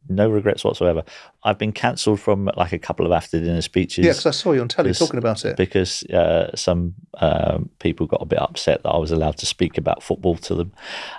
no 0.09 0.29
regrets 0.29 0.63
whatsoever. 0.63 1.03
I've 1.43 1.57
been 1.57 1.71
cancelled 1.71 2.19
from 2.19 2.49
like 2.57 2.73
a 2.73 2.79
couple 2.79 3.05
of 3.05 3.11
after 3.11 3.39
dinner 3.39 3.61
speeches. 3.61 4.05
yeah, 4.05 4.11
because 4.11 4.25
I 4.25 4.31
saw 4.31 4.51
you 4.51 4.61
on 4.61 4.67
telly 4.67 4.89
Yes. 4.89 4.99
talking 4.99 5.17
about 5.17 5.45
it. 5.45 5.55
because 5.57 6.03
uh, 6.05 6.55
some 6.55 6.95
um, 7.19 7.69
people 7.79 8.07
got 8.07 8.21
a 8.21 8.25
bit 8.25 8.39
upset 8.39 8.83
that 8.83 8.89
I 8.89 8.97
was 8.97 9.11
allowed 9.11 9.37
to 9.37 9.45
speak 9.45 9.77
about 9.77 10.03
football 10.03 10.35
to 10.37 10.55
them. 10.55 10.71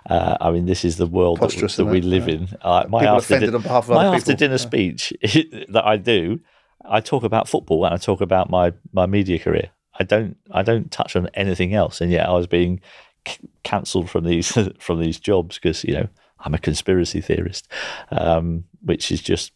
Uh, 0.08 0.36
I 0.40 0.50
mean, 0.50 0.66
this 0.66 0.84
is 0.84 0.96
the 0.96 1.06
world 1.06 1.40
that, 1.40 1.50
that 1.76 1.84
we 1.86 2.00
live 2.00 2.28
Yeah. 2.28 2.34
in. 2.34 2.48
Uh, 2.60 2.84
my 2.88 3.00
People 3.00 3.16
after, 3.16 3.34
offended 3.34 3.54
on 3.54 3.62
behalf 3.62 3.84
of 3.84 3.90
my 3.90 4.06
other 4.06 4.16
after 4.16 4.34
dinner 4.34 4.54
Yeah. 4.54 4.58
speech 4.58 5.12
that 5.22 5.82
I 5.84 5.96
do, 5.96 6.40
I 6.84 7.00
talk 7.00 7.22
about 7.22 7.48
football 7.48 7.84
and 7.84 7.94
I 7.94 7.96
talk 7.98 8.20
about 8.20 8.50
my 8.50 8.72
my 8.92 9.06
media 9.06 9.38
career. 9.38 9.70
I 9.98 10.04
don't 10.04 10.36
I 10.50 10.62
don't 10.62 10.90
touch 10.90 11.14
on 11.16 11.28
anything 11.34 11.72
else, 11.74 12.00
and 12.00 12.10
yet 12.10 12.28
I 12.28 12.32
was 12.32 12.46
being 12.48 12.80
c- 13.28 13.38
cancelled 13.62 14.10
from 14.10 14.24
these 14.24 14.50
from 14.80 15.00
these 15.00 15.20
jobs 15.20 15.56
because 15.58 15.84
you 15.84 15.94
know 15.94 16.08
I'm 16.40 16.54
a 16.54 16.58
conspiracy 16.58 17.20
theorist, 17.20 17.68
um, 18.10 18.64
which 18.82 19.10
is 19.10 19.20
just 19.20 19.52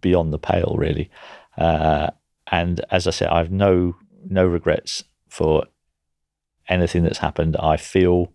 beyond 0.00 0.32
the 0.32 0.38
pale, 0.38 0.74
really. 0.78 1.10
Uh, 1.56 2.10
and 2.46 2.84
as 2.90 3.06
I 3.06 3.10
said, 3.10 3.28
I 3.28 3.38
have 3.38 3.50
no 3.50 3.96
no 4.28 4.46
regrets 4.46 5.04
for 5.28 5.64
anything 6.68 7.02
that's 7.02 7.18
happened. 7.18 7.56
I 7.58 7.76
feel 7.76 8.32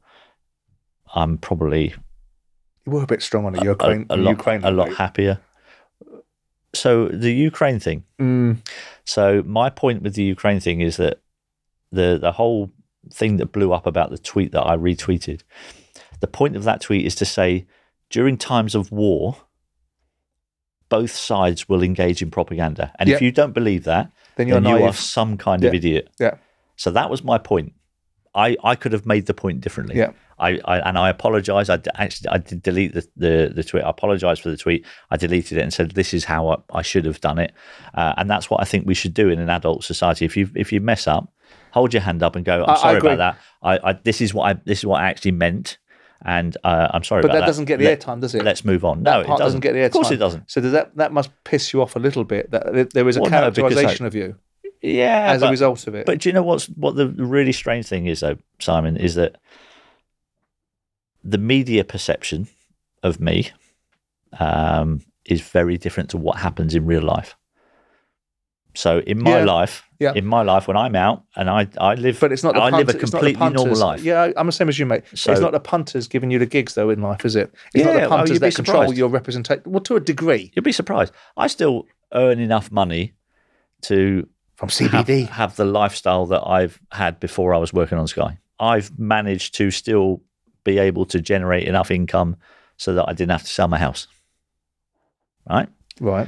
I'm 1.14 1.38
probably 1.38 1.94
You 2.86 2.92
were 2.94 3.04
a 3.04 3.08
bit 3.08 3.22
strong 3.22 3.46
on 3.46 3.54
the 3.54 3.62
a, 3.62 3.66
Ukraine, 3.66 4.06
a 4.10 4.18
lot, 4.18 4.30
Ukraine 4.30 4.64
a 4.64 4.72
lot 4.72 4.94
happier. 4.94 5.40
So 6.74 7.08
the 7.08 7.32
Ukraine 7.32 7.80
thing. 7.80 8.04
Mm, 8.20 8.58
So 9.06 9.44
my 9.46 9.70
point 9.70 10.02
with 10.02 10.16
the 10.16 10.24
Ukraine 10.24 10.60
thing 10.60 10.82
is 10.82 10.98
that 10.98 11.22
the 11.92 12.18
the 12.22 12.34
whole 12.34 12.72
thing 13.14 13.38
that 13.38 13.52
blew 13.52 13.72
up 13.72 13.86
about 13.86 14.10
the 14.10 14.18
tweet 14.18 14.52
that 14.52 14.66
I 14.66 14.76
retweeted. 14.76 15.42
The 16.20 16.28
point 16.28 16.56
of 16.56 16.64
that 16.64 16.82
tweet 16.82 17.06
is 17.06 17.16
to 17.16 17.26
say 17.26 17.66
during 18.10 18.38
times 18.38 18.76
of 18.76 18.92
war, 18.92 19.38
both 20.90 21.12
sides 21.12 21.68
will 21.68 21.84
engage 21.84 22.22
in 22.22 22.32
propaganda, 22.32 22.92
and 23.00 23.10
if 23.10 23.22
you 23.22 23.32
don't 23.32 23.54
believe 23.54 23.84
that, 23.86 24.12
then 24.36 24.48
you're 24.48 24.60
then 24.60 24.78
you 24.78 24.84
are 24.86 24.94
some 24.94 25.38
kind 25.38 25.64
of 25.64 25.74
idiot. 25.74 26.10
Yeah. 26.20 26.36
So 26.76 26.92
that 26.92 27.10
was 27.10 27.24
my 27.24 27.38
point. 27.38 27.74
I, 28.34 28.58
I 28.64 28.76
could 28.76 28.92
have 28.92 29.06
made 29.06 29.28
the 29.28 29.34
point 29.34 29.62
differently. 29.62 29.96
Yeah. 29.96 30.12
I, 30.38 30.60
I 30.66 30.80
and 30.80 30.98
I 30.98 31.10
apologize. 31.10 31.70
I 31.70 31.78
d- 31.78 31.90
actually 31.96 32.30
I 32.30 32.38
did 32.40 32.62
delete 32.62 32.94
the, 32.94 33.08
the 33.16 33.54
the 33.56 33.64
tweet. 33.64 33.84
I 33.84 33.90
apologize 33.90 34.40
for 34.40 34.50
the 34.50 34.58
tweet. 34.58 34.86
I 35.10 35.16
deleted 35.16 35.58
it 35.58 35.62
and 35.62 35.74
said 35.74 35.92
this 35.92 36.14
is 36.14 36.26
how 36.26 36.50
I, 36.50 36.80
I 36.80 36.82
should 36.82 37.06
have 37.06 37.22
done 37.22 37.40
it. 37.40 37.54
Uh, 37.94 38.14
and 38.18 38.30
that's 38.30 38.50
what 38.50 38.62
I 38.62 38.66
think 38.66 38.86
we 38.86 38.94
should 38.94 39.14
do 39.14 39.30
in 39.30 39.40
an 39.40 39.50
adult 39.50 39.86
society. 39.86 40.26
If 40.26 40.36
you 40.36 40.50
if 40.54 40.74
you 40.74 40.82
mess 40.82 41.08
up, 41.08 41.32
hold 41.72 41.94
your 41.94 42.02
hand 42.02 42.22
up 42.22 42.36
and 42.36 42.44
go. 42.44 42.66
I'm 42.68 42.78
sorry 42.78 42.98
about 42.98 43.18
that. 43.18 43.38
I, 43.64 43.92
I 43.92 43.94
this 43.94 44.20
is 44.20 44.34
what 44.34 44.44
I 44.44 44.60
this 44.66 44.80
is 44.80 44.86
what 44.86 45.02
I 45.02 45.08
actually 45.08 45.32
meant. 45.32 45.78
And 46.24 46.56
uh, 46.64 46.88
I'm 46.92 47.04
sorry 47.04 47.22
But 47.22 47.32
about 47.32 47.42
that 47.42 47.46
doesn't 47.46 47.66
get 47.66 47.78
the 47.80 47.86
Let- 47.86 48.00
airtime, 48.02 48.22
does 48.22 48.34
it? 48.34 48.44
Let's 48.44 48.64
move 48.66 48.84
on. 48.86 49.04
That 49.04 49.14
no, 49.14 49.20
it 49.22 49.28
part 49.28 49.40
doesn't. 49.40 49.60
doesn't 49.60 49.60
get 49.62 49.74
the 49.74 49.80
airtime. 49.80 49.86
Of 49.88 49.92
course, 49.92 50.12
it 50.12 50.18
doesn't. 50.18 50.50
So 50.50 50.62
does 50.62 50.72
that 50.72 50.96
that 50.98 51.12
must 51.12 51.30
piss 51.44 51.74
you 51.74 51.82
off 51.82 51.96
a 51.96 52.00
little 52.00 52.24
bit 52.24 52.52
that 52.52 52.92
there- 52.94 53.08
is 53.08 53.18
a 53.18 53.22
Well, 53.22 53.30
no, 53.32 53.38
I- 53.44 53.48
of 53.48 54.16
you 54.16 54.36
Yeah, 54.82 55.32
as 55.32 55.42
a 55.42 55.50
result 55.50 55.88
of 55.88 55.96
it. 55.96 56.06
But 56.06 56.20
do 56.20 56.30
you 56.30 56.34
know 56.34 56.44
what's 56.44 56.66
what 56.68 56.96
the 56.96 57.10
really 57.10 57.52
strange 57.52 57.86
thing 57.88 58.08
is 58.08 58.22
though, 58.22 58.38
Simon, 58.60 58.98
is 58.98 59.16
that 59.16 59.36
the 61.24 61.38
media 61.38 61.84
perception 61.84 62.48
of 63.04 63.20
me 63.20 63.52
um, 64.40 65.02
is 65.26 65.42
very 65.42 65.78
different 65.78 66.10
to 66.12 66.18
what 66.18 66.38
happens 66.38 66.76
in 66.76 66.86
real 66.86 67.02
life. 67.02 67.36
So 68.76 69.00
in 69.00 69.24
my 69.24 69.40
Yeah. 69.40 69.46
life, 69.46 69.84
Yeah. 70.00 70.12
in 70.14 70.26
my 70.26 70.42
life, 70.42 70.68
when 70.68 70.76
I'm 70.78 70.96
out 70.96 71.24
and 71.36 71.50
I, 71.50 71.68
I 71.80 71.96
live, 71.96 72.20
But 72.20 72.32
it's 72.34 72.44
not 72.44 72.58
I 72.58 72.66
live 72.66 72.68
a 72.68 72.72
punter- 72.72 72.86
not 72.86 72.94
the 72.94 73.00
completely 73.00 73.50
normal 73.50 73.76
life. 73.78 74.04
Yeah, 74.04 74.32
I'm 74.36 74.46
the 74.48 74.52
same 74.52 74.68
as 74.70 74.78
you, 74.78 74.86
mate. 74.86 75.04
So- 75.14 75.32
it's 75.32 75.40
not 75.42 75.54
the 75.54 75.60
punters 75.62 76.08
giving 76.08 76.30
you 76.30 76.40
the 76.40 76.46
gigs, 76.46 76.76
though, 76.76 76.90
in 76.90 77.02
life, 77.02 77.24
is 77.26 77.36
it? 77.38 77.54
It's 77.74 77.86
not 77.86 77.94
Yeah, 77.94 78.00
the 78.02 78.06
oh, 78.08 78.10
punters 78.10 78.32
be 78.32 78.38
that 78.40 78.56
control 78.56 78.82
surprised. 78.84 78.98
your 78.98 79.08
representation. 79.10 79.64
Well, 79.66 79.80
to 79.82 79.96
a 79.96 80.00
degree, 80.02 80.52
you'd 80.54 80.64
be 80.64 80.72
surprised. 80.74 81.14
I 81.38 81.48
still 81.48 81.86
earn 82.14 82.40
enough 82.40 82.72
money 82.72 83.14
to 83.84 84.28
from 84.56 84.70
have, 84.70 85.06
CBD. 85.06 85.30
have 85.30 85.56
the 85.56 85.66
lifestyle 85.66 86.26
that 86.28 86.46
I've 86.46 86.80
had 86.92 87.20
before 87.20 87.54
I 87.54 87.58
was 87.58 87.74
working 87.74 87.98
on 87.98 88.08
Sky. 88.08 88.38
I've 88.60 88.98
managed 89.00 89.56
to 89.56 89.72
still 89.72 90.22
be 90.64 90.78
able 90.80 91.06
to 91.06 91.22
generate 91.22 91.68
enough 91.68 91.92
income 91.92 92.36
so 92.78 92.94
that 92.94 93.06
I 93.08 93.14
didn't 93.14 93.32
have 93.32 93.44
to 93.44 93.50
sell 93.50 93.68
my 93.68 93.78
house. 93.78 94.08
Right? 95.50 95.70
Right. 96.02 96.28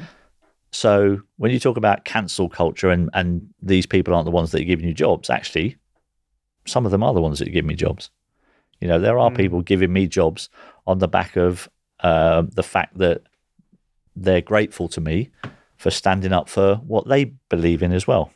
So 0.78 1.22
when 1.38 1.50
you 1.50 1.60
talk 1.60 1.76
about 1.76 2.06
cancel 2.06 2.50
culture 2.50 2.92
and, 2.92 3.10
and 3.16 3.50
these 3.64 3.88
people 3.88 4.14
aren't 4.14 4.26
the 4.26 4.32
ones 4.32 4.52
that 4.52 4.62
are 4.62 4.66
giving 4.66 4.88
you 4.88 4.94
jobs, 4.94 5.28
actually, 5.28 5.76
some 6.68 6.86
of 6.86 6.92
them 6.92 7.02
are 7.02 7.16
the 7.16 7.22
ones 7.22 7.40
that 7.40 7.50
give 7.50 7.66
me 7.66 7.74
jobs. 7.74 8.12
You 8.80 8.88
know, 8.88 9.00
there 9.00 9.18
are 9.18 9.32
Mm. 9.32 9.38
people 9.38 9.62
giving 9.64 9.92
me 9.92 10.06
jobs 10.06 10.50
on 10.86 11.00
the 11.00 11.08
back 11.08 11.36
of 11.36 11.68
uh, 12.02 12.44
the 12.54 12.62
fact 12.62 12.96
that 13.00 13.24
they're 14.16 14.40
grateful 14.40 14.88
to 14.90 15.02
me 15.02 15.32
for 15.78 15.90
standing 15.90 16.32
up 16.32 16.48
for 16.48 16.76
what 16.76 17.08
they 17.08 17.24
believe 17.50 17.82
in 17.82 17.92
as 17.92 18.06
well. 18.06 18.30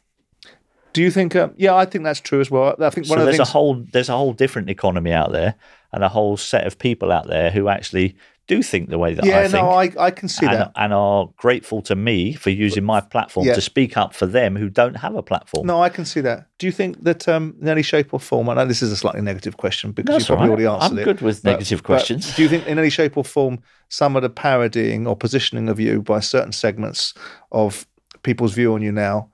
Do 0.93 1.03
you 1.03 1.11
think? 1.11 1.35
Um, 1.35 1.53
yeah, 1.57 1.75
I 1.75 1.85
think 1.85 2.03
that's 2.03 2.19
true 2.19 2.41
as 2.41 2.49
well. 2.49 2.75
I 2.79 2.89
think 2.89 3.07
one 3.07 3.09
so 3.09 3.13
of 3.17 3.19
the 3.19 3.25
there's 3.25 3.37
things. 3.37 3.49
a 3.49 3.51
whole 3.51 3.85
there's 3.93 4.09
a 4.09 4.17
whole 4.17 4.33
different 4.33 4.67
economy 4.71 5.13
out 5.13 5.31
there 5.31 5.53
and 5.93 6.03
a 6.03 6.09
whole 6.09 6.37
set 6.37 6.65
of 6.65 6.79
people 6.79 7.11
out 7.11 7.27
there 7.27 7.51
who 7.51 7.67
actually 7.67 8.15
do 8.55 8.61
think 8.61 8.89
the 8.89 8.97
way 8.97 9.13
that 9.13 9.23
yeah, 9.25 9.39
I 9.39 9.47
think. 9.47 9.63
no, 9.63 9.69
I, 9.69 9.91
I 10.07 10.11
can 10.11 10.27
see 10.27 10.45
and, 10.45 10.55
that. 10.55 10.71
and 10.75 10.91
are 10.93 11.29
grateful 11.37 11.81
to 11.83 11.95
me 11.95 12.33
for 12.33 12.49
using 12.49 12.83
my 12.83 12.99
platform 12.99 13.45
Yeah. 13.47 13.53
to 13.53 13.61
speak 13.61 13.95
up 13.95 14.13
for 14.13 14.25
them 14.25 14.55
who 14.57 14.67
don't 14.69 14.95
have 14.95 15.15
a 15.15 15.23
platform. 15.23 15.65
No, 15.67 15.81
I 15.81 15.89
can 15.89 16.05
see 16.05 16.19
that. 16.21 16.47
Do 16.59 16.65
you 16.67 16.73
think 16.73 17.03
that 17.03 17.27
um, 17.29 17.55
in 17.61 17.67
any 17.69 17.81
shape 17.81 18.13
or 18.13 18.19
form? 18.19 18.49
I 18.49 18.53
know 18.55 18.65
this 18.65 18.81
is 18.81 18.91
a 18.91 18.97
slightly 18.97 19.21
negative 19.21 19.55
question 19.55 19.91
because 19.93 20.13
That's 20.13 20.29
you 20.29 20.35
probably 20.35 20.49
right. 20.49 20.67
already 20.67 20.83
answered 20.83 20.93
I'm 20.95 20.99
it. 20.99 21.05
good 21.05 21.21
with 21.21 21.43
but- 21.43 21.51
negative 21.51 21.79
but 21.81 21.85
questions. 21.85 22.35
do 22.35 22.41
you 22.43 22.49
think 22.49 22.67
in 22.67 22.77
any 22.77 22.89
shape 22.89 23.15
or 23.17 23.23
form 23.23 23.59
some 23.89 24.15
of 24.17 24.21
the 24.21 24.29
parodying 24.29 25.07
or 25.07 25.15
positioning 25.15 25.69
of 25.69 25.79
you 25.79 26.01
by 26.01 26.19
certain 26.19 26.51
segments 26.51 27.13
of 27.51 27.87
people's 28.23 28.53
view 28.53 28.73
on 28.73 28.81
you 28.81 28.91
now 28.91 29.29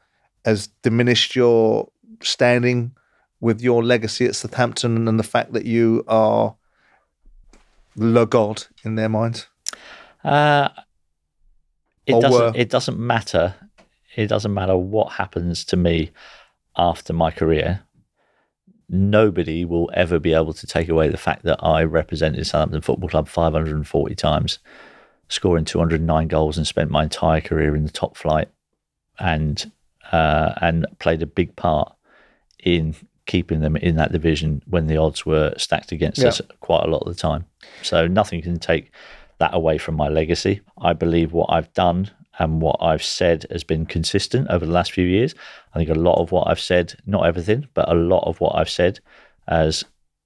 has 0.45 0.67
diminished 0.83 1.35
your 1.35 1.89
standing 2.21 2.91
with 3.39 3.61
your 3.61 3.83
legacy 3.83 4.25
at 4.25 4.35
Southampton 4.35 5.07
and 5.07 5.19
the 5.19 5.23
fact 5.23 5.53
that 5.53 5.65
you 5.65 6.03
are 6.07 6.55
the 7.97 8.25
god 8.25 8.65
in 8.83 8.95
their 8.95 9.09
minds? 9.09 9.47
Uh, 10.23 10.69
it 12.05 12.13
Or 12.13 12.21
doesn't. 12.21 12.41
were. 12.41 12.51
It 12.55 12.69
doesn't 12.69 12.99
matter. 12.99 13.55
It 14.15 14.27
doesn't 14.27 14.53
matter 14.53 14.77
what 14.77 15.13
happens 15.13 15.65
to 15.65 15.77
me 15.77 16.11
after 16.77 17.11
my 17.13 17.31
career. 17.31 17.81
Nobody 18.89 19.65
will 19.65 19.89
ever 19.93 20.17
be 20.17 20.33
able 20.33 20.53
to 20.53 20.65
take 20.67 20.87
away 20.87 21.09
the 21.09 21.17
fact 21.17 21.43
that 21.43 21.59
I 21.61 21.83
represented 21.83 22.47
Southampton 22.47 22.81
Football 22.81 23.09
Club 23.09 23.27
540 23.27 24.15
times, 24.15 24.59
scoring 25.27 25.65
209 25.65 26.27
goals, 26.29 26.57
and 26.57 26.65
spent 26.65 26.89
my 26.89 27.03
entire 27.03 27.41
career 27.41 27.75
in 27.75 27.83
the 27.83 27.91
top 27.91 28.15
flight, 28.15 28.47
and 29.19 29.69
uh, 30.11 30.53
and 30.61 30.85
played 30.99 31.21
a 31.21 31.25
big 31.27 31.55
part 31.57 31.93
in 32.63 32.95
keeping 33.27 33.59
them 33.59 33.75
in 33.75 33.95
that 33.97 34.11
division 34.11 34.61
when 34.65 34.87
the 34.87 34.97
odds 34.97 35.25
were 35.25 35.53
stacked 35.57 35.91
against 35.91 36.19
Yeah. 36.19 36.29
us 36.29 36.41
quite 36.61 36.83
a 36.83 36.87
lot 36.87 37.03
of 37.03 37.13
the 37.13 37.19
time. 37.19 37.45
So 37.83 38.07
nothing 38.07 38.41
can 38.41 38.57
take 38.59 38.91
that 39.37 39.53
away 39.53 39.77
from 39.77 39.95
my 39.95 40.07
legacy. 40.07 40.61
I 40.81 40.93
believe 40.93 41.31
what 41.31 41.51
I've 41.51 41.71
done 41.73 42.09
and 42.39 42.61
what 42.61 42.77
I've 42.81 43.03
said 43.03 43.45
has 43.51 43.63
been 43.63 43.85
consistent 43.85 44.49
over 44.49 44.65
the 44.65 44.71
last 44.71 44.91
few 44.91 45.05
years. 45.05 45.35
I 45.73 45.77
think 45.79 45.89
a 45.89 45.93
lot 45.95 46.19
of 46.19 46.31
what 46.31 46.47
I've 46.47 46.59
said, 46.59 46.95
not 47.05 47.25
everything, 47.25 47.67
but 47.73 47.89
a 47.89 47.93
lot 47.93 48.23
of 48.27 48.39
what 48.41 48.55
I've 48.55 48.69
said 48.69 48.99
has 49.47 49.83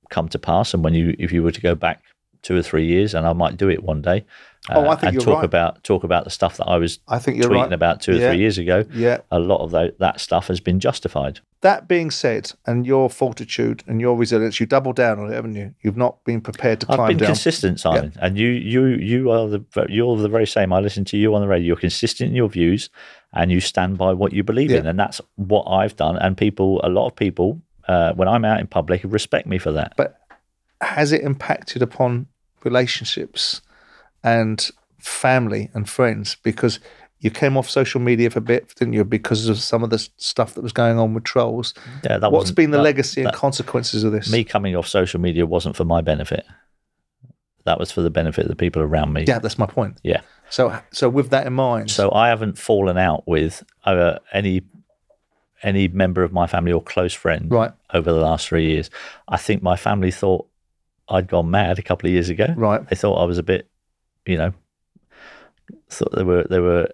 come 0.09 0.29
to 0.29 0.39
pass. 0.39 0.73
And 0.73 0.83
when 0.83 0.93
you, 0.93 1.15
if 1.19 1.31
you 1.31 1.43
were 1.43 1.51
to 1.51 1.61
go 1.61 1.75
back 1.75 2.03
two 2.41 2.55
or 2.55 2.61
three 2.61 2.85
years, 2.85 3.13
and 3.13 3.25
I 3.27 3.33
might 3.33 3.57
do 3.57 3.69
it 3.69 3.83
one 3.83 4.01
day, 4.01 4.25
Oh, 4.69 4.87
I 4.89 4.95
think 4.95 5.03
and 5.05 5.13
you're 5.15 5.23
talk 5.23 5.35
right. 5.37 5.43
about 5.45 5.83
talk 5.83 6.03
about 6.03 6.23
the 6.23 6.29
stuff 6.29 6.57
that 6.57 6.65
I 6.65 6.77
was 6.77 6.99
I 7.07 7.17
think 7.17 7.37
you're 7.37 7.49
tweeting 7.49 7.63
right. 7.63 7.73
about 7.73 7.99
two 7.99 8.11
or 8.11 8.15
Yeah. 8.15 8.29
three 8.29 8.37
years 8.39 8.59
ago. 8.59 8.85
Yeah. 8.93 9.17
A 9.31 9.39
lot 9.39 9.61
of 9.61 9.71
tho- 9.71 9.89
that 9.97 10.19
stuff 10.19 10.47
has 10.49 10.59
been 10.59 10.79
justified. 10.79 11.39
That 11.61 11.87
being 11.87 12.11
said, 12.11 12.51
and 12.67 12.85
your 12.85 13.09
fortitude 13.09 13.83
and 13.87 13.99
your 13.99 14.15
resilience, 14.15 14.59
you 14.59 14.67
doubled 14.67 14.95
down 14.97 15.19
on 15.19 15.31
it, 15.31 15.35
haven't 15.35 15.55
you? 15.55 15.73
You've 15.81 15.97
not 15.97 16.23
been 16.25 16.41
prepared 16.41 16.79
to 16.81 16.87
I've 16.91 16.95
climb 16.97 17.07
been 17.09 17.17
down. 17.17 17.27
consistent, 17.27 17.79
Simon, 17.79 18.13
and 18.21 18.37
you, 18.37 18.49
you, 18.49 18.85
you 18.85 19.31
are 19.31 19.47
the 19.47 19.63
you're 19.89 20.15
the 20.17 20.29
very 20.29 20.47
same. 20.47 20.71
I 20.73 20.79
listen 20.79 21.05
to 21.05 21.17
you 21.17 21.33
on 21.33 21.41
the 21.41 21.47
radio. 21.47 21.67
You're 21.67 21.75
consistent 21.77 22.29
in 22.29 22.35
your 22.35 22.49
views, 22.49 22.89
and 23.33 23.51
you 23.51 23.59
stand 23.61 23.97
by 23.97 24.13
what 24.13 24.31
you 24.31 24.43
believe 24.43 24.71
in, 24.71 24.85
and 24.85 24.99
that's 24.99 25.21
what 25.37 25.63
I've 25.65 25.95
done. 25.95 26.17
And 26.17 26.37
people, 26.37 26.81
a 26.83 26.89
lot 26.89 27.07
of 27.07 27.15
people, 27.15 27.61
uh, 27.87 28.13
when 28.13 28.27
I'm 28.27 28.45
out 28.45 28.59
in 28.59 28.67
public, 28.67 29.01
respect 29.03 29.47
me 29.47 29.57
for 29.57 29.71
that. 29.71 29.93
but 29.97 30.17
has 30.81 31.11
it 31.11 31.21
impacted 31.21 31.81
upon 31.83 32.27
relationships 32.63 33.61
and 34.23 34.69
family 34.99 35.69
and 35.73 35.89
friends? 35.89 36.35
Because 36.43 36.79
you 37.19 37.29
came 37.29 37.55
off 37.57 37.69
social 37.69 38.01
media 38.01 38.29
for 38.31 38.39
a 38.39 38.41
bit, 38.41 38.73
didn't 38.75 38.93
you? 38.93 39.03
Because 39.03 39.47
of 39.47 39.59
some 39.59 39.83
of 39.83 39.89
the 39.91 39.99
stuff 40.17 40.55
that 40.55 40.61
was 40.61 40.73
going 40.73 40.97
on 40.97 41.13
with 41.13 41.23
trolls. 41.23 41.73
Yeah, 42.03 42.17
that 42.17 42.31
What's 42.31 42.51
been 42.51 42.71
the 42.71 42.77
that- 42.77 42.83
legacy 42.83 43.21
and 43.23 43.33
consequences 43.33 44.03
of 44.03 44.11
this? 44.11 44.31
Me 44.31 44.43
coming 44.43 44.75
off 44.75 44.87
social 44.87 45.19
media 45.19 45.45
wasn't 45.45 45.75
for 45.75 45.85
my 45.85 46.01
benefit. 46.01 46.45
That 47.65 47.77
was 47.79 47.91
for 47.91 48.01
the 48.01 48.09
benefit 48.09 48.45
of 48.45 48.49
the 48.49 48.55
people 48.55 48.81
around 48.81 49.13
me. 49.13 49.25
Yeah, 49.27 49.37
that's 49.37 49.59
my 49.59 49.67
point. 49.67 49.99
Yeah. 50.03 50.21
So, 50.49 50.77
so 50.91 51.09
with 51.09 51.29
that 51.29 51.45
in 51.45 51.53
mind, 51.53 51.91
So 51.91 52.11
I 52.11 52.29
haven't 52.29 52.57
fallen 52.57 52.97
out 52.97 53.27
with 53.27 53.63
uh, 53.85 54.17
any 54.33 54.63
any 55.63 55.87
member 55.87 56.23
of 56.23 56.31
my 56.33 56.47
family 56.47 56.71
or 56.71 56.81
close 56.81 57.13
friend 57.13 57.51
right, 57.51 57.71
over 57.93 58.11
the 58.11 58.19
last 58.19 58.47
three 58.47 58.65
years. 58.71 58.89
I 59.27 59.37
think 59.37 59.61
my 59.61 59.75
family 59.75 60.09
thought 60.09 60.47
I'd 61.07 61.27
gone 61.27 61.51
mad 61.51 61.77
a 61.77 61.83
couple 61.83 62.07
of 62.07 62.13
years 62.13 62.29
ago. 62.29 62.47
right, 62.57 62.87
They 62.89 62.95
thought 62.95 63.21
I 63.21 63.25
was 63.25 63.37
a 63.37 63.43
bit, 63.43 63.69
you 64.25 64.37
know, 64.37 64.53
thought 65.89 66.11
they 66.15 66.23
were 66.23 66.43
they 66.49 66.59
were 66.59 66.89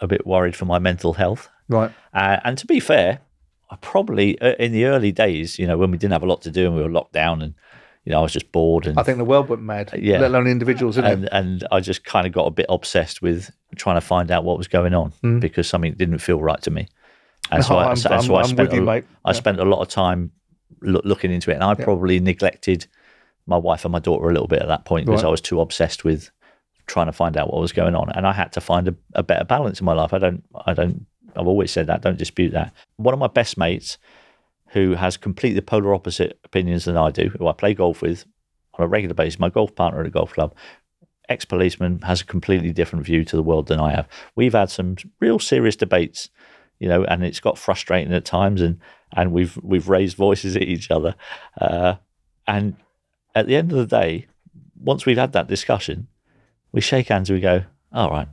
a 0.00 0.06
bit 0.06 0.26
worried 0.26 0.56
for 0.56 0.64
my 0.64 0.78
mental 0.78 1.12
health. 1.14 1.48
right. 1.68 1.90
Uh, 2.12 2.38
and 2.44 2.58
to 2.58 2.66
be 2.66 2.80
fair, 2.80 3.20
I 3.70 3.76
probably 3.76 4.38
uh, 4.40 4.54
in 4.58 4.72
the 4.72 4.84
early 4.86 5.12
days, 5.12 5.58
you 5.58 5.66
know, 5.66 5.78
when 5.78 5.90
we 5.90 5.98
didn't 5.98 6.12
have 6.12 6.22
a 6.22 6.26
lot 6.26 6.42
to 6.42 6.50
do 6.50 6.66
and 6.66 6.76
we 6.76 6.82
were 6.82 6.90
locked 6.90 7.12
down, 7.12 7.42
and 7.42 7.54
you 8.04 8.12
know, 8.12 8.18
I 8.18 8.22
was 8.22 8.32
just 8.32 8.52
bored 8.52 8.86
and 8.86 8.98
I 8.98 9.02
think 9.02 9.18
the 9.18 9.24
world 9.24 9.48
went 9.48 9.62
mad. 9.62 9.92
Yeah. 9.98 10.18
let 10.18 10.30
alone 10.30 10.46
individuals, 10.46 10.98
and, 10.98 11.28
and 11.32 11.66
I 11.72 11.80
just 11.80 12.04
kind 12.04 12.26
of 12.26 12.32
got 12.32 12.46
a 12.46 12.50
bit 12.50 12.66
obsessed 12.68 13.22
with 13.22 13.50
trying 13.76 13.96
to 13.96 14.00
find 14.02 14.30
out 14.30 14.44
what 14.44 14.58
was 14.58 14.68
going 14.68 14.94
on 14.94 15.12
Mm. 15.22 15.40
because 15.40 15.68
something 15.68 15.94
didn't 15.94 16.18
feel 16.18 16.40
right 16.40 16.60
to 16.62 16.70
me. 16.70 16.88
And 17.50 17.64
so 17.64 17.76
I, 17.78 17.84
I'm- 17.86 17.96
so, 17.96 18.10
I'm- 18.10 18.22
so 18.22 18.34
I 18.36 18.42
spent 18.42 18.72
you, 18.72 18.82
a, 18.82 18.84
mate. 18.84 19.04
I 19.24 19.30
Yeah. 19.30 19.32
spent 19.34 19.58
a 19.60 19.64
lot 19.64 19.80
of 19.80 19.88
time 19.88 20.32
loo- 20.82 21.00
looking 21.04 21.32
into 21.32 21.50
it, 21.50 21.54
and 21.54 21.64
I 21.64 21.74
probably 21.74 22.20
neglected 22.20 22.86
my 23.46 23.56
wife 23.56 23.84
and 23.84 23.92
my 23.92 23.98
daughter 24.00 24.28
a 24.28 24.32
little 24.32 24.48
bit 24.48 24.60
at 24.62 24.68
that 24.68 24.84
point 24.84 25.06
because 25.06 25.24
I 25.24 25.28
was 25.28 25.40
too 25.40 25.60
obsessed 25.60 26.02
with 26.04 26.30
trying 26.86 27.06
to 27.06 27.12
find 27.12 27.36
out 27.36 27.52
what 27.52 27.60
was 27.60 27.72
going 27.72 27.94
on, 27.94 28.10
and 28.14 28.26
I 28.26 28.32
had 28.32 28.52
to 28.52 28.60
find 28.60 28.88
a, 28.88 28.94
a 29.14 29.22
better 29.22 29.44
balance 29.44 29.80
in 29.80 29.86
my 29.86 29.94
life. 29.94 30.12
I 30.12 30.18
don't, 30.18 30.44
I 30.66 30.74
don't, 30.74 31.06
I've 31.36 31.46
always 31.46 31.70
said 31.70 31.86
that. 31.86 32.02
Don't 32.02 32.18
dispute 32.18 32.52
that. 32.52 32.72
One 32.96 33.14
of 33.14 33.20
my 33.20 33.26
best 33.26 33.56
mates, 33.56 33.98
who 34.68 34.94
has 34.94 35.16
completely 35.16 35.60
polar 35.60 35.94
opposite 35.94 36.38
opinions 36.44 36.84
than 36.84 36.96
I 36.96 37.10
do, 37.10 37.30
who 37.38 37.46
I 37.46 37.52
play 37.52 37.74
golf 37.74 38.02
with 38.02 38.24
on 38.74 38.84
a 38.84 38.88
regular 38.88 39.14
basis, 39.14 39.38
my 39.38 39.48
golf 39.48 39.74
partner 39.74 40.00
at 40.00 40.06
a 40.06 40.10
golf 40.10 40.32
club, 40.32 40.52
ex 41.28 41.44
policeman, 41.44 42.00
has 42.00 42.20
a 42.20 42.24
completely 42.24 42.72
different 42.72 43.04
view 43.04 43.24
to 43.24 43.36
the 43.36 43.42
world 43.42 43.68
than 43.68 43.78
I 43.78 43.92
have. 43.92 44.08
We've 44.34 44.52
had 44.52 44.70
some 44.70 44.96
real 45.20 45.38
serious 45.38 45.76
debates, 45.76 46.28
you 46.80 46.88
know, 46.88 47.04
and 47.04 47.24
it's 47.24 47.40
got 47.40 47.56
frustrating 47.56 48.12
at 48.12 48.24
times, 48.24 48.60
and 48.60 48.80
and 49.12 49.32
we've 49.32 49.56
we've 49.62 49.88
raised 49.88 50.16
voices 50.16 50.56
at 50.56 50.62
each 50.62 50.90
other, 50.90 51.14
uh, 51.60 51.94
and 52.46 52.76
at 53.34 53.46
the 53.46 53.56
end 53.56 53.70
of 53.70 53.78
the 53.78 53.86
day, 53.86 54.26
once 54.76 55.06
we've 55.06 55.18
had 55.18 55.32
that 55.32 55.46
discussion, 55.46 56.08
we 56.74 56.80
shake 56.80 57.08
hands 57.08 57.30
and 57.30 57.36
we 57.36 57.40
go, 57.40 57.62
all 57.92 58.10
right, 58.10 58.28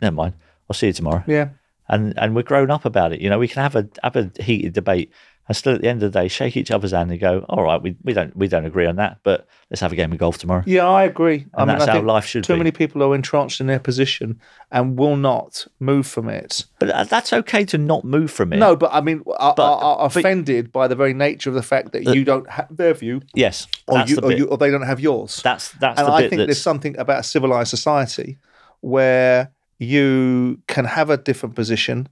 never 0.00 0.14
mind, 0.14 0.34
I'll 0.70 0.74
see 0.74 0.86
you 0.86 0.92
tomorrow 0.92 1.24
yeah, 1.26 1.48
and 1.88 2.16
and 2.16 2.34
we're 2.34 2.42
grown 2.42 2.70
up 2.70 2.84
about 2.84 3.12
it. 3.12 3.20
You 3.20 3.28
know, 3.28 3.38
we 3.38 3.48
can 3.48 3.62
have 3.62 3.76
a 3.76 3.88
have 4.02 4.16
a 4.16 4.30
heated 4.40 4.72
debate 4.72 5.12
and 5.48 5.56
still 5.56 5.74
at 5.74 5.80
the 5.80 5.88
end 5.88 6.02
of 6.02 6.12
the 6.12 6.20
day 6.20 6.28
shake 6.28 6.56
each 6.56 6.70
other's 6.70 6.92
hand 6.92 7.10
and 7.10 7.20
go, 7.20 7.44
all 7.48 7.62
right, 7.62 7.80
we, 7.80 7.96
we 8.02 8.12
don't 8.12 8.36
we 8.36 8.48
don't 8.48 8.64
agree 8.64 8.86
on 8.86 8.96
that, 8.96 9.18
but 9.22 9.46
let's 9.70 9.80
have 9.80 9.92
a 9.92 9.96
game 9.96 10.12
of 10.12 10.18
golf 10.18 10.38
tomorrow. 10.38 10.62
yeah. 10.66 10.86
I 10.86 11.04
agree. 11.04 11.46
I 11.54 11.62
And 11.62 11.68
mean, 11.68 11.78
that's 11.78 11.88
I 11.88 11.92
how 11.92 11.98
think 11.98 12.06
life 12.06 12.24
should 12.26 12.44
too 12.44 12.54
be. 12.54 12.58
many 12.58 12.70
people 12.72 13.02
are 13.02 13.14
entrenched 13.14 13.60
in 13.60 13.66
their 13.66 13.78
position 13.78 14.40
and 14.72 14.98
will 14.98 15.16
not 15.16 15.66
move 15.80 16.06
from 16.06 16.28
it. 16.28 16.64
But 16.78 16.90
uh, 16.90 17.04
that's 17.04 17.32
okay 17.32 17.64
to 17.66 17.78
not 17.78 18.04
move 18.04 18.30
from 18.30 18.52
it. 18.52 18.56
No, 18.56 18.74
but 18.76 18.90
I 18.92 19.00
mean, 19.00 19.22
are, 19.38 19.54
But- 19.56 19.62
are, 19.62 19.98
are 19.98 20.06
offended 20.06 20.72
by 20.72 20.88
the 20.88 20.96
very 20.96 21.14
nature 21.14 21.50
of 21.50 21.54
the 21.54 21.62
fact 21.62 21.92
that 21.92 22.02
you 22.14 22.24
don't 22.24 22.48
have 22.50 22.68
their 22.76 22.94
view, 22.94 23.22
Yes, 23.34 23.66
or 23.86 23.98
that's 23.98 24.10
you, 24.10 24.16
the 24.16 24.22
or, 24.26 24.32
you, 24.32 24.44
or 24.46 24.58
they 24.58 24.70
don't 24.70 24.82
have 24.82 25.00
yours. 25.00 25.40
that's 25.42 25.72
that's 25.72 25.98
and 26.00 26.08
the 26.08 26.12
I 26.12 26.28
think 26.28 26.40
there's 26.46 26.60
something 26.62 26.98
about 26.98 27.20
a 27.20 27.22
civilized 27.22 27.70
society 27.70 28.38
where 28.80 29.52
you 29.78 30.60
can 30.68 30.84
have 30.84 31.10
a 31.10 31.16
different 31.16 31.54
position, 31.54 32.08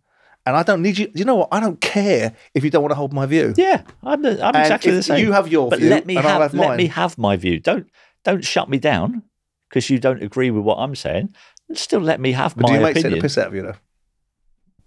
and 0.46 0.56
I 0.56 0.62
don't 0.62 0.82
need 0.82 0.98
you. 0.98 1.10
You 1.14 1.24
know 1.24 1.36
what? 1.36 1.48
I 1.52 1.60
don't 1.60 1.80
care 1.80 2.34
if 2.54 2.64
you 2.64 2.70
don't 2.70 2.82
want 2.82 2.90
to 2.92 2.96
hold 2.96 3.12
my 3.12 3.26
view. 3.26 3.54
yeah. 3.56 3.82
I'm 4.02 4.22
the, 4.22 4.32
I'm 4.44 4.54
And 4.54 4.56
exactly 4.64 4.92
the 4.92 5.02
same. 5.02 5.18
you 5.24 5.32
have 5.32 5.48
your 5.48 5.70
but 5.70 5.78
view 5.78 5.88
let 5.90 6.06
me 6.06 6.14
have, 6.14 6.24
have 6.24 6.54
let 6.54 6.76
me 6.76 6.86
have 6.88 7.16
my 7.18 7.36
view. 7.36 7.60
Don't 7.60 7.88
don't 8.24 8.44
shut 8.44 8.68
me 8.68 8.78
down 8.78 9.22
because 9.68 9.88
you 9.90 9.98
don't 9.98 10.22
agree 10.22 10.50
with 10.50 10.64
what 10.64 10.76
I'm 10.76 10.94
saying. 10.94 11.34
Still, 11.72 12.00
let 12.00 12.20
me 12.20 12.32
have 12.32 12.54
But 12.56 12.66
do 12.66 12.72
my 12.74 12.78
your 12.78 12.86
mates 12.88 12.94
take 12.96 13.02
the 13.04 13.08
opinion. 13.08 13.22
piss 13.22 13.38
out 13.38 13.46
of 13.48 13.54
you 13.54 13.62
though? 13.62 13.74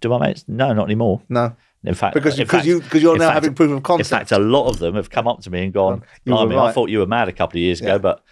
Do 0.01 0.09
my 0.09 0.19
mates? 0.19 0.45
No, 0.47 0.73
not 0.73 0.85
anymore. 0.85 1.21
No, 1.27 1.55
In 1.83 1.95
fact, 1.95 2.13
because 2.13 2.37
in 2.37 2.45
because 2.45 2.57
fact- 2.59 2.67
you 2.67 2.79
because 2.81 3.01
you're 3.01 3.17
now 3.17 3.25
fact- 3.29 3.33
having 3.35 3.53
proof 3.55 3.71
of 3.71 3.81
concept. 3.83 4.11
In 4.11 4.17
fact, 4.19 4.31
a 4.31 4.37
lot 4.39 4.67
of 4.67 4.77
them 4.79 4.93
have 4.95 5.09
come 5.09 5.27
up 5.27 5.41
to 5.41 5.49
me 5.49 5.63
and 5.63 5.73
gone, 5.73 6.03
You 6.23 6.33
were 6.33 6.45
"Blimey, 6.45 6.55
I 6.57 6.71
thought 6.71 6.89
you 6.89 6.99
were 6.99 7.07
mad 7.07 7.27
a 7.29 7.31
couple 7.31 7.57
of 7.57 7.61
years 7.63 7.81
Yeah. 7.81 7.95
ago, 7.95 7.99
but 7.99 8.23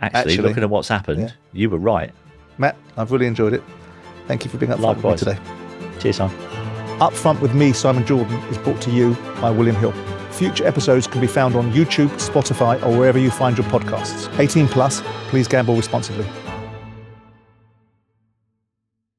actually, 0.00 0.18
Actually, 0.34 0.36
looking 0.48 0.62
at 0.62 0.70
what's 0.70 0.86
happened, 0.88 1.20
yeah. 1.22 1.30
you 1.52 1.68
were 1.70 1.78
right." 1.78 2.12
Matt, 2.58 2.76
I've 2.96 3.10
really 3.10 3.26
enjoyed 3.26 3.52
it. 3.52 3.62
Thank 4.28 4.44
you 4.44 4.50
for 4.50 4.58
being 4.58 4.70
up 4.70 4.78
front 4.78 5.02
with 5.02 5.26
me 5.26 5.32
today. 5.32 5.61
Cheers, 6.02 6.16
son. 6.16 6.30
Up 7.00 7.12
Front 7.12 7.40
with 7.40 7.54
me, 7.54 7.72
Simon 7.72 8.04
Jordan, 8.04 8.36
is 8.50 8.58
brought 8.58 8.80
to 8.82 8.90
you 8.90 9.14
by 9.40 9.50
William 9.50 9.76
Hill. 9.76 9.92
Future 10.32 10.66
episodes 10.66 11.06
can 11.06 11.20
be 11.20 11.26
found 11.28 11.54
on 11.54 11.70
YouTube, 11.72 12.08
Spotify, 12.18 12.82
or 12.84 12.98
wherever 12.98 13.18
you 13.18 13.30
find 13.30 13.56
your 13.56 13.66
podcasts. 13.68 14.36
18 14.38 14.66
plus, 14.66 15.00
please 15.28 15.46
gamble 15.46 15.76
responsibly. 15.76 16.26